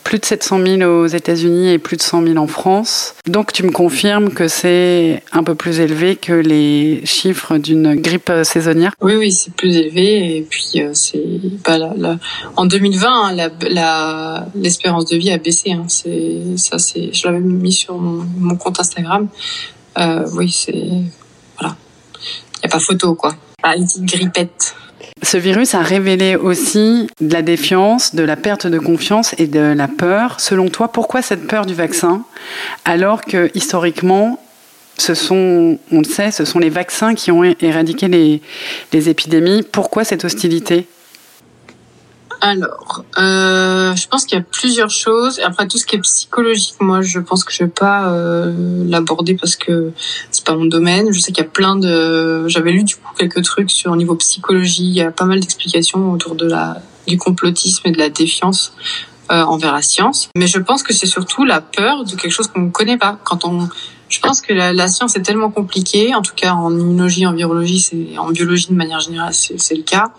plus 0.04 0.20
de 0.20 0.24
700 0.24 0.60
000 0.78 0.82
aux 0.88 1.08
États-Unis 1.08 1.70
et 1.70 1.78
plus 1.78 1.96
de 1.96 2.02
100 2.02 2.22
000 2.28 2.36
en 2.36 2.46
France. 2.46 3.16
Donc 3.26 3.52
tu 3.52 3.64
me 3.64 3.72
confirmes 3.72 4.30
que 4.30 4.46
c'est 4.46 5.20
un 5.32 5.42
peu 5.42 5.56
plus 5.56 5.80
élevé 5.80 6.14
que 6.14 6.32
les 6.32 7.04
chiffres 7.04 7.58
d'une 7.58 7.96
grippe 7.96 8.30
saisonnière? 8.44 8.92
Oui, 9.00 9.16
oui, 9.16 9.32
c'est 9.32 9.52
plus 9.52 9.74
élevé. 9.74 10.36
Et 10.36 10.42
puis 10.42 10.70
euh, 10.76 10.90
c'est 10.92 11.24
bah, 11.64 11.76
la, 11.76 11.92
la... 11.96 12.18
en 12.54 12.66
2020, 12.66 13.34
l'espérance 14.54 15.06
de 15.06 15.16
vie 15.16 15.32
a 15.32 15.38
baissé. 15.38 15.72
Hein. 15.72 15.88
Ça, 15.88 16.78
c'est 16.78 17.12
je 17.12 17.26
l'avais 17.26 17.40
mis 17.40 17.72
sur 17.72 17.98
mon, 17.98 18.54
compte 18.54 18.78
Instagram. 18.78 19.26
Euh, 19.98 20.24
oui, 20.34 20.52
c'est 20.52 20.86
voilà, 21.58 21.74
il 22.58 22.62
y 22.62 22.66
a 22.66 22.68
pas 22.68 22.78
photo 22.78 23.16
quoi 23.16 23.34
une 23.74 23.86
petite 23.86 24.04
grippette. 24.04 24.74
Ce 25.22 25.36
virus 25.36 25.74
a 25.74 25.80
révélé 25.80 26.36
aussi 26.36 27.08
de 27.20 27.32
la 27.32 27.42
défiance, 27.42 28.14
de 28.14 28.22
la 28.22 28.36
perte 28.36 28.66
de 28.66 28.78
confiance 28.78 29.34
et 29.38 29.46
de 29.46 29.60
la 29.60 29.88
peur. 29.88 30.40
Selon 30.40 30.68
toi, 30.68 30.88
pourquoi 30.88 31.22
cette 31.22 31.46
peur 31.46 31.66
du 31.66 31.74
vaccin 31.74 32.22
alors 32.84 33.22
que 33.22 33.50
historiquement, 33.54 34.38
ce 34.98 35.14
sont, 35.14 35.78
on 35.90 35.98
le 35.98 36.04
sait, 36.04 36.30
ce 36.30 36.44
sont 36.44 36.58
les 36.58 36.70
vaccins 36.70 37.14
qui 37.14 37.30
ont 37.30 37.44
éradiqué 37.44 38.08
les, 38.08 38.42
les 38.92 39.08
épidémies? 39.08 39.62
Pourquoi 39.62 40.04
cette 40.04 40.24
hostilité? 40.24 40.86
Alors, 42.40 43.04
euh, 43.18 43.94
je 43.96 44.08
pense 44.08 44.24
qu'il 44.24 44.38
y 44.38 44.40
a 44.40 44.44
plusieurs 44.44 44.90
choses. 44.90 45.40
Après, 45.44 45.66
tout 45.66 45.78
ce 45.78 45.86
qui 45.86 45.96
est 45.96 46.00
psychologique, 46.00 46.74
moi, 46.80 47.00
je 47.02 47.18
pense 47.18 47.44
que 47.44 47.52
je 47.52 47.64
vais 47.64 47.70
pas 47.70 48.10
euh, 48.12 48.84
l'aborder 48.88 49.34
parce 49.34 49.56
que 49.56 49.92
c'est 50.30 50.44
pas 50.44 50.54
mon 50.54 50.66
domaine. 50.66 51.12
Je 51.12 51.20
sais 51.20 51.32
qu'il 51.32 51.44
y 51.44 51.46
a 51.46 51.50
plein 51.50 51.76
de. 51.76 52.46
J'avais 52.48 52.72
lu 52.72 52.84
du 52.84 52.96
coup 52.96 53.12
quelques 53.18 53.42
trucs 53.42 53.70
sur 53.70 53.92
au 53.92 53.96
niveau 53.96 54.14
psychologie. 54.16 54.86
Il 54.86 54.94
y 54.94 55.02
a 55.02 55.10
pas 55.10 55.24
mal 55.24 55.40
d'explications 55.40 56.12
autour 56.12 56.34
de 56.34 56.46
la 56.46 56.82
du 57.06 57.18
complotisme 57.18 57.82
et 57.86 57.92
de 57.92 57.98
la 57.98 58.08
défiance 58.08 58.72
euh, 59.30 59.42
envers 59.42 59.72
la 59.72 59.82
science. 59.82 60.28
Mais 60.36 60.46
je 60.46 60.58
pense 60.58 60.82
que 60.82 60.92
c'est 60.92 61.06
surtout 61.06 61.44
la 61.44 61.60
peur 61.60 62.04
de 62.04 62.14
quelque 62.16 62.32
chose 62.32 62.48
qu'on 62.48 62.62
ne 62.62 62.70
connaît 62.70 62.98
pas. 62.98 63.18
Quand 63.24 63.44
on, 63.44 63.68
je 64.08 64.20
pense 64.20 64.40
que 64.40 64.52
la, 64.52 64.88
science 64.88 65.16
est 65.16 65.22
tellement 65.22 65.50
compliquée. 65.50 66.14
En 66.14 66.22
tout 66.22 66.34
cas, 66.34 66.52
en 66.52 66.70
immunologie, 66.70 67.26
en 67.26 67.32
virologie, 67.32 67.80
c'est 67.80 68.18
en 68.18 68.30
biologie 68.30 68.68
de 68.68 68.74
manière 68.74 69.00
générale, 69.00 69.34
c'est 69.34 69.74
le 69.74 69.82
cas. 69.82 70.12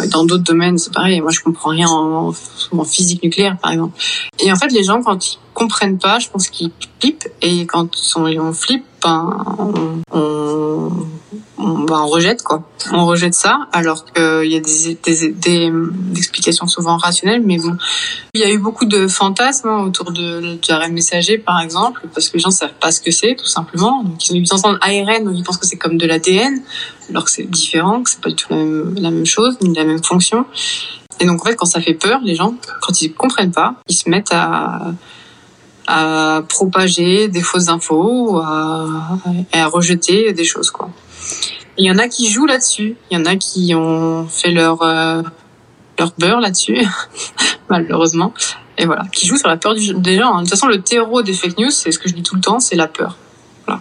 Euh, 0.00 0.06
dans 0.08 0.24
d'autres 0.24 0.44
domaines, 0.44 0.78
c'est 0.78 0.92
pareil. 0.92 1.20
Moi, 1.20 1.30
je 1.30 1.40
comprends 1.40 1.70
rien 1.70 1.88
en, 1.88 2.32
en, 2.72 2.84
physique 2.84 3.22
nucléaire, 3.22 3.56
par 3.58 3.72
exemple. 3.72 3.98
Et 4.38 4.50
en 4.52 4.56
fait, 4.56 4.68
les 4.72 4.84
gens, 4.84 5.02
quand 5.02 5.32
ils 5.32 5.38
comprennent 5.60 5.98
pas, 5.98 6.18
je 6.18 6.30
pense 6.30 6.48
qu'ils 6.48 6.70
flippent. 7.00 7.28
Et 7.42 7.66
quand 7.66 7.88
on 8.16 8.52
flippe, 8.54 8.84
ben, 9.02 9.44
on, 9.58 10.00
on, 10.10 10.90
on, 11.58 11.78
ben, 11.80 12.00
on, 12.00 12.06
rejette 12.06 12.42
quoi. 12.42 12.62
On 12.92 13.04
rejette 13.04 13.34
ça, 13.34 13.68
alors 13.72 14.06
qu'il 14.06 14.50
y 14.50 14.56
a 14.56 14.60
des, 14.60 14.98
des, 15.02 15.32
des, 15.32 15.32
des, 15.32 15.72
explications 16.16 16.66
souvent 16.66 16.96
rationnelles. 16.96 17.42
Mais 17.44 17.58
bon, 17.58 17.76
il 18.32 18.40
y 18.40 18.44
a 18.44 18.50
eu 18.50 18.56
beaucoup 18.56 18.86
de 18.86 19.06
fantasmes 19.06 19.68
hein, 19.68 19.84
autour 19.84 20.12
de, 20.12 20.40
de 20.40 20.58
l'ARN 20.68 20.92
messager, 20.92 21.36
par 21.36 21.60
exemple, 21.60 22.00
parce 22.14 22.30
que 22.30 22.38
les 22.38 22.40
gens 22.40 22.50
savent 22.50 22.78
pas 22.80 22.90
ce 22.90 23.02
que 23.02 23.10
c'est, 23.10 23.34
tout 23.34 23.46
simplement. 23.46 24.02
Donc, 24.02 24.30
ils 24.30 24.52
entendent 24.54 24.78
ARN, 24.80 25.24
donc 25.24 25.34
ils 25.36 25.44
pensent 25.44 25.58
que 25.58 25.66
c'est 25.66 25.78
comme 25.78 25.98
de 25.98 26.06
l'ADN, 26.06 26.62
alors 27.10 27.26
que 27.26 27.30
c'est 27.30 27.50
différent, 27.50 28.02
que 28.02 28.08
c'est 28.08 28.20
pas 28.22 28.30
du 28.30 28.36
tout 28.36 28.46
la 28.50 28.56
même, 28.56 28.94
la 28.96 29.10
même 29.10 29.26
chose, 29.26 29.58
ni 29.60 29.74
la 29.74 29.84
même 29.84 30.02
fonction. 30.02 30.46
Et 31.20 31.26
donc, 31.26 31.42
en 31.42 31.50
fait, 31.50 31.56
quand 31.56 31.66
ça 31.66 31.82
fait 31.82 31.94
peur, 31.94 32.20
les 32.24 32.34
gens, 32.34 32.54
quand 32.80 33.02
ils 33.02 33.12
comprennent 33.12 33.52
pas, 33.52 33.74
ils 33.88 33.94
se 33.94 34.08
mettent 34.08 34.32
à 34.32 34.94
à 35.90 36.42
propager 36.48 37.28
des 37.28 37.40
fausses 37.40 37.68
infos, 37.68 38.38
à, 38.38 38.86
à 39.52 39.66
rejeter 39.66 40.32
des 40.32 40.44
choses 40.44 40.70
quoi. 40.70 40.88
Il 41.76 41.84
y 41.84 41.90
en 41.90 41.98
a 41.98 42.08
qui 42.08 42.30
jouent 42.30 42.46
là-dessus, 42.46 42.96
il 43.10 43.18
y 43.18 43.20
en 43.20 43.24
a 43.26 43.36
qui 43.36 43.74
ont 43.74 44.26
fait 44.28 44.50
leur 44.50 44.82
euh, 44.82 45.22
leur 45.98 46.12
beurre 46.18 46.40
là-dessus, 46.40 46.78
malheureusement, 47.70 48.32
et 48.78 48.86
voilà, 48.86 49.04
qui 49.12 49.26
jouent 49.26 49.36
sur 49.36 49.48
la 49.48 49.56
peur 49.56 49.74
des 49.74 50.16
gens. 50.16 50.36
De 50.36 50.40
toute 50.40 50.50
façon, 50.50 50.68
le 50.68 50.80
terreau 50.80 51.22
des 51.22 51.32
fake 51.32 51.58
news, 51.58 51.70
c'est 51.70 51.90
ce 51.90 51.98
que 51.98 52.08
je 52.08 52.14
dis 52.14 52.22
tout 52.22 52.36
le 52.36 52.40
temps, 52.40 52.60
c'est 52.60 52.76
la 52.76 52.86
peur. 52.86 53.16
Voilà. 53.66 53.80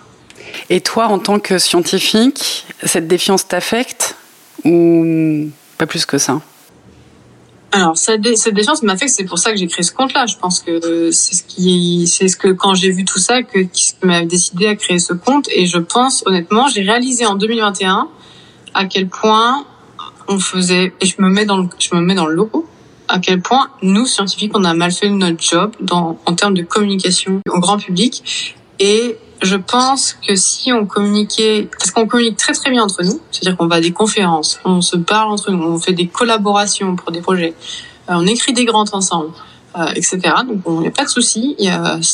Et 0.69 0.81
toi, 0.81 1.07
en 1.07 1.19
tant 1.19 1.39
que 1.39 1.59
scientifique, 1.59 2.65
cette 2.83 3.07
défiance 3.07 3.47
t'affecte 3.47 4.15
ou 4.65 5.49
pas 5.77 5.85
plus 5.85 6.05
que 6.05 6.17
ça? 6.17 6.41
Alors 7.71 7.97
cette, 7.97 8.21
défiance 8.21 8.81
m'affecte, 8.81 9.11
c'est 9.11 9.25
pour 9.25 9.37
ça 9.37 9.51
que 9.51 9.57
j'ai 9.57 9.67
créé 9.67 9.83
ce 9.83 9.91
compte-là. 9.91 10.25
Je 10.25 10.37
pense 10.37 10.59
que 10.61 11.11
c'est 11.11 11.35
ce 11.35 11.43
qui, 11.43 12.07
c'est 12.07 12.27
ce 12.27 12.35
que 12.35 12.47
quand 12.47 12.73
j'ai 12.73 12.91
vu 12.91 13.05
tout 13.05 13.19
ça 13.19 13.43
que 13.43 13.59
qui 13.59 13.93
m'a 14.01 14.25
décidé 14.25 14.67
à 14.67 14.75
créer 14.75 14.99
ce 14.99 15.13
compte. 15.13 15.47
Et 15.53 15.65
je 15.65 15.77
pense 15.77 16.23
honnêtement, 16.25 16.67
j'ai 16.67 16.81
réalisé 16.81 17.25
en 17.25 17.35
2021 17.35 18.07
à 18.73 18.85
quel 18.85 19.07
point 19.07 19.65
on 20.27 20.39
faisait, 20.39 20.93
et 21.01 21.05
je 21.05 21.15
me 21.19 21.29
mets 21.29 21.45
dans 21.45 21.57
le, 21.57 21.67
je 21.79 21.95
me 21.95 22.01
mets 22.01 22.13
dans 22.13 22.27
le 22.27 22.35
logo, 22.35 22.67
à 23.07 23.19
quel 23.19 23.41
point 23.41 23.69
nous 23.81 24.05
scientifiques 24.05 24.55
on 24.55 24.63
a 24.63 24.73
mal 24.73 24.91
fait 24.91 25.09
notre 25.09 25.41
job 25.41 25.71
dans 25.79 26.19
en 26.25 26.35
termes 26.35 26.53
de 26.53 26.61
communication 26.61 27.41
au 27.49 27.59
grand 27.59 27.77
public 27.77 28.55
Et 28.79 29.17
je 29.41 29.55
pense 29.55 30.13
que 30.13 30.35
si 30.35 30.73
on 30.73 30.85
communiquait, 30.85 31.69
parce 31.77 31.91
qu'on 31.91 32.07
communique 32.07 32.37
très 32.37 32.53
très 32.53 32.69
bien 32.69 32.83
entre 32.83 33.03
nous, 33.03 33.21
c'est-à-dire 33.31 33.57
qu'on 33.57 33.67
va 33.67 33.77
à 33.77 33.81
des 33.81 33.91
conférences, 33.91 34.59
on 34.65 34.81
se 34.81 34.97
parle 34.97 35.31
entre 35.31 35.51
nous, 35.51 35.63
on 35.63 35.79
fait 35.79 35.93
des 35.93 36.07
collaborations 36.07 36.95
pour 36.95 37.11
des 37.11 37.21
projets, 37.21 37.53
euh, 38.09 38.13
on 38.15 38.27
écrit 38.27 38.53
des 38.53 38.65
grands 38.65 38.85
ensemble, 38.91 39.31
euh, 39.77 39.87
etc. 39.95 40.19
Donc 40.47 40.61
il 40.67 40.79
n'y 40.79 40.87
a 40.87 40.91
pas 40.91 41.05
de 41.05 41.09
souci, 41.09 41.55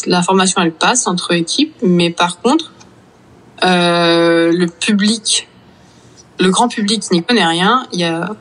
la 0.05 0.21
formation 0.21 0.61
elle 0.61 0.73
passe 0.73 1.07
entre 1.07 1.33
équipes, 1.33 1.75
mais 1.81 2.11
par 2.11 2.39
contre, 2.41 2.71
euh, 3.63 4.51
le 4.51 4.67
public, 4.67 5.47
le 6.39 6.49
grand 6.49 6.67
public 6.67 7.03
n'y 7.11 7.23
connaît 7.23 7.45
rien, 7.45 7.87
il 7.91 7.99
y 7.99 8.03
a 8.03 8.35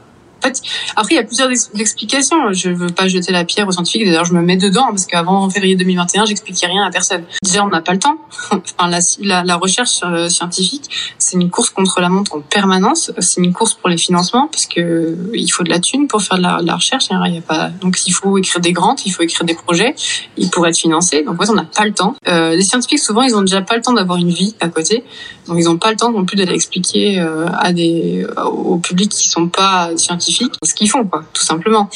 après, 0.97 1.15
il 1.15 1.17
y 1.17 1.21
a 1.21 1.25
plusieurs 1.25 1.51
explications. 1.79 2.53
Je 2.53 2.71
veux 2.71 2.89
pas 2.89 3.09
jeter 3.09 3.33
la 3.33 3.45
pierre 3.45 3.67
aux 3.67 3.73
scientifiques. 3.73 4.05
D'ailleurs, 4.05 4.25
je 4.25 4.35
me 4.35 4.43
mets 4.43 4.57
dedans 4.57 4.87
parce 4.89 5.07
qu'avant 5.07 5.49
février 5.49 5.77
2021, 5.77 6.25
j'expliquais 6.27 6.67
rien 6.67 6.83
à 6.85 6.91
personne. 6.91 7.25
Déjà, 7.43 7.65
on 7.65 7.69
n'a 7.69 7.81
pas 7.81 7.93
le 7.93 7.99
temps. 7.99 8.19
enfin, 8.51 8.89
la, 8.89 8.99
la, 9.21 9.45
la 9.45 9.57
recherche 9.57 10.01
euh, 10.05 10.29
scientifique, 10.29 10.91
c'est 11.19 11.37
une 11.37 11.51
course 11.51 11.71
contre 11.71 12.01
la 12.01 12.09
montre 12.09 12.37
en 12.37 12.41
permanence. 12.41 13.13
C'est 13.19 13.41
une 13.41 13.53
course 13.53 13.75
pour 13.75 13.89
les 13.89 13.97
financements 13.97 14.49
parce 14.49 14.67
que 14.67 15.17
il 15.35 15.49
faut 15.49 15.65
de 15.65 15.71
la 15.71 15.81
thune 15.81 16.07
pour 16.07 16.23
faire 16.23 16.39
de 16.39 16.43
la, 16.43 16.59
la 16.63 16.77
recherche. 16.77 17.07
Il 17.11 17.35
y 17.35 17.39
a 17.39 17.43
pas. 17.43 17.71
Donc, 17.81 17.99
il 18.07 18.13
faut 18.13 18.37
écrire 18.39 18.61
des 18.61 18.73
grants, 18.73 18.97
il 19.05 19.11
faut 19.11 19.23
écrire 19.23 19.45
des 19.45 19.55
projets, 19.55 19.95
ils 20.37 20.51
pourraient 20.51 20.71
être 20.71 20.79
financés. 20.79 21.23
Donc, 21.23 21.41
en 21.41 21.45
fait, 21.45 21.51
on 21.51 21.55
n'a 21.55 21.65
pas 21.65 21.85
le 21.85 21.93
temps. 21.93 22.15
Euh, 22.29 22.55
les 22.55 22.63
scientifiques, 22.63 22.99
souvent, 22.99 23.23
ils 23.23 23.35
ont 23.35 23.43
déjà 23.43 23.63
pas 23.63 23.77
le 23.77 23.83
temps 23.83 23.93
d'avoir 23.93 24.19
une 24.19 24.31
vie 24.31 24.55
à 24.61 24.69
côté. 24.69 25.05
Donc, 25.49 25.57
ils 25.59 25.65
n'ont 25.65 25.79
pas 25.79 25.91
le 25.91 25.97
temps 25.97 26.11
non 26.11 26.25
plus 26.25 26.37
d'aller 26.37 26.55
expliquer 26.55 27.21
euh, 27.21 27.47
à 27.59 27.73
des 27.73 28.27
au 28.45 28.79
public 28.79 29.11
qui 29.11 29.29
sont 29.29 29.49
pas 29.49 29.91
scientifiques 29.97 30.34
ce 30.63 30.75
qu'ils 30.75 30.89
font, 30.89 31.09
tout 31.33 31.43
simplement. 31.43 31.89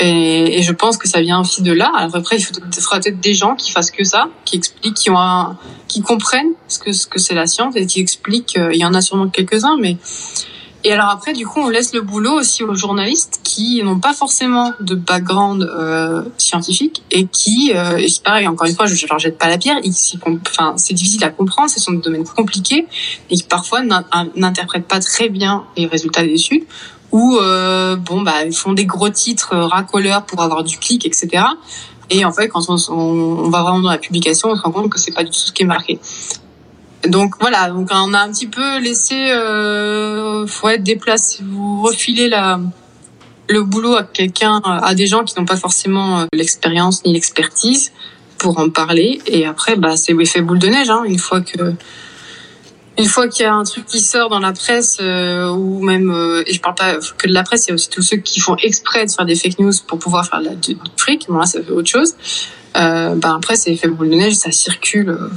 Et, 0.00 0.62
je 0.62 0.72
pense 0.72 0.96
que 0.96 1.08
ça 1.08 1.20
vient 1.20 1.40
aussi 1.40 1.62
de 1.62 1.72
là. 1.72 1.90
Après, 2.12 2.36
il 2.36 2.44
faudra 2.44 3.00
peut-être 3.00 3.20
des 3.20 3.34
gens 3.34 3.54
qui 3.54 3.70
fassent 3.70 3.90
que 3.90 4.04
ça, 4.04 4.28
qui 4.44 4.56
expliquent, 4.56 5.10
qui 5.88 6.02
comprennent 6.02 6.52
ce 6.68 6.78
que 6.78 6.92
ce 6.92 7.06
que 7.06 7.18
c'est 7.18 7.34
la 7.34 7.46
science 7.46 7.76
et 7.76 7.86
qui 7.86 8.00
expliquent. 8.00 8.56
Euh, 8.56 8.72
il 8.72 8.80
y 8.80 8.84
en 8.84 8.94
a 8.94 9.00
sûrement 9.00 9.28
quelques-uns, 9.28 9.76
mais 9.80 9.96
et 10.86 10.92
alors 10.92 11.08
après, 11.08 11.32
du 11.32 11.46
coup, 11.46 11.60
on 11.60 11.70
laisse 11.70 11.94
le 11.94 12.02
boulot 12.02 12.34
aussi 12.34 12.62
aux 12.62 12.74
journalistes 12.74 13.40
qui 13.42 13.82
n'ont 13.82 13.98
pas 13.98 14.12
forcément 14.12 14.74
de 14.80 14.94
background 14.94 15.62
euh, 15.62 16.24
scientifique 16.36 17.02
et 17.10 17.26
qui, 17.26 17.72
euh, 17.74 17.96
et 17.96 18.08
c'est 18.08 18.22
pareil, 18.22 18.46
encore 18.46 18.66
une 18.66 18.74
fois, 18.74 18.84
je, 18.84 18.94
je 18.94 19.06
leur 19.06 19.18
jette 19.18 19.38
pas 19.38 19.48
la 19.48 19.56
pierre. 19.56 19.78
enfin, 20.46 20.74
c'est 20.76 20.92
difficile 20.92 21.24
à 21.24 21.30
comprendre, 21.30 21.70
ce 21.70 21.80
sont 21.80 21.92
des 21.92 22.02
domaines 22.02 22.26
compliqués 22.26 22.86
et 23.30 23.36
qui 23.36 23.44
parfois 23.44 23.80
n'interprètent 24.36 24.86
pas 24.86 25.00
très 25.00 25.30
bien 25.30 25.64
les 25.78 25.86
résultats 25.86 26.22
des 26.22 26.34
études 26.34 26.64
où 27.14 27.36
euh, 27.36 27.94
bon 27.94 28.22
bah 28.22 28.44
ils 28.44 28.52
font 28.52 28.72
des 28.72 28.86
gros 28.86 29.08
titres 29.08 29.54
euh, 29.54 29.66
racoleurs 29.66 30.26
pour 30.26 30.42
avoir 30.42 30.64
du 30.64 30.78
clic, 30.78 31.06
etc. 31.06 31.44
Et 32.10 32.24
en 32.24 32.32
fait, 32.32 32.48
quand 32.48 32.68
on, 32.68 32.76
on, 32.92 33.48
va 33.50 33.62
vraiment 33.62 33.80
dans 33.80 33.90
la 33.90 33.98
publication, 33.98 34.50
on 34.50 34.56
se 34.56 34.62
rend 34.62 34.72
compte 34.72 34.90
que 34.90 34.98
c'est 34.98 35.12
pas 35.12 35.22
du 35.22 35.30
tout 35.30 35.38
ce 35.38 35.52
qui 35.52 35.62
est 35.62 35.66
marqué. 35.66 36.00
Donc 37.06 37.36
voilà, 37.38 37.70
donc 37.70 37.88
on 37.92 38.14
a 38.14 38.18
un 38.18 38.30
petit 38.32 38.48
peu 38.48 38.80
laissé, 38.80 39.30
euh, 39.30 40.44
faut 40.48 40.68
être 40.68 40.82
déplacé, 40.82 41.44
vous 41.44 41.82
refilez 41.82 42.28
la 42.28 42.58
le 43.48 43.62
boulot 43.62 43.94
à 43.94 44.02
quelqu'un, 44.02 44.60
à 44.64 44.94
des 44.94 45.06
gens 45.06 45.22
qui 45.22 45.38
n'ont 45.38 45.44
pas 45.44 45.56
forcément 45.56 46.20
euh, 46.20 46.24
l'expérience 46.32 47.04
ni 47.04 47.12
l'expertise 47.12 47.92
pour 48.38 48.58
en 48.58 48.70
parler. 48.70 49.20
Et 49.26 49.46
après, 49.46 49.76
bah 49.76 49.96
c'est 49.96 50.14
l'effet 50.14 50.40
boule 50.40 50.58
de 50.58 50.66
neige. 50.66 50.90
Hein, 50.90 51.04
une 51.04 51.18
fois 51.18 51.42
que 51.42 51.74
une 52.96 53.06
fois 53.06 53.28
qu'il 53.28 53.44
y 53.44 53.46
a 53.46 53.54
un 53.54 53.64
truc 53.64 53.86
qui 53.86 54.00
sort 54.00 54.28
dans 54.28 54.38
la 54.38 54.52
presse 54.52 54.98
euh, 55.00 55.48
ou 55.48 55.82
même 55.82 56.10
euh, 56.10 56.44
et 56.46 56.52
je 56.52 56.60
parle 56.60 56.74
pas 56.76 56.96
que 57.18 57.26
de 57.26 57.32
la 57.32 57.42
presse 57.42 57.66
il 57.66 57.70
y 57.70 57.72
a 57.72 57.74
aussi 57.74 57.88
tous 57.88 58.02
ceux 58.02 58.18
qui 58.18 58.40
font 58.40 58.56
exprès 58.56 59.06
de 59.06 59.10
faire 59.10 59.24
des 59.24 59.34
fake 59.34 59.58
news 59.58 59.72
pour 59.86 59.98
pouvoir 59.98 60.26
faire 60.26 60.40
la, 60.40 60.54
du, 60.54 60.76
fric 60.96 61.26
bon 61.28 61.38
là 61.38 61.46
ça 61.46 61.62
fait 61.62 61.70
autre 61.70 61.90
chose. 61.90 62.14
Euh, 62.76 63.14
ben 63.14 63.36
après 63.36 63.56
c'est 63.56 63.74
fait 63.76 63.88
boule 63.88 64.10
de 64.10 64.16
neige 64.16 64.34
ça 64.34 64.50
circule 64.50 65.10
euh, 65.10 65.28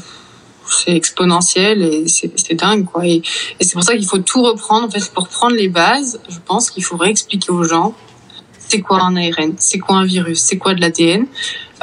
c'est 0.69 0.95
exponentiel 0.95 1.81
et 1.81 2.07
c'est 2.07 2.53
dingue 2.53 2.85
quoi. 2.85 3.05
Et, 3.05 3.21
c'est 3.61 3.73
pour 3.73 3.83
ça 3.83 3.95
qu'il 3.95 4.05
faut 4.05 4.17
tout 4.17 4.43
reprendre. 4.43 4.87
En 4.87 4.89
fait 4.89 5.11
pour 5.13 5.27
prendre 5.29 5.55
les 5.55 5.69
bases. 5.69 6.19
Je 6.29 6.37
pense 6.45 6.69
qu'il 6.69 6.83
faudrait 6.83 7.09
expliquer 7.09 7.51
aux 7.51 7.63
gens 7.63 7.95
c'est 8.67 8.81
quoi 8.81 9.01
un 9.01 9.15
ARN, 9.15 9.53
c'est 9.57 9.79
quoi 9.79 9.97
un 9.97 10.05
virus, 10.05 10.39
c'est 10.39 10.57
quoi 10.57 10.73
de 10.73 10.81
l'ADN. 10.81 11.25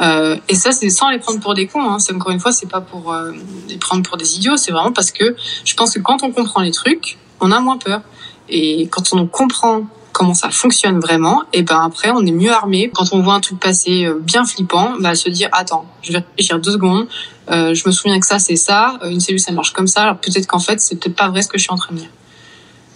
Euh, 0.01 0.37
et 0.49 0.55
ça, 0.55 0.71
c'est 0.71 0.89
sans 0.89 1.09
les 1.09 1.19
prendre 1.19 1.39
pour 1.39 1.53
des 1.53 1.67
cons. 1.67 1.89
Hein. 1.89 1.99
C'est 1.99 2.13
encore 2.13 2.31
une 2.31 2.39
fois, 2.39 2.51
c'est 2.51 2.69
pas 2.69 2.81
pour 2.81 3.13
euh, 3.13 3.31
les 3.69 3.77
prendre 3.77 4.03
pour 4.03 4.17
des 4.17 4.35
idiots. 4.37 4.57
C'est 4.57 4.71
vraiment 4.71 4.91
parce 4.91 5.11
que 5.11 5.35
je 5.63 5.73
pense 5.73 5.93
que 5.93 5.99
quand 5.99 6.23
on 6.23 6.31
comprend 6.31 6.61
les 6.61 6.71
trucs, 6.71 7.17
on 7.39 7.51
a 7.51 7.59
moins 7.59 7.77
peur. 7.77 8.01
Et 8.49 8.87
quand 8.91 9.13
on 9.13 9.25
comprend 9.25 9.83
comment 10.11 10.33
ça 10.33 10.49
fonctionne 10.49 10.99
vraiment, 10.99 11.43
et 11.51 11.61
ben 11.61 11.81
après, 11.81 12.11
on 12.11 12.25
est 12.25 12.31
mieux 12.31 12.51
armé. 12.51 12.91
Quand 12.93 13.11
on 13.11 13.21
voit 13.21 13.33
un 13.33 13.39
truc 13.39 13.59
passer 13.59 14.05
euh, 14.05 14.19
bien 14.19 14.45
flippant, 14.45 14.93
bah 14.99 15.15
se 15.15 15.29
dire 15.29 15.49
attends, 15.51 15.85
je 16.01 16.11
vais 16.11 16.19
réfléchir 16.19 16.59
deux 16.59 16.71
secondes. 16.71 17.07
Euh, 17.49 17.73
je 17.73 17.83
me 17.87 17.91
souviens 17.91 18.19
que 18.19 18.25
ça, 18.25 18.39
c'est 18.39 18.55
ça. 18.55 18.99
Une 19.03 19.19
cellule, 19.19 19.39
ça 19.39 19.51
marche 19.51 19.73
comme 19.73 19.87
ça. 19.87 20.03
Alors 20.03 20.17
peut-être 20.17 20.47
qu'en 20.47 20.59
fait, 20.59 20.79
c'est 20.79 20.95
peut-être 20.99 21.15
pas 21.15 21.29
vrai 21.29 21.41
ce 21.41 21.47
que 21.47 21.57
je 21.57 21.63
suis 21.63 21.71
en 21.71 21.77
train 21.77 21.93
de 21.93 21.99
dire. 21.99 22.09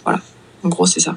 Voilà. 0.04 0.20
En 0.62 0.68
gros, 0.68 0.86
c'est 0.86 1.00
ça. 1.00 1.16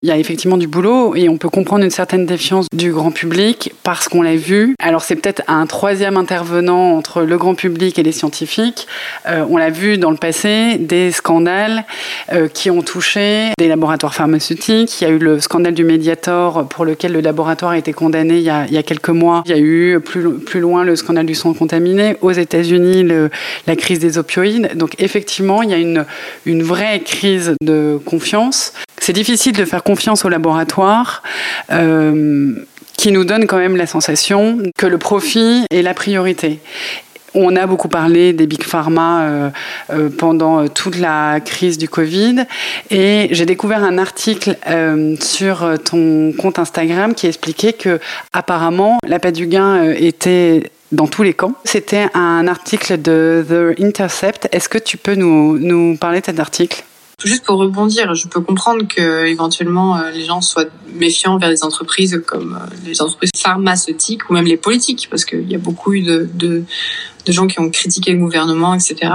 Il 0.00 0.08
y 0.08 0.12
a 0.12 0.16
effectivement 0.16 0.58
du 0.58 0.68
boulot 0.68 1.16
et 1.16 1.28
on 1.28 1.38
peut 1.38 1.48
comprendre 1.48 1.82
une 1.82 1.90
certaine 1.90 2.24
défiance 2.24 2.66
du 2.72 2.92
grand 2.92 3.10
public 3.10 3.72
parce 3.82 4.06
qu'on 4.06 4.22
l'a 4.22 4.36
vu. 4.36 4.76
Alors 4.78 5.02
c'est 5.02 5.16
peut-être 5.16 5.42
un 5.48 5.66
troisième 5.66 6.16
intervenant 6.16 6.92
entre 6.92 7.22
le 7.22 7.36
grand 7.36 7.56
public 7.56 7.98
et 7.98 8.04
les 8.04 8.12
scientifiques. 8.12 8.86
Euh, 9.26 9.44
on 9.50 9.56
l'a 9.56 9.70
vu 9.70 9.98
dans 9.98 10.12
le 10.12 10.16
passé, 10.16 10.76
des 10.78 11.10
scandales 11.10 11.84
euh, 12.32 12.46
qui 12.46 12.70
ont 12.70 12.82
touché 12.82 13.48
des 13.58 13.66
laboratoires 13.66 14.14
pharmaceutiques. 14.14 15.00
Il 15.00 15.04
y 15.04 15.10
a 15.10 15.10
eu 15.10 15.18
le 15.18 15.40
scandale 15.40 15.74
du 15.74 15.82
Mediator 15.82 16.68
pour 16.68 16.84
lequel 16.84 17.10
le 17.10 17.20
laboratoire 17.20 17.72
a 17.72 17.78
été 17.78 17.92
condamné 17.92 18.36
il 18.36 18.44
y 18.44 18.50
a, 18.50 18.66
il 18.66 18.74
y 18.74 18.78
a 18.78 18.84
quelques 18.84 19.08
mois. 19.08 19.42
Il 19.46 19.50
y 19.50 19.54
a 19.54 19.58
eu 19.58 19.98
plus, 19.98 20.34
plus 20.34 20.60
loin 20.60 20.84
le 20.84 20.94
scandale 20.94 21.26
du 21.26 21.34
sang 21.34 21.54
contaminé. 21.54 22.14
Aux 22.20 22.30
États-Unis, 22.30 23.04
la 23.66 23.74
crise 23.74 23.98
des 23.98 24.16
opioïdes. 24.16 24.76
Donc 24.76 24.94
effectivement, 25.00 25.64
il 25.64 25.70
y 25.70 25.74
a 25.74 25.78
une, 25.78 26.06
une 26.46 26.62
vraie 26.62 27.00
crise 27.00 27.56
de 27.60 27.98
confiance. 28.06 28.74
C'est 29.00 29.12
difficile 29.12 29.54
de 29.54 29.64
faire 29.64 29.82
confiance 29.88 30.26
au 30.26 30.28
laboratoire. 30.28 31.22
Euh, 31.70 32.52
qui 32.98 33.12
nous 33.12 33.24
donne 33.24 33.46
quand 33.46 33.58
même 33.58 33.76
la 33.76 33.86
sensation 33.86 34.58
que 34.76 34.84
le 34.84 34.98
profit 34.98 35.64
est 35.70 35.82
la 35.82 35.94
priorité. 35.94 36.58
On 37.32 37.54
a 37.54 37.64
beaucoup 37.68 37.86
parlé 37.86 38.32
des 38.32 38.48
big 38.48 38.64
pharma 38.64 39.20
euh, 39.20 39.50
euh, 39.90 40.08
pendant 40.10 40.66
toute 40.66 40.98
la 40.98 41.38
crise 41.38 41.78
du 41.78 41.88
Covid 41.88 42.44
et 42.90 43.28
j'ai 43.30 43.46
découvert 43.46 43.84
un 43.84 43.98
article 43.98 44.56
sur 45.20 45.54
ton 45.84 46.32
compte 46.36 46.58
Instagram 46.58 47.14
qui 47.14 47.28
expliquait 47.28 47.72
que 47.72 48.00
apparemment 48.32 48.98
l'appât 49.06 49.30
du 49.30 49.46
gain 49.46 49.92
était 49.92 50.72
dans 50.90 51.06
tous 51.06 51.22
les 51.22 51.34
camps. 51.34 51.54
C'était 51.64 52.08
un 52.14 52.48
article 52.48 53.00
de 53.00 53.46
The 53.48 53.80
Intercept. 53.80 54.48
Est-ce 54.50 54.68
que 54.68 54.78
tu 54.78 54.96
peux 54.96 55.14
nous, 55.14 55.56
nous 55.58 55.96
parler 55.96 56.20
de 56.20 56.26
cet 56.26 56.40
article? 56.40 56.82
Juste 57.24 57.44
pour 57.44 57.56
rebondir, 57.56 58.14
je 58.14 58.28
peux 58.28 58.40
comprendre 58.40 58.86
que 58.86 59.26
éventuellement 59.26 59.96
euh, 59.96 60.12
les 60.12 60.24
gens 60.24 60.40
soient 60.40 60.66
méfiants 60.94 61.36
vers 61.36 61.48
les 61.48 61.64
entreprises 61.64 62.22
comme 62.24 62.54
euh, 62.54 62.76
les 62.86 63.02
entreprises 63.02 63.32
pharmaceutiques 63.36 64.30
ou 64.30 64.34
même 64.34 64.44
les 64.44 64.56
politiques, 64.56 65.08
parce 65.10 65.24
qu'il 65.24 65.50
y 65.50 65.56
a 65.56 65.58
beaucoup 65.58 65.92
de, 65.96 66.28
de, 66.32 66.62
de, 67.26 67.32
gens 67.32 67.48
qui 67.48 67.58
ont 67.58 67.70
critiqué 67.70 68.12
le 68.12 68.18
gouvernement, 68.18 68.72
etc. 68.72 69.14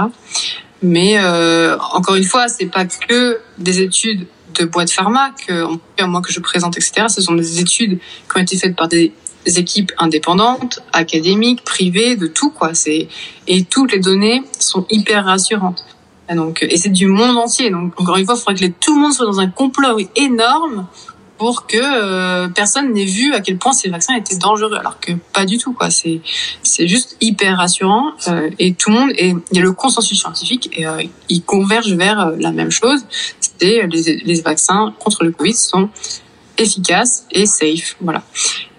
Mais 0.82 1.16
euh, 1.16 1.78
encore 1.94 2.16
une 2.16 2.24
fois, 2.24 2.48
c'est 2.48 2.66
pas 2.66 2.84
que 2.84 3.38
des 3.56 3.80
études 3.80 4.26
de 4.60 4.66
boîtes 4.66 4.90
pharma 4.90 5.30
que 5.46 5.64
moi 6.04 6.20
que 6.20 6.30
je 6.30 6.40
présente, 6.40 6.76
etc. 6.76 7.06
Ce 7.08 7.22
sont 7.22 7.34
des 7.34 7.60
études 7.60 8.00
qui 8.00 8.38
ont 8.38 8.42
été 8.42 8.58
faites 8.58 8.76
par 8.76 8.88
des 8.88 9.14
équipes 9.46 9.92
indépendantes, 9.96 10.80
académiques, 10.92 11.64
privées, 11.64 12.16
de 12.16 12.26
tout 12.26 12.50
quoi. 12.50 12.74
C'est 12.74 13.08
et 13.46 13.64
toutes 13.64 13.92
les 13.92 13.98
données 13.98 14.42
sont 14.58 14.84
hyper 14.90 15.24
rassurantes. 15.24 15.86
Et 16.30 16.34
donc, 16.34 16.62
et 16.62 16.76
c'est 16.76 16.88
du 16.88 17.06
monde 17.06 17.36
entier. 17.36 17.70
Donc, 17.70 18.00
encore 18.00 18.16
une 18.16 18.24
fois, 18.24 18.34
il 18.36 18.40
faudrait 18.40 18.68
que 18.68 18.74
tout 18.80 18.94
le 18.94 19.00
monde 19.02 19.12
soit 19.12 19.26
dans 19.26 19.40
un 19.40 19.48
complot 19.48 19.98
énorme 20.16 20.86
pour 21.36 21.66
que 21.66 21.76
euh, 21.76 22.48
personne 22.48 22.92
n'ait 22.92 23.04
vu 23.04 23.34
à 23.34 23.40
quel 23.40 23.58
point 23.58 23.72
ces 23.72 23.90
vaccins 23.90 24.14
étaient 24.14 24.36
dangereux, 24.36 24.76
alors 24.78 25.00
que 25.00 25.12
pas 25.32 25.44
du 25.44 25.58
tout. 25.58 25.72
quoi. 25.72 25.90
C'est 25.90 26.20
c'est 26.62 26.86
juste 26.86 27.16
hyper 27.20 27.58
rassurant 27.58 28.12
euh, 28.28 28.50
et 28.58 28.74
tout 28.74 28.90
le 28.90 28.96
monde 28.96 29.10
et 29.16 29.34
il 29.50 29.56
y 29.56 29.58
a 29.58 29.62
le 29.62 29.72
consensus 29.72 30.20
scientifique 30.20 30.70
et 30.72 30.86
euh, 30.86 31.02
il 31.28 31.42
converge 31.42 31.92
vers 31.94 32.20
euh, 32.20 32.36
la 32.38 32.52
même 32.52 32.70
chose. 32.70 33.04
C'est 33.40 33.86
les, 33.88 34.22
les 34.24 34.40
vaccins 34.42 34.94
contre 35.00 35.24
le 35.24 35.32
Covid 35.32 35.54
sont 35.54 35.88
efficaces 36.56 37.26
et 37.32 37.46
safe. 37.46 37.96
Voilà. 38.00 38.22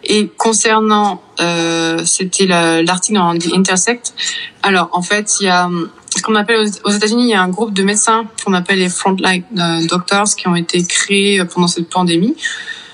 Et 0.05 0.27
concernant, 0.37 1.21
euh, 1.41 2.05
c'était 2.05 2.45
l'article 2.45 3.17
dans 3.17 3.31
Intersect. 3.53 4.13
Alors 4.61 4.89
en 4.93 5.01
fait, 5.01 5.37
il 5.41 5.45
y 5.45 5.49
a 5.49 5.69
ce 6.15 6.21
qu'on 6.21 6.35
appelle 6.35 6.67
aux 6.83 6.91
États-Unis, 6.91 7.23
il 7.23 7.29
y 7.29 7.33
a 7.33 7.41
un 7.41 7.49
groupe 7.49 7.73
de 7.73 7.83
médecins 7.83 8.25
qu'on 8.43 8.53
appelle 8.53 8.79
les 8.79 8.89
frontline 8.89 9.43
euh, 9.57 9.85
doctors 9.87 10.33
qui 10.35 10.47
ont 10.47 10.55
été 10.55 10.83
créés 10.83 11.39
euh, 11.39 11.45
pendant 11.45 11.67
cette 11.67 11.89
pandémie 11.89 12.35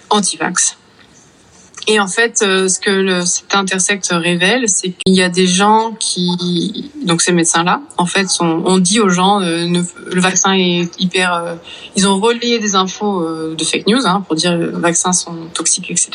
anti-vax. 0.09 0.77
Et 1.87 1.99
en 1.99 2.07
fait, 2.07 2.41
euh, 2.41 2.67
ce 2.67 2.79
que 2.79 2.89
le, 2.89 3.25
cet 3.25 3.55
intersect 3.55 4.07
révèle, 4.11 4.67
c'est 4.67 4.91
qu'il 4.91 5.15
y 5.15 5.21
a 5.21 5.29
des 5.29 5.47
gens 5.47 5.95
qui, 5.99 6.91
donc 7.05 7.21
ces 7.21 7.31
médecins-là, 7.31 7.81
en 7.97 8.05
fait, 8.05 8.27
sont, 8.29 8.63
on 8.65 8.77
dit 8.77 8.99
aux 8.99 9.09
gens, 9.09 9.39
le 9.39 10.21
vaccin 10.21 10.53
est 10.53 10.89
hyper, 10.99 11.57
ils 11.95 12.07
ont 12.07 12.19
relayé 12.19 12.59
des 12.59 12.75
infos 12.75 13.25
de 13.55 13.63
fake 13.63 13.87
news 13.87 14.05
hein, 14.05 14.23
pour 14.27 14.35
dire 14.35 14.55
les 14.55 14.67
vaccins 14.67 15.11
sont 15.11 15.35
toxiques, 15.55 15.89
etc. 15.89 16.11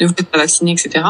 Ne 0.00 0.06
vous 0.06 0.14
faites 0.16 0.30
pas 0.30 0.38
vacciner, 0.38 0.72
etc. 0.72 1.04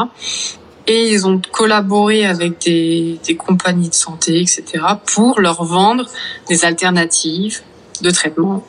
et 0.87 1.09
ils 1.11 1.27
ont 1.27 1.41
collaboré 1.51 2.25
avec 2.25 2.59
des, 2.61 3.19
des 3.25 3.35
compagnies 3.35 3.89
de 3.89 3.93
santé, 3.93 4.39
etc., 4.39 4.63
pour 5.05 5.39
leur 5.41 5.63
vendre 5.63 6.05
des 6.47 6.63
alternatives 6.63 7.61
de 8.01 8.09
traitement 8.09 8.65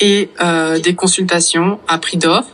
et 0.00 0.30
euh, 0.40 0.78
des 0.78 0.94
consultations 0.94 1.80
à 1.88 1.98
prix 1.98 2.16
d'offre. 2.16 2.48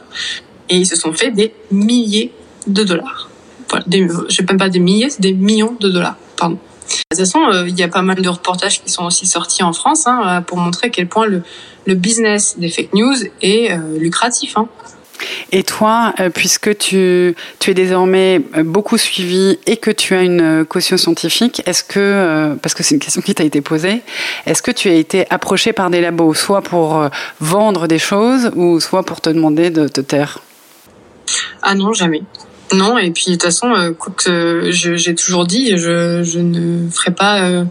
Et 0.70 0.78
ils 0.78 0.86
se 0.86 0.96
sont 0.96 1.12
fait 1.12 1.30
des 1.30 1.52
milliers 1.70 2.32
de 2.66 2.82
dollars. 2.82 3.28
Voilà, 3.68 3.84
des, 3.86 4.08
je 4.30 4.42
ne 4.42 4.56
pas 4.56 4.70
des 4.70 4.78
milliers, 4.78 5.10
c'est 5.10 5.20
des 5.20 5.34
millions 5.34 5.76
de 5.78 5.90
dollars. 5.90 6.16
Pardon. 6.38 6.56
De 6.56 7.16
toute 7.16 7.18
façon, 7.18 7.40
euh, 7.50 7.68
il 7.68 7.78
y 7.78 7.82
a 7.82 7.88
pas 7.88 8.02
mal 8.02 8.20
de 8.20 8.28
reportages 8.28 8.82
qui 8.82 8.90
sont 8.90 9.04
aussi 9.04 9.26
sortis 9.26 9.62
en 9.62 9.72
France 9.72 10.06
hein, 10.06 10.42
pour 10.42 10.58
montrer 10.58 10.86
à 10.86 10.90
quel 10.90 11.08
point 11.08 11.26
le, 11.26 11.42
le 11.86 11.94
business 11.94 12.58
des 12.58 12.70
fake 12.70 12.94
news 12.94 13.16
est 13.42 13.72
euh, 13.72 13.98
lucratif. 13.98 14.56
Hein. 14.56 14.68
Et 15.52 15.62
toi, 15.62 16.14
euh, 16.20 16.30
puisque 16.30 16.76
tu, 16.78 17.34
es 17.66 17.74
désormais 17.74 18.40
euh, 18.56 18.62
beaucoup 18.62 18.98
suivi 18.98 19.58
et 19.66 19.76
que 19.76 19.90
tu 19.90 20.14
as 20.14 20.22
une 20.22 20.64
caution 20.64 20.96
scientifique, 20.96 21.62
est-ce 21.66 21.84
que, 21.84 22.56
parce 22.62 22.74
que 22.74 22.82
c'est 22.82 22.94
une 22.94 23.00
question 23.00 23.22
qui 23.22 23.34
t'a 23.34 23.44
été 23.44 23.60
posée, 23.60 24.02
est-ce 24.46 24.62
que 24.62 24.70
tu 24.70 24.88
as 24.88 24.94
été 24.94 25.26
approché 25.30 25.72
par 25.72 25.90
des 25.90 26.00
labos, 26.00 26.34
soit 26.34 26.62
pour 26.62 27.08
vendre 27.40 27.86
des 27.86 27.98
choses 27.98 28.50
ou 28.54 28.80
soit 28.80 29.02
pour 29.02 29.20
te 29.20 29.30
demander 29.30 29.70
de 29.70 29.88
te 29.88 30.00
taire? 30.00 30.40
Ah 31.62 31.74
non, 31.74 31.92
jamais. 31.92 32.22
Non, 32.72 32.98
et 32.98 33.10
puis 33.10 33.26
de 33.26 33.32
toute 33.32 33.42
façon, 33.42 33.72
euh, 33.72 33.92
que 33.92 34.70
j'ai 34.70 35.14
toujours 35.14 35.46
dit, 35.46 35.76
je, 35.76 36.22
je 36.22 36.38
ne 36.40 36.88
ferai 36.88 37.10
pas, 37.12 37.42
euh, 37.42 37.64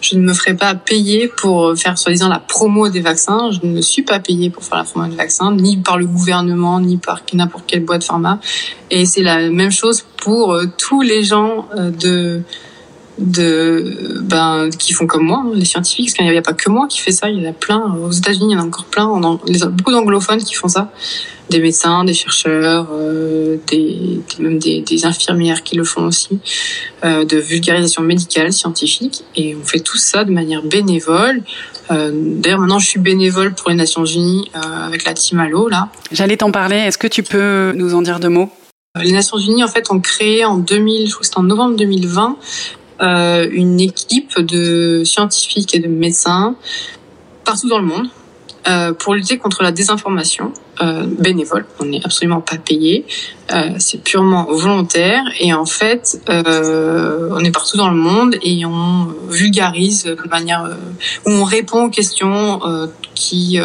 je 0.00 0.16
ne 0.16 0.22
me 0.22 0.32
ferai 0.32 0.54
pas 0.54 0.74
payer 0.74 1.28
pour 1.28 1.76
faire 1.76 1.98
soi-disant 1.98 2.28
la 2.28 2.38
promo 2.40 2.88
des 2.88 3.00
vaccins. 3.00 3.50
Je 3.52 3.66
ne 3.66 3.80
suis 3.80 4.02
pas 4.02 4.20
payée 4.20 4.50
pour 4.50 4.64
faire 4.64 4.78
la 4.78 4.84
promo 4.84 5.06
des 5.06 5.16
vaccins, 5.16 5.52
ni 5.52 5.76
par 5.76 5.98
le 5.98 6.06
gouvernement, 6.06 6.80
ni 6.80 6.96
par 6.96 7.22
n'importe 7.32 7.64
quelle 7.66 7.84
boîte 7.84 8.04
pharma. 8.04 8.40
Et 8.90 9.06
c'est 9.06 9.22
la 9.22 9.48
même 9.50 9.70
chose 9.70 10.04
pour 10.16 10.54
euh, 10.54 10.64
tous 10.76 11.02
les 11.02 11.22
gens 11.22 11.68
de 11.76 12.42
de 13.18 14.20
ben 14.22 14.70
qui 14.78 14.92
font 14.92 15.06
comme 15.06 15.24
moi, 15.24 15.42
hein, 15.44 15.50
les 15.54 15.64
scientifiques, 15.64 16.06
parce 16.06 16.14
qu'il 16.14 16.30
n'y 16.30 16.36
a, 16.36 16.42
pas 16.42 16.52
que 16.52 16.70
moi 16.70 16.86
qui 16.88 17.00
fait 17.00 17.12
ça, 17.12 17.28
il 17.28 17.42
y 17.42 17.46
en 17.46 17.50
a 17.50 17.52
plein. 17.52 17.96
Aux 18.02 18.10
États-Unis, 18.10 18.48
il 18.50 18.52
y 18.52 18.56
en 18.56 18.62
a 18.62 18.66
encore 18.66 18.84
plein, 18.84 19.06
on 19.06 19.20
beaucoup 19.70 19.92
d'anglophones 19.92 20.42
qui 20.42 20.54
font 20.54 20.68
ça 20.68 20.90
des 21.50 21.60
médecins, 21.60 22.04
des 22.04 22.14
chercheurs, 22.14 22.88
euh, 22.92 23.56
des, 23.68 24.20
même 24.38 24.58
des, 24.58 24.82
des, 24.82 25.06
infirmières 25.06 25.62
qui 25.62 25.76
le 25.76 25.84
font 25.84 26.06
aussi, 26.06 26.40
euh, 27.04 27.24
de 27.24 27.38
vulgarisation 27.38 28.02
médicale, 28.02 28.52
scientifique, 28.52 29.24
et 29.34 29.56
on 29.56 29.64
fait 29.64 29.80
tout 29.80 29.96
ça 29.96 30.24
de 30.24 30.30
manière 30.30 30.62
bénévole. 30.62 31.42
Euh, 31.90 32.10
D'ailleurs, 32.14 32.60
maintenant, 32.60 32.78
je 32.78 32.86
suis 32.86 33.00
bénévole 33.00 33.54
pour 33.54 33.70
les 33.70 33.76
Nations 33.76 34.04
Unies 34.04 34.50
euh, 34.54 34.86
avec 34.86 35.04
la 35.04 35.14
Team 35.14 35.40
Allo, 35.40 35.68
là. 35.68 35.88
J'allais 36.12 36.36
t'en 36.36 36.50
parler. 36.50 36.76
Est-ce 36.76 36.98
que 36.98 37.06
tu 37.06 37.22
peux 37.22 37.72
nous 37.74 37.94
en 37.94 38.02
dire 38.02 38.20
deux 38.20 38.28
mots? 38.28 38.50
Les 39.00 39.12
Nations 39.12 39.38
Unies, 39.38 39.64
en 39.64 39.68
fait, 39.68 39.90
ont 39.90 40.00
créé 40.00 40.44
en 40.44 40.58
2000, 40.58 41.06
je 41.06 41.12
crois 41.12 41.20
que 41.20 41.26
c'était 41.26 41.38
en 41.38 41.44
novembre 41.44 41.76
2020, 41.76 42.36
euh, 42.36 42.87
une 43.00 43.80
équipe 43.80 44.38
de 44.40 45.02
scientifiques 45.04 45.74
et 45.74 45.78
de 45.78 45.88
médecins 45.88 46.56
partout 47.44 47.68
dans 47.68 47.78
le 47.78 47.86
monde 47.86 48.08
euh, 48.66 48.92
pour 48.92 49.14
lutter 49.14 49.38
contre 49.38 49.62
la 49.62 49.72
désinformation 49.72 50.52
euh, 50.80 51.06
bénévole. 51.06 51.64
On 51.80 51.84
n'est 51.84 52.04
absolument 52.04 52.40
pas 52.40 52.56
payé. 52.56 53.06
Euh, 53.52 53.70
c'est 53.78 54.02
purement 54.02 54.44
volontaire. 54.44 55.22
Et 55.40 55.54
en 55.54 55.64
fait, 55.64 56.20
euh, 56.28 57.30
on 57.32 57.40
est 57.40 57.50
partout 57.50 57.76
dans 57.76 57.88
le 57.88 57.96
monde 57.96 58.36
et 58.42 58.64
on 58.66 59.08
vulgarise 59.28 60.04
de 60.04 60.28
manière 60.28 60.64
euh, 60.64 60.74
où 61.26 61.30
on 61.30 61.44
répond 61.44 61.84
aux 61.84 61.90
questions 61.90 62.60
qui 63.14 63.58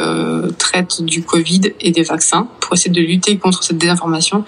traitent 0.58 1.03
du 1.03 1.23
Covid 1.23 1.62
et 1.79 1.91
des 1.91 2.03
vaccins 2.03 2.47
pour 2.60 2.73
essayer 2.73 2.91
de 2.91 3.01
lutter 3.01 3.38
contre 3.38 3.63
cette 3.63 3.77
désinformation 3.77 4.45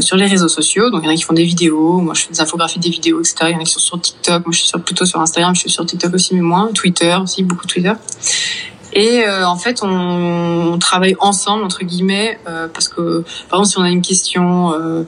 sur 0.00 0.16
les 0.16 0.26
réseaux 0.26 0.48
sociaux. 0.48 0.90
Donc 0.90 1.02
il 1.02 1.06
y 1.06 1.08
en 1.08 1.12
a 1.12 1.16
qui 1.16 1.22
font 1.22 1.34
des 1.34 1.44
vidéos. 1.44 2.00
Moi, 2.00 2.14
je 2.14 2.22
fais 2.22 2.32
des 2.32 2.40
infographies, 2.40 2.80
des 2.80 2.90
vidéos, 2.90 3.20
etc. 3.20 3.36
Il 3.42 3.52
y 3.52 3.54
en 3.54 3.60
a 3.60 3.64
qui 3.64 3.72
sont 3.72 3.78
sur 3.78 4.00
TikTok. 4.00 4.44
Moi, 4.44 4.52
je 4.52 4.58
suis 4.58 4.68
sur, 4.68 4.80
plutôt 4.80 5.04
sur 5.04 5.20
Instagram. 5.20 5.54
Je 5.54 5.60
suis 5.60 5.70
sur 5.70 5.86
TikTok 5.86 6.14
aussi, 6.14 6.34
mais 6.34 6.40
moins. 6.40 6.70
Twitter 6.72 7.16
aussi, 7.22 7.42
beaucoup 7.44 7.66
Twitter. 7.66 7.92
Et 8.92 9.24
euh, 9.24 9.46
en 9.46 9.56
fait, 9.56 9.82
on, 9.82 10.72
on, 10.72 10.78
travaille 10.78 11.16
ensemble 11.20 11.64
entre 11.64 11.84
guillemets 11.84 12.38
euh, 12.48 12.68
parce 12.72 12.88
que 12.88 13.24
par 13.48 13.60
exemple, 13.60 13.66
si 13.66 13.78
on 13.78 13.82
a 13.82 13.90
une 13.90 14.02
question, 14.02 14.72
euh, 14.72 15.04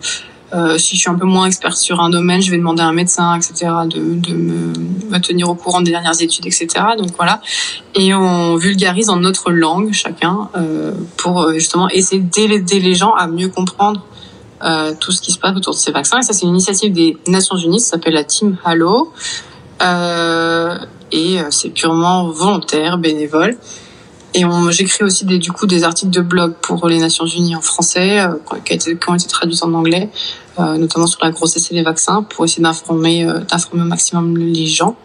euh, 0.54 0.78
si 0.78 0.96
je 0.96 1.00
suis 1.00 1.10
un 1.10 1.14
peu 1.14 1.26
moins 1.26 1.46
expert 1.46 1.76
sur 1.76 2.00
un 2.00 2.10
domaine, 2.10 2.40
je 2.42 2.50
vais 2.50 2.58
demander 2.58 2.82
à 2.82 2.86
un 2.86 2.92
médecin, 2.92 3.34
etc., 3.36 3.70
de, 3.86 4.14
de 4.14 4.34
me, 4.34 4.72
me, 5.10 5.18
tenir 5.18 5.48
au 5.48 5.54
courant 5.54 5.80
des 5.80 5.90
dernières 5.90 6.20
études, 6.20 6.46
etc. 6.46 6.68
Donc 6.98 7.10
voilà. 7.16 7.40
Et 7.94 8.14
on 8.14 8.56
vulgarise 8.56 9.08
en 9.08 9.16
notre 9.16 9.50
langue 9.50 9.92
chacun 9.92 10.48
euh, 10.56 10.92
pour 11.16 11.52
justement 11.52 11.88
essayer 11.88 12.20
d'aider 12.20 12.80
les 12.80 12.94
gens 12.94 13.12
à 13.12 13.26
mieux 13.26 13.48
comprendre 13.48 14.02
tout 15.00 15.10
ce 15.10 15.20
qui 15.20 15.32
se 15.32 15.40
passe 15.40 15.56
autour 15.56 15.72
de 15.72 15.78
ces 15.78 15.90
vaccins. 15.90 16.20
Et 16.20 16.22
ça, 16.22 16.32
c'est 16.32 16.44
une 16.44 16.50
initiative 16.50 16.92
des 16.92 17.16
Nations 17.26 17.56
Unies, 17.56 17.80
ça 17.80 17.96
s'appelle 17.96 18.14
la 18.14 18.22
Team 18.22 18.56
Hallo. 18.64 19.12
Euh, 19.82 20.78
et 21.12 21.38
euh, 21.38 21.44
c'est 21.50 21.70
purement 21.70 22.28
volontaire, 22.30 22.98
bénévole. 22.98 23.56
Et 24.34 24.44
j'écris 24.70 25.04
aussi 25.04 25.26
des, 25.26 25.38
du 25.38 25.52
coup 25.52 25.66
des 25.66 25.84
articles 25.84 26.10
de 26.10 26.22
blog 26.22 26.54
pour 26.62 26.88
les 26.88 26.98
Nations 26.98 27.26
Unies 27.26 27.54
en 27.54 27.60
français, 27.60 28.20
euh, 28.20 28.34
qui, 28.64 28.74
ont 29.08 29.14
été 29.14 29.26
traduits 29.28 29.58
en 29.62 29.74
anglais, 29.74 30.08
euh, 30.58 30.78
notamment 30.78 31.06
sur 31.06 31.22
la 31.22 31.30
grossesse 31.30 31.70
et 31.70 31.74
les 31.74 31.82
vaccins, 31.82 32.22
pour 32.22 32.46
essayer 32.46 32.62
d'informer, 32.62 33.26
euh, 33.26 33.40
au 33.72 33.76
maximum 33.76 34.38
les 34.38 34.66
gens. 34.66 34.96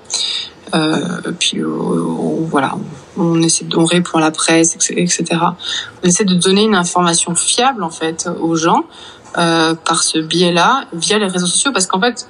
Euh, 0.73 0.99
puis 1.39 1.61
voilà, 1.61 2.75
on 3.17 3.41
essaie, 3.41 3.65
on 3.75 3.85
répond 3.85 4.17
à 4.17 4.21
la 4.21 4.31
presse, 4.31 4.75
etc. 4.91 5.25
On 6.03 6.07
essaie 6.07 6.25
de 6.25 6.35
donner 6.35 6.63
une 6.63 6.75
information 6.75 7.35
fiable 7.35 7.83
en 7.83 7.89
fait 7.89 8.29
aux 8.41 8.55
gens 8.55 8.85
par 9.33 10.01
ce 10.01 10.17
biais-là, 10.17 10.85
via 10.93 11.19
les 11.19 11.27
réseaux 11.27 11.45
sociaux, 11.45 11.71
parce 11.71 11.85
qu'en 11.85 12.01
fait, 12.01 12.27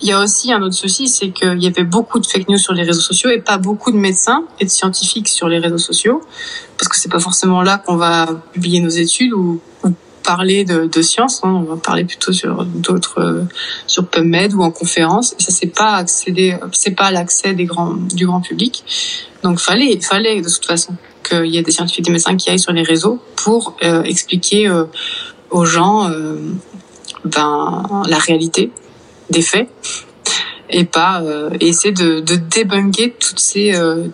il 0.00 0.08
y 0.08 0.12
a 0.12 0.20
aussi 0.20 0.52
un 0.52 0.60
autre 0.62 0.74
souci, 0.74 1.08
c'est 1.08 1.30
qu'il 1.30 1.62
y 1.62 1.66
avait 1.66 1.84
beaucoup 1.84 2.18
de 2.18 2.26
fake 2.26 2.48
news 2.48 2.58
sur 2.58 2.74
les 2.74 2.82
réseaux 2.82 3.00
sociaux 3.00 3.30
et 3.30 3.40
pas 3.40 3.56
beaucoup 3.56 3.90
de 3.90 3.96
médecins 3.96 4.44
et 4.60 4.64
de 4.64 4.70
scientifiques 4.70 5.28
sur 5.28 5.48
les 5.48 5.58
réseaux 5.58 5.78
sociaux, 5.78 6.20
parce 6.76 6.88
que 6.88 6.98
c'est 6.98 7.10
pas 7.10 7.20
forcément 7.20 7.62
là 7.62 7.78
qu'on 7.78 7.96
va 7.96 8.28
publier 8.52 8.80
nos 8.80 8.90
études 8.90 9.32
ou, 9.32 9.60
parler 10.22 10.64
de, 10.64 10.86
de 10.86 11.02
science. 11.02 11.40
Hein. 11.44 11.50
On 11.50 11.62
va 11.62 11.76
parler 11.76 12.04
plutôt 12.04 12.32
sur 12.32 12.64
d'autres, 12.64 13.20
euh, 13.20 13.44
sur 13.86 14.08
PubMed 14.08 14.54
ou 14.54 14.62
en 14.62 14.72
conférence. 14.72 15.36
Et 15.38 15.42
ça, 15.42 15.52
c'est 15.52 15.68
pas 15.68 15.92
accéder, 15.92 16.56
c'est 16.72 16.96
pas 16.96 17.12
l'accès 17.12 17.54
des 17.54 17.64
grands, 17.64 17.94
du 17.94 18.26
grand 18.26 18.40
public. 18.40 18.82
Donc, 19.44 19.60
fallait, 19.60 20.00
fallait 20.00 20.40
de 20.40 20.48
toute 20.48 20.66
façon 20.66 20.94
qu'il 21.22 21.46
y 21.46 21.58
ait 21.58 21.62
des 21.62 21.70
scientifiques, 21.70 22.06
des 22.06 22.10
médecins 22.10 22.36
qui 22.36 22.50
aillent 22.50 22.58
sur 22.58 22.72
les 22.72 22.82
réseaux 22.82 23.20
pour 23.36 23.76
euh, 23.84 24.02
expliquer 24.02 24.66
euh, 24.66 24.86
aux 25.50 25.64
gens 25.64 26.10
ben 27.24 28.04
la 28.08 28.18
réalité 28.18 28.72
des 29.30 29.42
faits 29.42 29.68
et 30.70 30.84
pas 30.84 31.22
euh, 31.22 31.50
essayer 31.60 31.92
de, 31.92 32.20
de 32.20 32.36
débunker 32.36 33.12
toutes 33.18 33.38
ces 33.38 33.74
euh, 33.74 34.08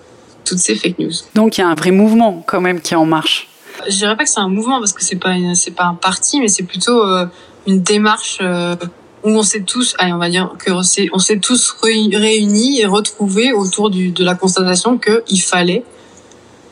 toutes 0.44 0.59
ces 0.59 0.75
fake 0.75 0.98
news. 0.98 1.12
Donc 1.35 1.57
il 1.57 1.61
y 1.61 1.64
a 1.64 1.68
un 1.68 1.75
vrai 1.75 1.90
mouvement 1.90 2.42
quand 2.46 2.61
même 2.61 2.81
qui 2.81 2.94
est 2.94 2.96
en 2.96 3.07
marche. 3.07 3.48
Je 3.88 3.96
dirais 3.96 4.16
pas 4.16 4.25
que 4.25 4.31
c'est 4.31 4.40
un 4.40 4.48
mouvement 4.48 4.79
parce 4.79 4.92
que 4.92 5.03
c'est 5.03 5.16
pas 5.16 5.35
c'est 5.55 5.75
pas 5.75 5.85
un 5.85 5.94
parti 5.94 6.40
mais 6.40 6.48
c'est 6.48 6.64
plutôt 6.64 7.03
euh, 7.03 7.27
une 7.66 7.83
démarche 7.83 8.38
euh, 8.42 8.77
où 9.25 9.31
on 9.31 9.42
s'est 9.42 9.62
tous 9.62 9.94
allez 9.98 10.12
on 10.12 10.18
va 10.18 10.29
dire 10.29 10.55
que 10.59 10.70
on 10.70 10.83
s'est 10.83 11.38
tous 11.38 11.77
réunis 11.83 12.81
et 12.81 12.87
retrouvés 12.87 13.53
autour 13.53 13.90
du, 13.90 14.11
de 14.11 14.25
la 14.25 14.35
constatation 14.35 14.98
que 14.98 15.22
il 15.29 15.40
fallait 15.40 15.85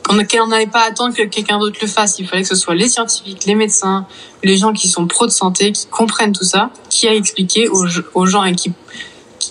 qu'on 0.07 0.47
n'allait 0.47 0.67
pas 0.67 0.83
attendre 0.83 1.15
que 1.15 1.23
quelqu'un 1.23 1.59
d'autre 1.59 1.77
le 1.81 1.87
fasse. 1.87 2.19
Il 2.19 2.27
fallait 2.27 2.41
que 2.41 2.47
ce 2.47 2.55
soit 2.55 2.75
les 2.75 2.89
scientifiques, 2.89 3.45
les 3.45 3.55
médecins, 3.55 4.05
les 4.43 4.57
gens 4.57 4.73
qui 4.73 4.87
sont 4.87 5.07
pros 5.07 5.25
de 5.25 5.31
santé, 5.31 5.71
qui 5.71 5.87
comprennent 5.87 6.33
tout 6.33 6.43
ça, 6.43 6.71
qui 6.89 7.07
a 7.07 7.13
expliqué 7.13 7.69
aux, 7.69 7.85
aux 8.13 8.25
gens 8.25 8.43
et 8.43 8.55
qui 8.55 8.73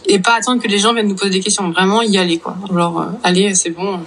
et 0.07 0.19
pas 0.19 0.35
attendre 0.35 0.63
que 0.63 0.69
les 0.69 0.79
gens 0.79 0.93
viennent 0.93 1.09
nous 1.09 1.17
poser 1.17 1.31
des 1.31 1.41
questions. 1.41 1.71
Vraiment 1.71 2.03
y 2.03 2.19
aller 2.19 2.39
quoi. 2.39 2.57
Genre 2.73 3.01
euh, 3.01 3.07
allez, 3.23 3.55
c'est 3.55 3.71
bon. 3.71 4.01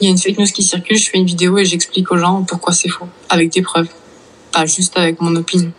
Il 0.00 0.06
y 0.06 0.08
a 0.08 0.10
une 0.10 0.18
fake 0.18 0.38
news 0.38 0.46
qui 0.46 0.62
circule, 0.62 0.96
je 0.96 1.10
fais 1.10 1.18
une 1.18 1.26
vidéo 1.26 1.58
et 1.58 1.64
j'explique 1.64 2.10
aux 2.10 2.16
gens 2.16 2.42
pourquoi 2.42 2.72
c'est 2.72 2.88
faux, 2.88 3.08
avec 3.28 3.52
des 3.52 3.60
preuves, 3.60 3.88
pas 4.50 4.64
juste 4.64 4.96
avec 4.96 5.20
mon 5.20 5.36
opinion. 5.36 5.72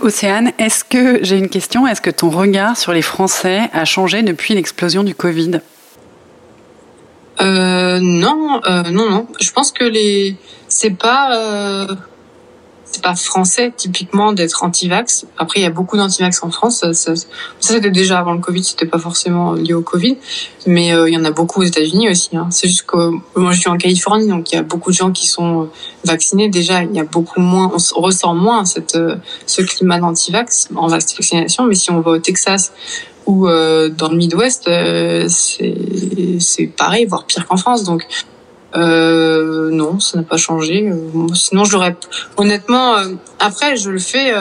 Océane, 0.00 0.52
est-ce 0.58 0.84
que 0.84 1.24
j'ai 1.24 1.36
une 1.36 1.48
question 1.48 1.86
Est-ce 1.86 2.00
que 2.00 2.10
ton 2.10 2.30
regard 2.30 2.76
sur 2.76 2.92
les 2.92 3.02
Français 3.02 3.68
a 3.72 3.84
changé 3.84 4.22
depuis 4.22 4.54
l'explosion 4.54 5.04
du 5.04 5.14
Covid? 5.14 5.60
Euh, 7.40 7.98
non, 8.00 8.60
euh, 8.66 8.82
non, 8.90 9.10
non. 9.10 9.26
Je 9.40 9.52
pense 9.52 9.72
que 9.72 9.84
les, 9.84 10.36
c'est 10.68 10.90
pas, 10.90 11.36
euh, 11.36 11.94
c'est 12.90 13.02
pas 13.02 13.14
français 13.14 13.72
typiquement 13.76 14.32
d'être 14.32 14.64
anti-vax. 14.64 15.26
Après, 15.36 15.60
il 15.60 15.62
y 15.62 15.66
a 15.66 15.70
beaucoup 15.70 15.96
d'anti-vax 15.96 16.42
en 16.42 16.50
France. 16.50 16.78
Ça, 16.78 16.94
ça, 16.94 17.12
c'était 17.60 17.90
déjà 17.90 18.18
avant 18.18 18.32
le 18.32 18.40
Covid. 18.40 18.64
C'était 18.64 18.86
pas 18.86 18.98
forcément 18.98 19.52
lié 19.52 19.74
au 19.74 19.82
Covid, 19.82 20.16
mais 20.66 20.92
euh, 20.92 21.08
il 21.08 21.14
y 21.14 21.16
en 21.16 21.24
a 21.24 21.30
beaucoup 21.30 21.60
aux 21.60 21.64
États-Unis 21.64 22.08
aussi. 22.08 22.36
Hein. 22.36 22.48
C'est 22.50 22.68
juste 22.68 22.86
que 22.86 23.10
moi, 23.36 23.52
je 23.52 23.60
suis 23.60 23.68
en 23.68 23.76
Californie, 23.76 24.28
donc 24.28 24.50
il 24.52 24.56
y 24.56 24.58
a 24.58 24.62
beaucoup 24.62 24.90
de 24.90 24.96
gens 24.96 25.12
qui 25.12 25.26
sont 25.26 25.62
euh, 25.62 25.66
vaccinés. 26.04 26.48
Déjà, 26.48 26.82
il 26.82 26.94
y 26.94 27.00
a 27.00 27.04
beaucoup 27.04 27.40
moins, 27.40 27.70
on 27.96 28.00
ressent 28.00 28.34
moins 28.34 28.64
cette, 28.64 28.96
euh, 28.96 29.16
ce 29.46 29.62
climat 29.62 29.98
d'anti-vax 29.98 30.68
en 30.74 30.88
vaccination. 30.88 31.66
Mais 31.66 31.74
si 31.74 31.90
on 31.90 32.00
va 32.00 32.12
au 32.12 32.18
Texas 32.18 32.72
ou 33.28 33.46
euh, 33.46 33.90
dans 33.90 34.08
le 34.08 34.16
Midwest, 34.16 34.68
euh, 34.68 35.28
c'est 35.28 36.66
pareil, 36.66 37.04
voire 37.04 37.26
pire 37.26 37.46
qu'en 37.46 37.58
France. 37.58 37.84
Donc 37.84 38.06
euh, 38.74 39.70
non, 39.70 40.00
ça 40.00 40.16
n'a 40.18 40.24
pas 40.24 40.38
changé. 40.38 40.90
sinon, 41.34 41.64
je 41.64 41.74
l'aurais. 41.74 41.94
Honnêtement, 42.38 42.96
après, 43.38 43.76
je 43.76 43.90
le 43.90 43.98
fais 43.98 44.32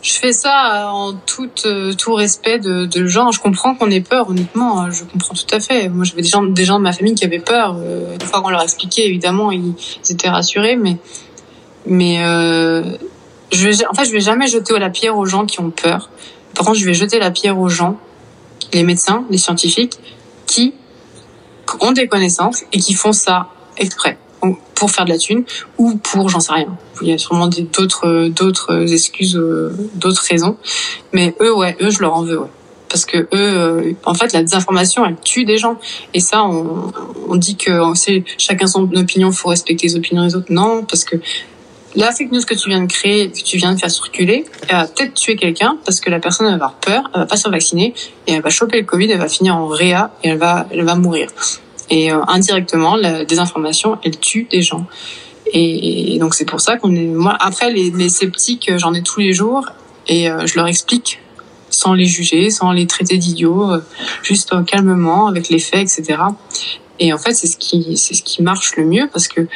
je 0.00 0.12
fais 0.12 0.32
ça 0.32 0.92
en 0.92 1.14
tout, 1.14 1.50
tout 1.98 2.14
respect 2.14 2.60
de, 2.60 2.86
de 2.86 3.06
gens. 3.06 3.32
Je 3.32 3.40
comprends 3.40 3.74
qu'on 3.74 3.90
ait 3.90 4.00
peur, 4.00 4.30
honnêtement. 4.30 4.80
Hein, 4.80 4.90
je 4.92 5.02
comprends 5.02 5.34
tout 5.34 5.52
à 5.52 5.58
fait. 5.58 5.88
Moi, 5.88 6.04
j'avais 6.04 6.22
des 6.22 6.28
gens, 6.28 6.44
des 6.44 6.64
gens 6.64 6.78
de 6.78 6.84
ma 6.84 6.92
famille 6.92 7.16
qui 7.16 7.24
avaient 7.24 7.40
peur. 7.40 7.76
Une 7.76 8.20
fois 8.20 8.40
qu'on 8.40 8.50
leur 8.50 8.62
expliquait, 8.62 9.06
évidemment, 9.06 9.50
ils, 9.50 9.74
étaient 10.08 10.30
rassurés. 10.30 10.76
Mais, 10.76 10.96
mais 11.86 12.18
je 13.50 13.86
en 13.90 13.94
fait, 13.94 14.04
je 14.04 14.12
vais 14.12 14.20
jamais 14.20 14.46
jeter 14.46 14.78
la 14.78 14.90
pierre 14.90 15.18
aux 15.18 15.26
gens 15.26 15.44
qui 15.44 15.58
ont 15.58 15.70
peur. 15.70 16.08
Je 16.74 16.84
vais 16.84 16.94
jeter 16.94 17.18
la 17.18 17.30
pierre 17.30 17.58
aux 17.58 17.68
gens, 17.68 17.98
les 18.72 18.82
médecins, 18.82 19.24
les 19.30 19.38
scientifiques, 19.38 19.98
qui 20.46 20.74
ont 21.80 21.92
des 21.92 22.08
connaissances 22.08 22.64
et 22.72 22.78
qui 22.78 22.94
font 22.94 23.12
ça 23.12 23.48
exprès 23.76 24.18
pour 24.74 24.90
faire 24.90 25.04
de 25.04 25.10
la 25.10 25.18
thune 25.18 25.44
ou 25.76 25.96
pour 25.96 26.28
j'en 26.28 26.40
sais 26.40 26.52
rien. 26.52 26.76
Il 27.02 27.08
y 27.08 27.12
a 27.12 27.18
sûrement 27.18 27.48
d'autres 27.48 28.28
d'autres 28.28 28.92
excuses, 28.92 29.36
euh, 29.36 29.74
d'autres 29.94 30.22
raisons. 30.28 30.56
Mais 31.12 31.34
eux, 31.40 31.54
ouais, 31.54 31.76
eux, 31.80 31.90
je 31.90 32.00
leur 32.00 32.14
en 32.14 32.22
veux. 32.22 32.40
Parce 32.88 33.04
que 33.04 33.18
eux, 33.18 33.28
euh, 33.32 33.92
en 34.04 34.14
fait, 34.14 34.32
la 34.32 34.42
désinformation, 34.42 35.04
elle 35.04 35.16
tue 35.22 35.44
des 35.44 35.58
gens. 35.58 35.78
Et 36.14 36.20
ça, 36.20 36.44
on, 36.44 36.92
on 37.28 37.36
dit 37.36 37.56
que 37.56 37.94
c'est 37.94 38.24
chacun 38.38 38.66
son 38.66 38.90
opinion, 38.94 39.30
faut 39.32 39.48
respecter 39.48 39.88
les 39.88 39.96
opinions 39.96 40.24
des 40.24 40.34
autres. 40.36 40.50
Non, 40.50 40.84
parce 40.84 41.04
que 41.04 41.16
la 41.98 42.12
fake 42.12 42.30
news 42.30 42.42
que 42.46 42.54
tu 42.54 42.68
viens 42.68 42.80
de 42.80 42.86
créer, 42.86 43.28
que 43.28 43.42
tu 43.42 43.56
viens 43.56 43.74
de 43.74 43.78
faire 43.78 43.90
circuler, 43.90 44.44
elle 44.68 44.76
va 44.76 44.86
peut-être 44.86 45.14
tuer 45.14 45.34
quelqu'un 45.34 45.78
parce 45.84 46.00
que 46.00 46.10
la 46.10 46.20
personne 46.20 46.46
va 46.46 46.54
avoir 46.54 46.74
peur, 46.74 47.02
elle 47.12 47.20
va 47.20 47.26
pas 47.26 47.36
se 47.36 47.48
vacciner 47.48 47.92
et 48.28 48.34
elle 48.34 48.42
va 48.42 48.50
choper 48.50 48.78
le 48.78 48.86
Covid, 48.86 49.10
elle 49.10 49.18
va 49.18 49.28
finir 49.28 49.56
en 49.56 49.66
réa 49.66 50.12
et 50.22 50.28
elle 50.28 50.38
va, 50.38 50.68
elle 50.70 50.84
va 50.84 50.94
mourir. 50.94 51.28
Et 51.90 52.12
euh, 52.12 52.20
indirectement, 52.28 52.94
la 52.94 53.24
désinformation, 53.24 53.98
elle 54.04 54.16
tue 54.16 54.46
des 54.48 54.62
gens. 54.62 54.86
Et, 55.52 56.18
donc 56.20 56.34
c'est 56.34 56.44
pour 56.44 56.60
ça 56.60 56.76
qu'on 56.76 56.94
est. 56.94 57.06
Moi, 57.06 57.36
après 57.40 57.72
les, 57.72 57.90
les 57.90 58.08
sceptiques, 58.08 58.70
j'en 58.76 58.94
ai 58.94 59.02
tous 59.02 59.18
les 59.18 59.32
jours 59.32 59.66
et 60.06 60.30
euh, 60.30 60.46
je 60.46 60.54
leur 60.54 60.68
explique 60.68 61.20
sans 61.68 61.94
les 61.94 62.04
juger, 62.04 62.50
sans 62.50 62.70
les 62.70 62.86
traiter 62.86 63.18
d'idiots, 63.18 63.72
euh, 63.72 63.80
juste 64.22 64.54
calmement 64.66 65.26
avec 65.26 65.48
les 65.48 65.58
faits, 65.58 65.80
etc. 65.98 66.20
Et 67.00 67.12
en 67.12 67.18
fait, 67.18 67.34
c'est 67.34 67.48
ce 67.48 67.56
qui 67.56 67.96
c'est 67.96 68.14
ce 68.14 68.22
qui 68.22 68.42
marche 68.42 68.76
le 68.76 68.84
mieux 68.84 69.08
parce 69.12 69.26
que 69.26 69.48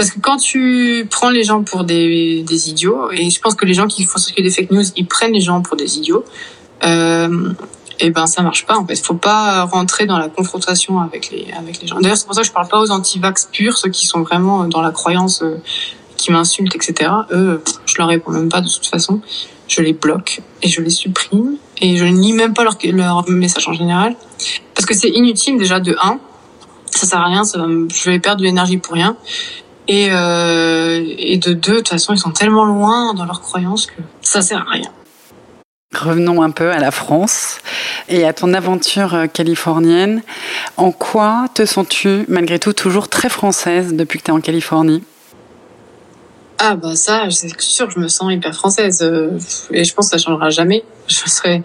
parce 0.00 0.12
que 0.12 0.20
quand 0.20 0.38
tu 0.38 1.06
prends 1.10 1.28
les 1.28 1.44
gens 1.44 1.62
pour 1.62 1.84
des, 1.84 2.70
idiots, 2.70 3.10
et 3.12 3.28
je 3.28 3.38
pense 3.38 3.54
que 3.54 3.66
les 3.66 3.74
gens 3.74 3.86
qui 3.86 4.04
font 4.04 4.16
circuler 4.16 4.48
des 4.48 4.54
fake 4.54 4.70
news, 4.70 4.82
ils 4.96 5.06
prennent 5.06 5.34
les 5.34 5.42
gens 5.42 5.60
pour 5.60 5.76
des 5.76 5.98
idiots. 5.98 6.24
Euh, 6.84 7.52
et 7.98 8.06
eh 8.06 8.10
ben 8.10 8.26
ça 8.26 8.40
marche 8.40 8.64
pas 8.64 8.78
en 8.78 8.86
fait. 8.86 8.96
Faut 8.96 9.12
pas 9.12 9.64
rentrer 9.64 10.06
dans 10.06 10.16
la 10.16 10.30
confrontation 10.30 11.00
avec 11.00 11.30
les 11.30 11.48
avec 11.52 11.82
les 11.82 11.86
gens. 11.86 12.00
D'ailleurs 12.00 12.16
c'est 12.16 12.24
pour 12.24 12.34
ça 12.34 12.40
que 12.40 12.46
je 12.46 12.52
parle 12.52 12.68
pas 12.68 12.80
aux 12.80 12.90
anti-vax 12.90 13.50
purs, 13.52 13.76
ceux 13.76 13.90
qui 13.90 14.06
sont 14.06 14.22
vraiment 14.22 14.64
dans 14.64 14.80
la 14.80 14.90
croyance, 14.90 15.42
euh, 15.42 15.58
qui 16.16 16.32
m'insultent 16.32 16.74
etc. 16.74 17.10
Eux, 17.32 17.62
je 17.84 17.96
leur 17.98 18.08
réponds 18.08 18.30
même 18.30 18.48
pas 18.48 18.62
de 18.62 18.70
toute 18.72 18.86
façon. 18.86 19.20
Je 19.68 19.82
les 19.82 19.92
bloque 19.92 20.40
et 20.62 20.68
je 20.68 20.80
les 20.80 20.88
supprime 20.88 21.58
et 21.82 21.98
je 21.98 22.06
ne 22.06 22.18
lis 22.18 22.32
même 22.32 22.54
pas 22.54 22.64
leur 22.64 22.78
leur 22.84 23.28
message 23.28 23.68
en 23.68 23.74
général 23.74 24.16
parce 24.74 24.86
que 24.86 24.94
c'est 24.94 25.10
inutile 25.10 25.58
déjà 25.58 25.78
de 25.78 25.94
un, 26.00 26.18
ça 26.90 27.06
sert 27.06 27.20
à 27.20 27.26
rien, 27.26 27.42
je 27.44 28.10
vais 28.10 28.18
perdre 28.18 28.40
de 28.40 28.44
l'énergie 28.46 28.78
pour 28.78 28.94
rien. 28.94 29.14
Et, 29.92 30.08
euh, 30.12 31.04
et 31.18 31.36
de 31.36 31.52
deux, 31.52 31.72
de 31.72 31.76
toute 31.78 31.88
façon, 31.88 32.14
ils 32.14 32.18
sont 32.18 32.30
tellement 32.30 32.64
loin 32.64 33.12
dans 33.12 33.24
leurs 33.24 33.40
croyances 33.40 33.86
que 33.86 34.00
ça 34.20 34.40
sert 34.40 34.60
à 34.60 34.70
rien. 34.70 34.88
Revenons 35.92 36.42
un 36.42 36.50
peu 36.52 36.70
à 36.70 36.78
la 36.78 36.92
France 36.92 37.58
et 38.08 38.24
à 38.24 38.32
ton 38.32 38.54
aventure 38.54 39.14
euh, 39.14 39.26
californienne. 39.26 40.22
En 40.76 40.92
quoi 40.92 41.46
te 41.52 41.66
sens-tu 41.66 42.24
malgré 42.28 42.60
tout 42.60 42.72
toujours 42.72 43.08
très 43.08 43.28
française 43.28 43.92
depuis 43.92 44.20
que 44.20 44.26
tu 44.26 44.30
es 44.30 44.34
en 44.34 44.40
Californie? 44.40 45.02
Ah 46.62 46.76
bah 46.76 46.94
ça, 46.94 47.30
c'est 47.30 47.58
sûr 47.58 47.90
je 47.90 47.98
me 47.98 48.06
sens 48.06 48.30
hyper 48.30 48.54
française 48.54 49.00
euh, 49.02 49.38
et 49.70 49.82
je 49.82 49.94
pense 49.94 50.10
que 50.10 50.18
ça 50.18 50.22
changera 50.22 50.50
jamais. 50.50 50.84
Je 51.08 51.28
serai. 51.28 51.62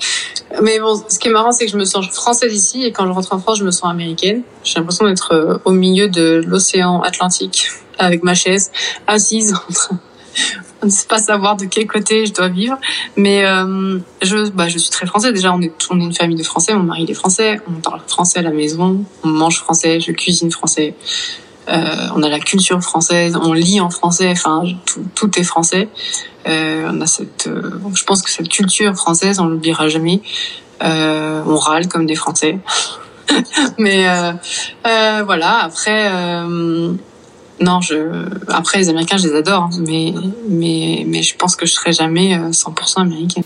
Mais 0.63 0.79
bon, 0.79 0.99
ce 1.07 1.19
qui 1.19 1.27
est 1.27 1.31
marrant, 1.31 1.51
c'est 1.51 1.65
que 1.65 1.71
je 1.71 1.77
me 1.77 1.85
sens 1.85 2.07
française 2.07 2.51
ici 2.51 2.83
et 2.83 2.91
quand 2.91 3.05
je 3.05 3.11
rentre 3.11 3.31
en 3.31 3.37
France, 3.37 3.59
je 3.59 3.63
me 3.63 3.69
sens 3.69 3.91
américaine. 3.91 4.41
J'ai 4.63 4.79
l'impression 4.79 5.05
d'être 5.05 5.33
euh, 5.33 5.57
au 5.65 5.71
milieu 5.71 6.07
de 6.09 6.41
l'océan 6.47 7.01
Atlantique 7.01 7.67
avec 7.99 8.23
ma 8.23 8.33
chaise 8.33 8.71
assise 9.05 9.53
en 9.53 9.73
train 9.73 9.99
ne 10.83 10.89
sait 10.89 11.07
pas 11.07 11.17
savoir 11.17 11.55
de 11.55 11.65
quel 11.65 11.87
côté 11.87 12.25
je 12.25 12.33
dois 12.33 12.47
vivre. 12.47 12.77
Mais 13.17 13.45
euh, 13.45 13.99
je, 14.21 14.49
bah, 14.49 14.67
je 14.67 14.77
suis 14.77 14.89
très 14.89 15.05
français. 15.05 15.31
Déjà, 15.33 15.53
on 15.53 15.61
est, 15.61 15.71
on 15.89 15.99
est 15.99 16.03
une 16.03 16.13
famille 16.13 16.37
de 16.37 16.43
Français. 16.43 16.73
Mon 16.73 16.83
mari 16.83 17.05
est 17.07 17.13
français. 17.13 17.59
On 17.67 17.81
parle 17.81 18.01
français 18.07 18.39
à 18.39 18.41
la 18.41 18.51
maison. 18.51 19.03
On 19.23 19.27
mange 19.27 19.59
français. 19.59 19.99
Je 19.99 20.11
cuisine 20.11 20.51
français. 20.51 20.95
Euh, 21.67 22.07
on 22.15 22.23
a 22.23 22.29
la 22.29 22.39
culture 22.39 22.81
française. 22.81 23.37
On 23.41 23.53
lit 23.53 23.79
en 23.79 23.89
français. 23.89 24.29
Enfin, 24.31 24.63
tout, 24.85 25.05
tout 25.15 25.39
est 25.39 25.43
français. 25.43 25.89
Euh, 26.47 26.91
on 26.91 27.01
a 27.01 27.07
cette, 27.07 27.47
euh, 27.47 27.79
je 27.93 28.03
pense 28.03 28.21
que 28.21 28.29
cette 28.29 28.49
culture 28.49 28.95
française, 28.95 29.39
on 29.39 29.45
l'oubliera 29.45 29.87
jamais. 29.89 30.21
Euh, 30.83 31.41
on 31.45 31.57
râle 31.57 31.87
comme 31.87 32.05
des 32.05 32.15
Français. 32.15 32.59
Mais 33.77 34.07
euh, 34.07 35.23
voilà. 35.25 35.63
Après 35.63 36.09
non, 37.59 37.81
je. 37.81 38.27
Après, 38.49 38.79
les 38.79 38.89
Américains, 38.89 39.17
je 39.17 39.27
les 39.27 39.35
adore, 39.35 39.63
hein, 39.63 39.69
mais 39.79 40.13
mais 40.49 41.03
mais 41.07 41.23
je 41.23 41.35
pense 41.37 41.55
que 41.55 41.65
je 41.65 41.73
serai 41.73 41.93
jamais 41.93 42.37
100% 42.37 42.99
euh, 42.99 43.01
américaine. 43.01 43.43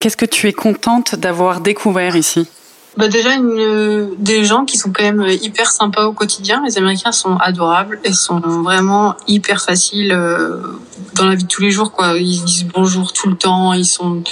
Qu'est-ce 0.00 0.16
que 0.16 0.26
tu 0.26 0.48
es 0.48 0.52
contente 0.52 1.14
d'avoir 1.14 1.60
découvert 1.60 2.16
ici? 2.16 2.48
Bah 2.96 3.08
déjà 3.08 3.34
une, 3.34 4.14
des 4.18 4.44
gens 4.44 4.66
qui 4.66 4.76
sont 4.76 4.92
quand 4.92 5.02
même 5.02 5.26
hyper 5.40 5.70
sympas 5.70 6.04
au 6.04 6.12
quotidien. 6.12 6.62
Les 6.66 6.76
Américains 6.76 7.12
sont 7.12 7.36
adorables 7.36 7.98
et 8.04 8.12
sont 8.12 8.40
vraiment 8.40 9.16
hyper 9.26 9.62
faciles 9.62 10.12
euh, 10.12 10.58
dans 11.14 11.26
la 11.26 11.34
vie 11.34 11.44
de 11.44 11.48
tous 11.48 11.62
les 11.62 11.70
jours. 11.70 11.92
Quoi, 11.92 12.18
ils 12.18 12.44
disent 12.44 12.66
bonjour 12.66 13.12
tout 13.14 13.30
le 13.30 13.36
temps, 13.36 13.72
ils 13.72 13.86
sont 13.86 14.22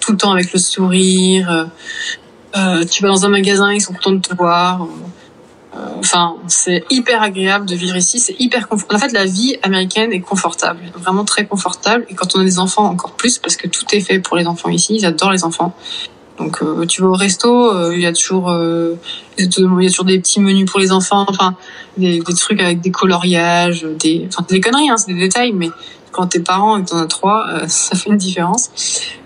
tout 0.00 0.12
le 0.12 0.18
temps 0.18 0.32
avec 0.32 0.52
le 0.52 0.58
sourire. 0.58 1.70
Euh, 2.56 2.84
tu 2.84 3.02
vas 3.02 3.08
dans 3.08 3.24
un 3.24 3.30
magasin, 3.30 3.72
ils 3.72 3.80
sont 3.80 3.94
contents 3.94 4.12
de 4.12 4.20
te 4.20 4.34
voir. 4.34 4.86
Enfin, 5.98 6.36
c'est 6.48 6.84
hyper 6.90 7.22
agréable 7.22 7.64
de 7.64 7.74
vivre 7.74 7.96
ici. 7.96 8.18
C'est 8.18 8.34
hyper 8.38 8.66
En 8.92 8.98
fait, 8.98 9.12
la 9.12 9.24
vie 9.24 9.56
américaine 9.62 10.12
est 10.12 10.20
confortable, 10.20 10.80
vraiment 10.94 11.24
très 11.24 11.46
confortable. 11.46 12.04
Et 12.10 12.14
quand 12.14 12.36
on 12.36 12.40
a 12.40 12.44
des 12.44 12.58
enfants, 12.58 12.84
encore 12.84 13.12
plus, 13.12 13.38
parce 13.38 13.56
que 13.56 13.66
tout 13.68 13.84
est 13.92 14.00
fait 14.00 14.18
pour 14.18 14.36
les 14.36 14.46
enfants 14.46 14.68
ici. 14.68 14.96
Ils 14.96 15.06
adorent 15.06 15.32
les 15.32 15.44
enfants. 15.44 15.74
Donc, 16.40 16.62
euh, 16.62 16.86
tu 16.86 17.02
vas 17.02 17.08
au 17.08 17.14
resto, 17.14 17.70
euh, 17.70 17.94
il 17.94 18.00
y 18.00 18.06
a 18.06 18.12
toujours, 18.14 18.50
euh, 18.50 18.94
y 19.38 19.44
a 19.44 19.48
toujours 19.48 20.04
des 20.06 20.18
petits 20.18 20.40
menus 20.40 20.68
pour 20.70 20.80
les 20.80 20.90
enfants. 20.90 21.26
Enfin, 21.28 21.54
des, 21.98 22.22
trucs 22.22 22.60
avec 22.60 22.80
des 22.80 22.90
coloriages, 22.90 23.82
des, 23.98 24.26
enfin, 24.26 24.44
des 24.48 24.60
conneries, 24.60 24.88
hein, 24.88 24.96
c'est 24.96 25.12
des 25.12 25.20
détails, 25.20 25.52
mais 25.52 25.70
quand 26.12 26.28
t'es 26.28 26.40
parent 26.40 26.78
et 26.78 26.82
que 26.82 26.88
t'en 26.88 26.98
as 26.98 27.06
trois, 27.06 27.46
ça 27.68 27.94
fait 27.94 28.08
une 28.08 28.16
différence. 28.16 28.70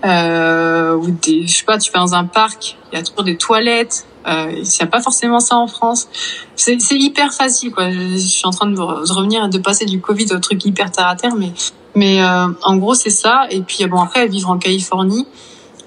ou 0.03 1.11
des, 1.21 1.47
je 1.47 1.57
sais 1.57 1.63
pas, 1.63 1.77
tu 1.77 1.89
vas 1.91 1.99
dans 1.99 2.15
un 2.15 2.25
parc, 2.25 2.77
il 2.91 2.97
y 2.97 2.99
a 2.99 3.03
toujours 3.03 3.23
des 3.23 3.37
toilettes 3.37 4.05
il 4.27 4.63
n'y 4.63 4.81
a 4.81 4.87
pas 4.87 5.03
forcément 5.03 5.39
ça 5.39 5.55
en 5.55 5.67
France. 5.67 6.07
C'est 6.55 6.79
hyper 6.93 7.31
facile, 7.31 7.71
quoi. 7.71 7.91
Je, 7.91 8.17
suis 8.17 8.47
en 8.47 8.49
train 8.49 8.65
de, 8.65 8.79
revenir 8.79 9.45
et 9.45 9.49
de 9.49 9.59
passer 9.59 9.85
du 9.85 10.01
Covid 10.01 10.33
au 10.33 10.39
truc 10.39 10.65
hyper 10.65 10.91
terre 10.91 11.07
à 11.07 11.15
terre, 11.15 11.35
mais 11.35 11.53
mais 11.93 12.23
en 12.23 12.75
gros 12.77 12.95
c'est 12.95 13.11
ça. 13.11 13.45
Et 13.51 13.61
puis 13.61 13.85
bon 13.85 14.01
après 14.01 14.27
vivre 14.27 14.49
en 14.49 14.57
Californie, 14.57 15.27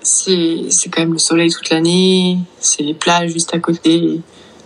c'est 0.02 0.88
quand 0.90 1.00
même 1.00 1.12
le 1.12 1.18
soleil 1.18 1.50
toute 1.50 1.70
l'année, 1.70 2.38
c'est 2.60 2.82
les 2.82 2.94
plages 2.94 3.32
juste 3.32 3.54
à 3.54 3.58
côté, 3.58 4.20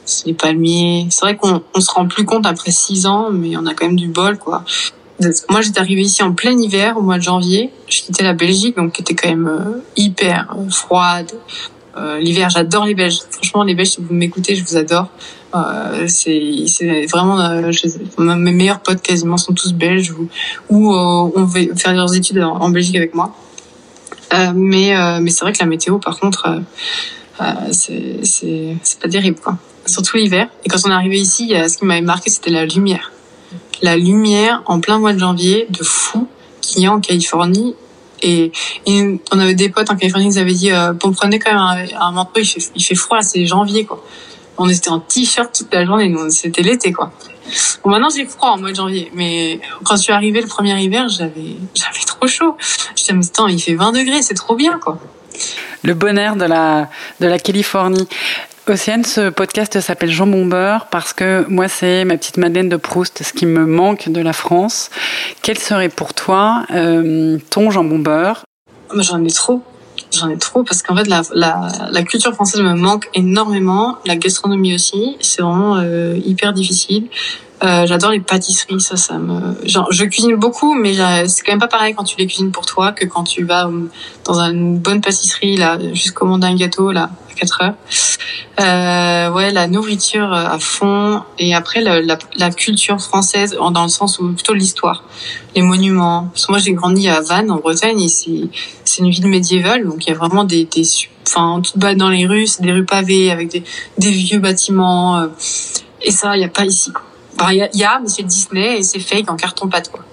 c'est 0.05 0.27
les 0.27 0.35
palmiers. 0.35 1.07
C'est 1.11 1.25
vrai 1.25 1.37
qu'on 1.37 1.63
on 1.75 1.81
se 1.81 1.91
rend 1.91 2.07
plus 2.07 2.25
compte 2.25 2.47
après 2.47 2.71
six 2.71 3.07
ans, 3.07 3.31
mais 3.31 3.57
on 3.57 3.67
a 3.67 3.75
quand 3.75 3.87
même 3.87 3.97
du 3.97 4.09
bol, 4.09 4.39
quoi. 4.39 4.65
Moi, 5.51 5.61
j'étais 5.61 5.79
arrivée 5.79 6.03
ici 6.03 6.23
en 6.23 6.33
plein 6.33 6.59
hiver, 6.59 6.97
au 6.97 7.03
mois 7.03 7.19
de 7.19 7.23
janvier. 7.23 7.71
Je 7.89 8.03
quittais 8.03 8.25
la 8.25 8.35
Belgique, 8.35 8.77
donc 8.77 8.93
qui 8.93 9.03
était 9.03 9.15
quand 9.15 9.29
même 9.29 9.47
euh, 9.47 9.81
hyper 9.97 10.57
froide, 10.69 11.31
euh, 11.97 12.19
l'hiver, 12.19 12.51
j'adore 12.51 12.87
les 12.87 12.95
Belges. 12.95 13.21
Franchement, 13.31 13.63
les 13.65 13.75
Belges, 13.75 13.91
si 13.91 14.01
vous 14.01 14.15
m'écoutez, 14.15 14.57
je 14.57 14.65
vous 14.65 14.77
adore. 14.77 15.09
Euh, 15.55 16.07
c'est 16.09 17.07
vraiment 17.11 17.39
euh, 17.41 17.71
mes 18.19 18.53
meilleurs 18.53 18.81
potes 18.81 19.03
quasiment 19.03 19.37
sont 19.37 19.53
tous 19.53 19.75
belges 19.75 20.11
ou, 20.11 20.29
ou 20.71 20.95
euh, 20.95 21.31
on 21.37 21.45
va 21.45 21.61
faire 21.77 21.93
leurs 21.93 22.15
études 22.15 22.43
en, 22.43 22.71
Belgique 22.71 22.97
avec 22.97 23.15
moi. 23.15 23.35
Mais 24.55 24.93
mais 25.21 25.31
c'est 25.31 25.45
vrai 25.45 25.53
que 25.53 25.59
la 25.59 25.67
météo, 25.67 25.99
par 25.99 26.19
contre, 26.19 26.61
c'est 27.71 28.25
c'est 28.25 28.77
c'est 28.83 29.01
pas 29.01 29.09
terrible 29.09 29.39
quoi. 29.41 29.59
Surtout 29.87 30.17
l'hiver. 30.17 30.49
Et 30.65 30.69
quand 30.69 30.79
on 30.85 30.91
est 30.91 30.95
arrivé 30.95 31.19
ici, 31.19 31.55
ce 31.69 31.77
qui 31.77 31.85
m'avait 31.85 32.01
marqué, 32.01 32.31
c'était 32.31 32.51
la 32.51 32.67
lumière. 32.67 33.13
La 33.83 33.97
lumière 33.97 34.63
en 34.67 34.81
plein 34.81 34.99
mois 34.99 35.13
de 35.13 35.19
janvier, 35.19 35.67
de 35.71 35.83
fou, 35.83 36.29
qu'il 36.61 36.83
y 36.83 36.87
a 36.87 36.93
en 36.93 37.01
Californie 37.01 37.75
et, 38.23 38.53
on 39.33 39.39
avait 39.39 39.55
des 39.55 39.69
potes 39.69 39.91
en 39.91 39.97
Californie 39.97 40.29
qui 40.29 40.35
nous 40.35 40.39
avaient 40.39 40.53
dit, 40.53 40.71
euh, 40.71 40.93
bon, 40.93 41.13
prenez 41.13 41.39
quand 41.39 41.51
même 41.51 41.61
un, 41.61 42.07
un 42.07 42.13
manteau, 42.13 42.41
il 42.41 42.47
fait, 42.47 42.61
il 42.75 42.83
fait 42.83 42.95
froid, 42.95 43.21
c'est 43.23 43.45
janvier, 43.47 43.85
quoi. 43.85 44.03
On 44.65 44.69
était 44.69 44.91
en 44.91 45.01
t-shirt 45.01 45.53
toute 45.53 45.75
la 45.75 45.85
journée, 45.85 46.09
nous, 46.09 46.31
c'était 46.31 46.63
l'été, 46.63 46.93
quoi. 46.93 47.11
Bon, 47.83 47.91
maintenant 47.91 48.11
j'ai 48.15 48.25
froid 48.25 48.51
en 48.51 48.59
mois 48.59 48.71
de 48.71 48.77
janvier, 48.77 49.11
mais 49.13 49.61
quand 49.83 49.97
je 49.97 50.03
suis 50.03 50.13
arrivée 50.13 50.41
le 50.41 50.47
premier 50.47 50.81
hiver, 50.81 51.09
j'avais, 51.09 51.57
j'avais 51.75 52.05
trop 52.07 52.29
chaud. 52.29 52.57
Je 52.61 52.95
disais, 52.95 53.13
mais 53.13 53.27
attends, 53.27 53.49
il 53.49 53.61
fait 53.61 53.75
20 53.75 53.91
degrés, 53.91 54.23
c'est 54.23 54.35
trop 54.35 54.55
bien, 54.55 54.79
quoi. 54.79 55.01
Le 55.83 55.95
bonheur 55.95 56.37
de 56.37 56.45
la, 56.45 56.89
de 57.19 57.27
la 57.27 57.41
Californie. 57.41 58.07
Océane, 58.69 59.05
ce 59.05 59.31
podcast 59.31 59.81
s'appelle 59.81 60.13
Jean 60.13 60.29
Beurre 60.29 60.87
parce 60.93 61.13
que 61.13 61.45
moi, 61.49 61.67
c'est 61.67 62.05
ma 62.05 62.17
petite 62.17 62.37
Madeleine 62.37 62.69
de 62.69 62.77
Proust, 62.77 63.25
ce 63.25 63.33
qui 63.33 63.47
me 63.47 63.67
manque 63.67 64.09
de 64.09 64.21
la 64.21 64.33
France. 64.33 64.91
Quel 65.43 65.59
serait 65.59 65.89
pour 65.89 66.15
toi 66.15 66.65
euh, 66.71 67.39
ton 67.51 67.73
Jean 67.73 67.83
Beurre? 67.83 68.45
J'en 68.95 69.25
ai 69.25 69.33
trop. 69.33 69.65
J'en 70.23 70.29
ai 70.29 70.39
trop 70.39 70.63
parce 70.63 70.83
qu'en 70.83 70.97
fait 70.97 71.09
la, 71.09 71.23
la, 71.35 71.69
la, 71.91 72.03
culture 72.05 72.33
française 72.33 72.61
me 72.61 72.75
manque 72.75 73.09
énormément, 73.13 73.99
la 74.07 74.15
gastronomie 74.15 74.73
aussi, 74.73 75.17
c'est 75.21 75.43
vraiment 75.43 75.77
euh, 75.79 76.17
hyper 76.25 76.53
difficile. 76.53 77.09
Euh, 77.63 77.87
j'adore 77.87 78.11
les 78.11 78.21
pâtisseries, 78.21 78.81
ça, 78.81 78.97
ça 78.97 79.19
me. 79.19 79.57
Genre, 79.65 79.87
je 79.93 80.05
cuisine 80.05 80.35
beaucoup, 80.35 80.75
mais 80.75 80.95
c'est 81.29 81.45
quand 81.45 81.53
même 81.53 81.61
pas 81.61 81.69
pareil 81.69 81.95
quand 81.95 82.03
tu 82.03 82.17
les 82.19 82.27
cuisines 82.27 82.51
pour 82.51 82.67
toi 82.67 82.93
que 82.93 83.05
quand 83.05 83.23
tu 83.23 83.45
vas 83.45 83.67
euh, 83.67 83.89
dans 84.25 84.41
une 84.41 84.79
bonne 84.79 85.01
pâtisserie 85.01 85.57
là, 85.57 85.79
juste 85.93 86.13
commander 86.13 86.49
un 86.49 86.57
gâteau 86.57 86.91
là 86.91 87.11
à 87.31 87.35
4 87.35 87.63
heures. 87.63 87.75
Euh, 88.61 89.33
ouais, 89.33 89.53
la 89.53 89.69
nourriture 89.69 90.33
à 90.33 90.59
fond 90.59 91.23
et 91.39 91.55
après 91.55 91.81
la, 91.83 92.01
la, 92.01 92.19
la, 92.37 92.51
culture 92.51 93.01
française 93.01 93.57
dans 93.57 93.83
le 93.83 93.89
sens 93.89 94.19
où 94.19 94.33
plutôt 94.33 94.55
l'histoire, 94.55 95.05
les 95.55 95.63
monuments. 95.63 96.31
Parce 96.33 96.47
que 96.47 96.53
moi 96.53 96.59
j'ai 96.59 96.73
grandi 96.73 97.09
à 97.09 97.21
Vannes 97.21 97.51
en 97.51 97.57
Bretagne 97.57 98.01
et 98.01 98.09
c'est 98.09 98.99
une 98.99 99.11
ville 99.11 99.29
médiévale 99.29 99.85
donc 99.85 100.05
il 100.05 100.11
y 100.11 100.13
a 100.13 100.17
vraiment 100.17 100.45
des, 100.45 100.65
des 100.65 100.85
enfin 101.27 101.63
tout 101.63 101.79
bas 101.79 101.95
dans 101.95 102.11
les 102.11 102.27
rues, 102.27 102.47
c'est 102.47 102.63
des 102.63 102.73
rues 102.73 102.85
pavées 102.85 103.31
avec 103.31 103.49
des, 103.49 103.63
des 103.99 104.11
vieux 104.11 104.39
bâtiments 104.39 105.19
euh, 105.19 105.29
et 106.03 106.11
ça 106.11 106.37
il 106.37 106.43
y 106.43 106.45
a 106.45 106.49
pas 106.49 106.65
ici 106.65 106.93
quoi. 106.93 107.03
Il 107.51 107.69
y, 107.75 107.79
y, 107.79 107.85
a, 107.85 107.99
Monsieur 107.99 108.25
Disney 108.25 108.79
et 108.79 108.83
c'est 108.83 109.01
fake 109.01 109.31
en 109.31 109.37
carton 109.37 109.69
pâte 109.69 109.91
quoi. 109.91 110.05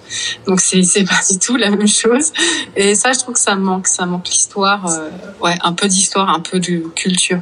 Donc 0.46 0.60
c'est 0.60 0.82
c'est 0.82 1.04
pas 1.08 1.20
du 1.30 1.38
tout 1.38 1.56
la 1.56 1.70
même 1.70 1.88
chose. 1.88 2.32
Et 2.76 2.94
ça, 2.94 3.12
je 3.12 3.18
trouve 3.18 3.34
que 3.34 3.40
ça 3.40 3.54
manque, 3.54 3.86
ça 3.86 4.06
manque 4.06 4.28
l'histoire, 4.28 4.86
euh, 4.86 5.10
ouais, 5.42 5.54
un 5.62 5.72
peu 5.72 5.86
d'histoire, 5.86 6.30
un 6.30 6.40
peu 6.40 6.58
de 6.58 6.78
culture. 6.94 7.40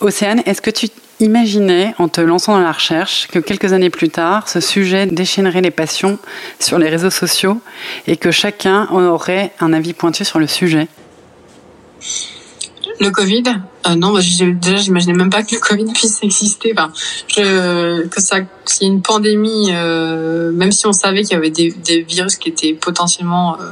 Océane, 0.00 0.42
est-ce 0.46 0.60
que 0.60 0.70
tu 0.70 0.88
imaginais, 1.20 1.94
en 1.98 2.08
te 2.08 2.20
lançant 2.20 2.52
dans 2.52 2.64
la 2.64 2.72
recherche, 2.72 3.28
que 3.28 3.38
quelques 3.38 3.72
années 3.72 3.90
plus 3.90 4.10
tard, 4.10 4.48
ce 4.48 4.60
sujet 4.60 5.06
déchaînerait 5.06 5.60
les 5.60 5.70
passions 5.70 6.18
sur 6.58 6.78
les 6.78 6.88
réseaux 6.88 7.10
sociaux 7.10 7.60
et 8.06 8.16
que 8.16 8.30
chacun 8.30 8.88
aurait 8.90 9.52
un 9.60 9.72
avis 9.72 9.92
pointu 9.92 10.24
sur 10.24 10.38
le 10.38 10.46
sujet? 10.46 10.88
Le 13.00 13.10
Covid 13.10 13.44
euh, 13.86 13.94
Non, 13.94 14.12
bah, 14.12 14.20
déjà, 14.20 14.76
j'imaginais 14.76 15.14
même 15.14 15.30
pas 15.30 15.42
que 15.42 15.54
le 15.54 15.60
Covid 15.60 15.92
puisse 15.92 16.22
exister. 16.22 16.74
Enfin, 16.76 16.92
je, 17.28 18.06
que 18.06 18.20
ça, 18.20 18.40
qu'il 18.64 18.88
une 18.88 19.02
pandémie, 19.02 19.70
euh, 19.72 20.52
même 20.52 20.72
si 20.72 20.86
on 20.86 20.92
savait 20.92 21.22
qu'il 21.22 21.32
y 21.32 21.36
avait 21.36 21.50
des, 21.50 21.72
des, 21.72 22.02
virus 22.02 22.36
qui 22.36 22.48
étaient 22.48 22.74
potentiellement 22.74 23.54
euh, 23.60 23.70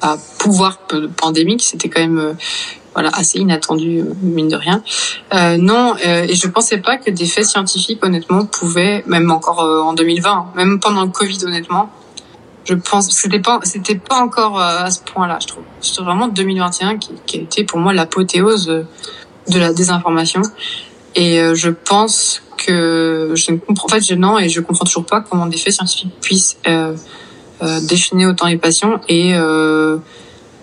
à 0.00 0.16
pouvoir 0.38 0.78
pandémique, 1.16 1.62
c'était 1.62 1.88
quand 1.88 2.00
même 2.00 2.18
euh, 2.18 2.32
voilà 2.94 3.10
assez 3.14 3.38
inattendu 3.38 4.04
mine 4.22 4.48
de 4.48 4.56
rien. 4.56 4.82
Euh, 5.34 5.56
non, 5.56 5.94
et 5.96 6.34
je 6.34 6.48
pensais 6.48 6.78
pas 6.78 6.96
que 6.96 7.10
des 7.10 7.26
faits 7.26 7.44
scientifiques 7.44 8.04
honnêtement 8.04 8.46
pouvaient, 8.46 9.04
même 9.06 9.30
encore 9.30 9.60
en 9.60 9.92
2020, 9.92 10.30
hein, 10.30 10.46
même 10.56 10.80
pendant 10.80 11.02
le 11.02 11.10
Covid 11.10 11.44
honnêtement, 11.44 11.90
je 12.64 12.74
pense 12.74 13.10
c'était 13.10 13.40
pas 13.40 13.60
c'était 13.62 13.96
pas 13.96 14.16
encore 14.16 14.60
euh, 14.60 14.84
à 14.84 14.90
ce 14.90 15.00
point-là 15.00 15.38
je 15.40 15.46
trouve. 15.46 15.64
C'est 15.80 16.02
vraiment 16.02 16.28
2021 16.28 16.98
qui, 16.98 17.12
qui, 17.26 17.38
a 17.38 17.42
été 17.42 17.64
pour 17.64 17.78
moi 17.78 17.92
l'apothéose 17.92 18.66
de 18.66 19.58
la 19.58 19.72
désinformation. 19.72 20.42
Et 21.14 21.40
euh, 21.40 21.54
je 21.54 21.70
pense 21.70 22.42
que 22.56 23.32
je 23.34 23.52
ne 23.52 23.58
comprends 23.58 23.86
en 23.86 23.88
fait 23.88 24.06
je 24.06 24.14
non 24.14 24.38
et 24.38 24.48
je 24.48 24.60
comprends 24.60 24.84
toujours 24.84 25.06
pas 25.06 25.20
comment 25.20 25.46
des 25.46 25.56
faits 25.56 25.72
scientifiques 25.72 26.12
puissent 26.20 26.58
euh, 26.66 26.94
euh, 27.62 27.80
déchaîner 27.80 28.26
autant 28.26 28.46
les 28.46 28.56
passions 28.56 29.00
et 29.08 29.34
euh, 29.34 29.98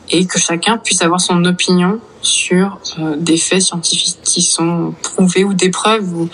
et 0.09 0.25
que 0.25 0.39
chacun 0.39 0.77
puisse 0.77 1.01
avoir 1.01 1.19
son 1.19 1.43
opinion 1.45 1.99
sur 2.21 2.79
des 3.17 3.37
faits 3.37 3.61
scientifiques 3.61 4.19
qui 4.23 4.41
sont 4.41 4.93
prouvés 5.01 5.43
ou 5.43 5.53
des 5.53 5.69
preuves 5.69 6.13
ou 6.13 6.29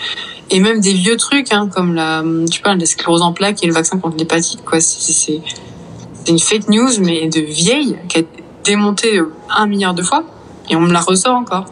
et 0.50 0.60
même 0.60 0.80
des 0.80 0.92
vieux 0.92 1.16
trucs 1.16 1.52
hein, 1.52 1.68
comme 1.72 1.94
la 1.94 2.22
tu 2.50 2.60
parles 2.60 2.78
la 2.78 2.86
sclérose 2.86 3.22
en 3.22 3.32
plaques 3.32 3.62
et 3.62 3.66
le 3.66 3.72
vaccin 3.72 3.98
contre 3.98 4.16
l'hépatite 4.16 4.64
quoi. 4.64 4.80
C'est 4.80 5.40
une 6.28 6.38
fake 6.38 6.68
news 6.68 7.00
mais 7.00 7.28
de 7.28 7.40
vieille 7.40 7.96
qui 8.08 8.18
a 8.18 8.20
été 8.20 8.44
démontée 8.64 9.20
un 9.50 9.66
milliard 9.66 9.94
de 9.94 10.02
fois 10.02 10.24
et 10.70 10.76
on 10.76 10.80
me 10.80 10.92
la 10.92 11.00
ressort 11.00 11.34
encore 11.34 11.66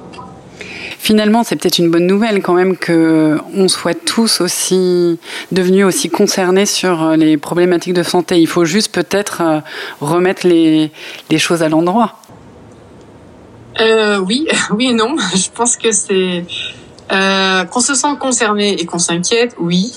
Finalement, 0.99 1.43
c'est 1.45 1.57
peut-être 1.57 1.79
une 1.79 1.91
bonne 1.91 2.07
nouvelle 2.07 2.43
quand 2.43 2.55
même 2.55 2.77
que 2.77 3.39
on 3.55 3.69
soit 3.69 3.95
tous 3.95 4.41
aussi 4.41 5.19
devenus 5.51 5.85
aussi 5.85 6.11
concernés 6.11 6.67
sur 6.67 7.17
les 7.17 7.37
problématiques 7.37 7.95
de 7.95 8.03
santé. 8.03 8.41
Il 8.41 8.47
faut 8.47 8.65
juste 8.65 8.93
peut-être 8.93 9.41
euh, 9.41 9.61
remettre 10.01 10.47
les, 10.47 10.91
choses 11.39 11.63
à 11.63 11.69
l'endroit. 11.69 12.19
Euh, 13.81 14.19
oui, 14.19 14.47
oui 14.71 14.89
et 14.91 14.95
non. 14.95 15.17
Je 15.35 15.51
pense 15.51 15.77
que 15.77 15.93
c'est 15.93 16.45
euh, 17.13 17.65
qu'on 17.65 17.81
se 17.81 17.95
sent 17.95 18.17
concerné 18.21 18.81
et 18.81 18.87
qu'on 18.87 18.99
s'inquiète, 18.99 19.55
oui. 19.59 19.93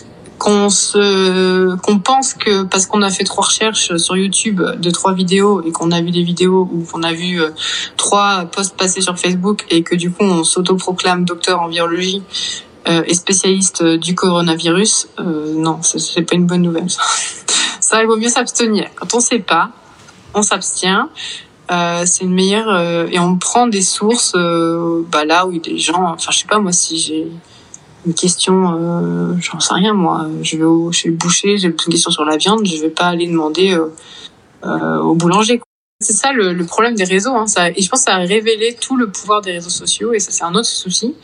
Qu'on 0.45 0.69
se, 0.69 1.75
qu'on 1.77 1.97
pense 1.97 2.35
que 2.35 2.63
parce 2.63 2.85
qu'on 2.85 3.01
a 3.01 3.09
fait 3.09 3.23
trois 3.23 3.45
recherches 3.45 3.97
sur 3.97 4.15
YouTube 4.15 4.61
de 4.61 4.91
trois 4.91 5.13
vidéos 5.13 5.63
et 5.63 5.71
qu'on 5.71 5.91
a 5.91 5.99
vu 6.01 6.11
des 6.11 6.21
vidéos 6.21 6.69
ou 6.71 6.83
qu'on 6.83 7.01
a 7.01 7.13
vu 7.13 7.41
euh, 7.41 7.49
trois 7.97 8.45
posts 8.45 8.77
passer 8.77 9.01
sur 9.01 9.17
Facebook 9.17 9.65
et 9.71 9.81
que 9.81 9.95
du 9.95 10.11
coup 10.11 10.23
on 10.23 10.43
s'autoproclame 10.43 11.25
docteur 11.25 11.61
en 11.61 11.67
virologie 11.67 12.21
euh, 12.87 13.01
et 13.07 13.15
spécialiste 13.15 13.83
du 13.83 14.13
coronavirus, 14.13 15.07
euh, 15.19 15.55
non, 15.55 15.79
c'est 15.81 16.21
pas 16.21 16.35
une 16.35 16.45
bonne 16.45 16.61
nouvelle. 16.61 16.89
Ça, 17.79 18.01
il 18.03 18.07
vaut 18.07 18.17
mieux 18.17 18.29
s'abstenir. 18.29 18.85
Quand 18.95 19.15
on 19.15 19.19
sait 19.19 19.39
pas, 19.39 19.71
on 20.35 20.43
s'abstient. 20.43 21.09
Euh, 21.71 22.03
c'est 22.05 22.23
une 22.23 22.33
meilleure 22.33 22.69
euh, 22.69 23.07
et 23.11 23.17
on 23.17 23.37
prend 23.37 23.65
des 23.65 23.81
sources 23.81 24.33
euh, 24.35 25.03
bah 25.11 25.25
là 25.25 25.47
où 25.47 25.51
il 25.51 25.55
y 25.55 25.59
a 25.59 25.63
des 25.63 25.79
gens 25.79 26.13
enfin 26.13 26.31
je 26.31 26.37
sais 26.37 26.45
pas 26.47 26.59
moi 26.59 26.71
si 26.71 26.99
j'ai 26.99 27.27
une 28.05 28.13
question 28.13 28.73
euh, 28.73 29.33
j'en 29.39 29.59
sais 29.59 29.73
rien 29.73 29.93
moi. 29.93 30.27
Je 30.41 30.57
vais 30.57 30.63
au, 30.63 30.91
chez 30.91 31.09
le 31.09 31.15
boucher 31.15 31.57
j'ai 31.57 31.67
une 31.67 31.75
question 31.75 32.11
sur 32.11 32.25
la 32.25 32.37
viande 32.37 32.65
je 32.65 32.81
vais 32.81 32.89
pas 32.89 33.07
aller 33.07 33.27
demander 33.27 33.77
au 34.63 35.13
boulanger 35.15 35.61
c'est 36.01 36.13
ça 36.13 36.33
le, 36.33 36.53
le, 36.53 36.65
problème 36.65 36.95
des 36.95 37.03
réseaux 37.03 37.35
hein, 37.35 37.47
ça, 37.47 37.69
et 37.69 37.81
je 37.81 37.89
pense 37.89 37.99
que 38.03 38.11
ça 38.11 38.17
a 38.17 38.19
révélé 38.19 38.75
tout 38.79 38.97
le 38.97 39.09
pouvoir 39.09 39.41
des 39.41 39.53
réseaux 39.53 39.69
sociaux 39.69 40.13
et 40.13 40.19
ça 40.19 40.31
c'est 40.31 40.43
un 40.43 40.53
autre 40.53 40.67
souci. 40.67 41.15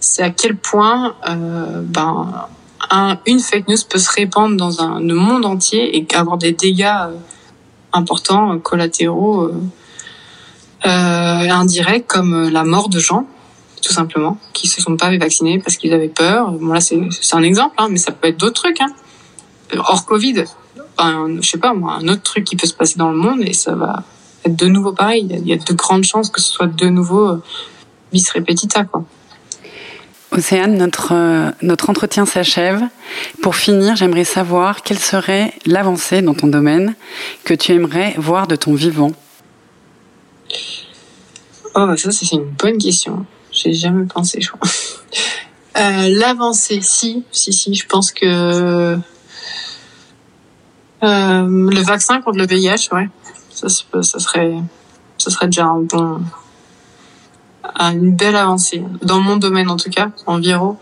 C'est 0.00 0.22
à 0.22 0.30
quel 0.30 0.56
point 0.56 1.16
ben 1.26 2.48
un, 2.90 3.18
une 3.26 3.40
fake 3.40 3.68
news 3.68 3.76
peut 3.88 3.98
se 3.98 4.10
répandre 4.10 4.56
dans 4.56 4.80
un 4.80 5.00
le 5.00 5.14
monde 5.14 5.44
entier 5.44 5.96
et 5.96 6.06
avoir 6.14 6.38
des 6.38 6.52
dégâts 6.52 7.08
importants 7.92 8.52
euh, 8.52 8.58
collatéraux 8.58 9.44
euh, 9.44 9.54
euh, 10.84 11.50
indirects 11.50 12.06
comme 12.06 12.48
la 12.48 12.64
mort 12.64 12.88
de 12.88 12.98
gens 12.98 13.26
tout 13.82 13.92
simplement 13.92 14.38
qui 14.52 14.68
se 14.68 14.80
sont 14.80 14.96
pas 14.96 15.16
vaccinés 15.16 15.58
parce 15.58 15.76
qu'ils 15.76 15.92
avaient 15.92 16.08
peur 16.08 16.52
bon 16.52 16.72
là 16.72 16.80
c'est 16.80 17.00
un 17.32 17.42
exemple 17.42 17.74
hein, 17.78 17.88
mais 17.90 17.98
ça 17.98 18.12
peut 18.12 18.28
être 18.28 18.38
d'autres 18.38 18.62
trucs 18.62 18.80
hein. 18.80 18.92
hors 19.76 20.04
Covid 20.04 20.44
enfin, 20.96 21.26
je 21.40 21.48
sais 21.48 21.58
pas 21.58 21.74
moi 21.74 21.98
un 22.00 22.08
autre 22.08 22.22
truc 22.22 22.44
qui 22.44 22.56
peut 22.56 22.66
se 22.66 22.74
passer 22.74 22.98
dans 22.98 23.10
le 23.10 23.16
monde 23.16 23.40
et 23.42 23.52
ça 23.52 23.74
va 23.74 24.02
être 24.44 24.56
de 24.56 24.66
nouveau 24.66 24.92
pareil 24.92 25.26
il 25.30 25.46
y 25.46 25.52
a 25.52 25.56
de 25.56 25.72
grandes 25.74 26.04
chances 26.04 26.30
que 26.30 26.40
ce 26.40 26.50
soit 26.50 26.66
de 26.66 26.86
nouveau 26.86 27.40
bis 28.12 28.30
repetita 28.30 28.84
quoi 28.84 29.04
Océane, 30.32 30.76
notre, 30.76 31.12
euh, 31.12 31.50
notre 31.62 31.88
entretien 31.88 32.26
s'achève. 32.26 32.82
Pour 33.42 33.54
finir, 33.54 33.94
j'aimerais 33.94 34.24
savoir 34.24 34.82
quelle 34.82 34.98
serait 34.98 35.54
l'avancée 35.66 36.20
dans 36.20 36.34
ton 36.34 36.48
domaine 36.48 36.94
que 37.44 37.54
tu 37.54 37.72
aimerais 37.72 38.14
voir 38.18 38.46
de 38.46 38.56
ton 38.56 38.74
vivant. 38.74 39.12
Oh, 41.74 41.86
bah 41.86 41.96
ça, 41.96 42.10
c'est 42.10 42.32
une 42.32 42.44
bonne 42.44 42.78
question. 42.78 43.24
J'ai 43.56 43.72
jamais 43.72 44.04
pensé, 44.04 44.40
je 44.40 44.50
crois. 44.50 44.68
Euh, 45.78 46.08
l'avancée, 46.08 46.80
si, 46.80 47.22
si, 47.30 47.52
si, 47.52 47.74
je 47.74 47.86
pense 47.86 48.10
que 48.10 48.24
euh, 48.24 48.96
le 51.02 51.82
vaccin 51.82 52.22
contre 52.22 52.38
le 52.38 52.46
VIH, 52.46 52.88
ouais, 52.92 53.10
ça, 53.50 53.68
ça 53.68 54.18
serait, 54.18 54.54
ça 55.18 55.28
serait 55.28 55.48
déjà 55.48 55.66
un 55.66 55.80
bon, 55.80 56.22
une 57.78 58.16
belle 58.16 58.36
avancée 58.36 58.82
dans 59.02 59.20
mon 59.20 59.36
domaine 59.36 59.68
en 59.68 59.76
tout 59.76 59.90
cas, 59.90 60.12
en 60.24 60.38
viro. 60.38 60.78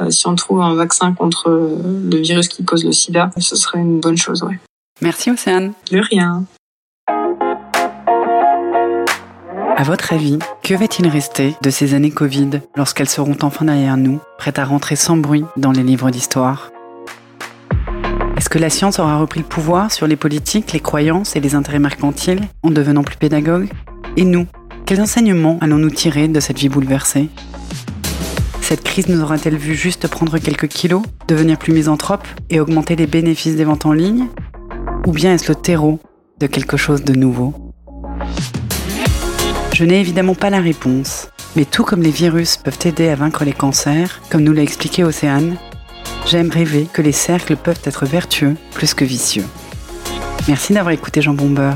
Euh, 0.00 0.12
si 0.12 0.28
on 0.28 0.36
trouve 0.36 0.62
un 0.62 0.74
vaccin 0.74 1.12
contre 1.14 1.48
le 1.48 2.16
virus 2.18 2.46
qui 2.46 2.64
cause 2.64 2.84
le 2.84 2.92
sida, 2.92 3.30
ce 3.38 3.56
serait 3.56 3.80
une 3.80 3.98
bonne 3.98 4.16
chose, 4.16 4.44
ouais. 4.44 4.60
Merci 5.00 5.32
Océane. 5.32 5.72
De 5.90 5.98
rien. 5.98 6.44
À 9.80 9.84
votre 9.84 10.12
avis, 10.12 10.40
que 10.64 10.74
va-t-il 10.74 11.06
rester 11.06 11.54
de 11.62 11.70
ces 11.70 11.94
années 11.94 12.10
Covid 12.10 12.62
lorsqu'elles 12.74 13.08
seront 13.08 13.36
enfin 13.42 13.64
derrière 13.64 13.96
nous, 13.96 14.18
prêtes 14.36 14.58
à 14.58 14.64
rentrer 14.64 14.96
sans 14.96 15.16
bruit 15.16 15.44
dans 15.56 15.70
les 15.70 15.84
livres 15.84 16.10
d'histoire? 16.10 16.72
Est-ce 18.36 18.48
que 18.48 18.58
la 18.58 18.70
science 18.70 18.98
aura 18.98 19.20
repris 19.20 19.38
le 19.38 19.46
pouvoir 19.46 19.92
sur 19.92 20.08
les 20.08 20.16
politiques, 20.16 20.72
les 20.72 20.80
croyances 20.80 21.36
et 21.36 21.40
les 21.40 21.54
intérêts 21.54 21.78
mercantiles 21.78 22.40
en 22.64 22.72
devenant 22.72 23.04
plus 23.04 23.18
pédagogue? 23.18 23.68
Et 24.16 24.24
nous, 24.24 24.48
quels 24.84 25.00
enseignements 25.00 25.58
allons-nous 25.60 25.90
tirer 25.90 26.26
de 26.26 26.40
cette 26.40 26.58
vie 26.58 26.68
bouleversée? 26.68 27.28
Cette 28.60 28.82
crise 28.82 29.06
nous 29.06 29.22
aura-t-elle 29.22 29.58
vu 29.58 29.76
juste 29.76 30.08
prendre 30.08 30.38
quelques 30.38 30.66
kilos, 30.66 31.02
devenir 31.28 31.56
plus 31.56 31.72
misanthrope 31.72 32.26
et 32.50 32.58
augmenter 32.58 32.96
les 32.96 33.06
bénéfices 33.06 33.54
des 33.54 33.64
ventes 33.64 33.86
en 33.86 33.92
ligne? 33.92 34.26
Ou 35.06 35.12
bien 35.12 35.34
est-ce 35.34 35.46
le 35.46 35.54
terreau 35.54 36.00
de 36.40 36.48
quelque 36.48 36.76
chose 36.76 37.04
de 37.04 37.12
nouveau? 37.12 37.54
Je 39.78 39.84
n'ai 39.84 40.00
évidemment 40.00 40.34
pas 40.34 40.50
la 40.50 40.60
réponse, 40.60 41.28
mais 41.54 41.64
tout 41.64 41.84
comme 41.84 42.02
les 42.02 42.10
virus 42.10 42.56
peuvent 42.56 42.80
aider 42.84 43.10
à 43.10 43.14
vaincre 43.14 43.44
les 43.44 43.52
cancers, 43.52 44.20
comme 44.28 44.42
nous 44.42 44.52
l'a 44.52 44.62
expliqué 44.62 45.04
Océane, 45.04 45.56
j'aime 46.26 46.50
rêver 46.50 46.88
que 46.92 47.00
les 47.00 47.12
cercles 47.12 47.54
peuvent 47.54 47.80
être 47.84 48.04
vertueux 48.04 48.56
plus 48.74 48.92
que 48.92 49.04
vicieux. 49.04 49.44
Merci 50.48 50.72
d'avoir 50.72 50.92
écouté 50.92 51.22
Jean 51.22 51.34
Bomber 51.34 51.74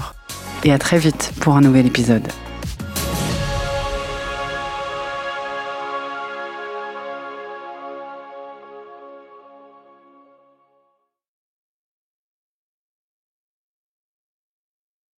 et 0.65 0.73
à 0.73 0.81
très 0.81 0.99
vite 0.99 1.31
pour 1.39 1.57
un 1.57 1.61
nouvel 1.61 1.87
épisode. 1.87 2.27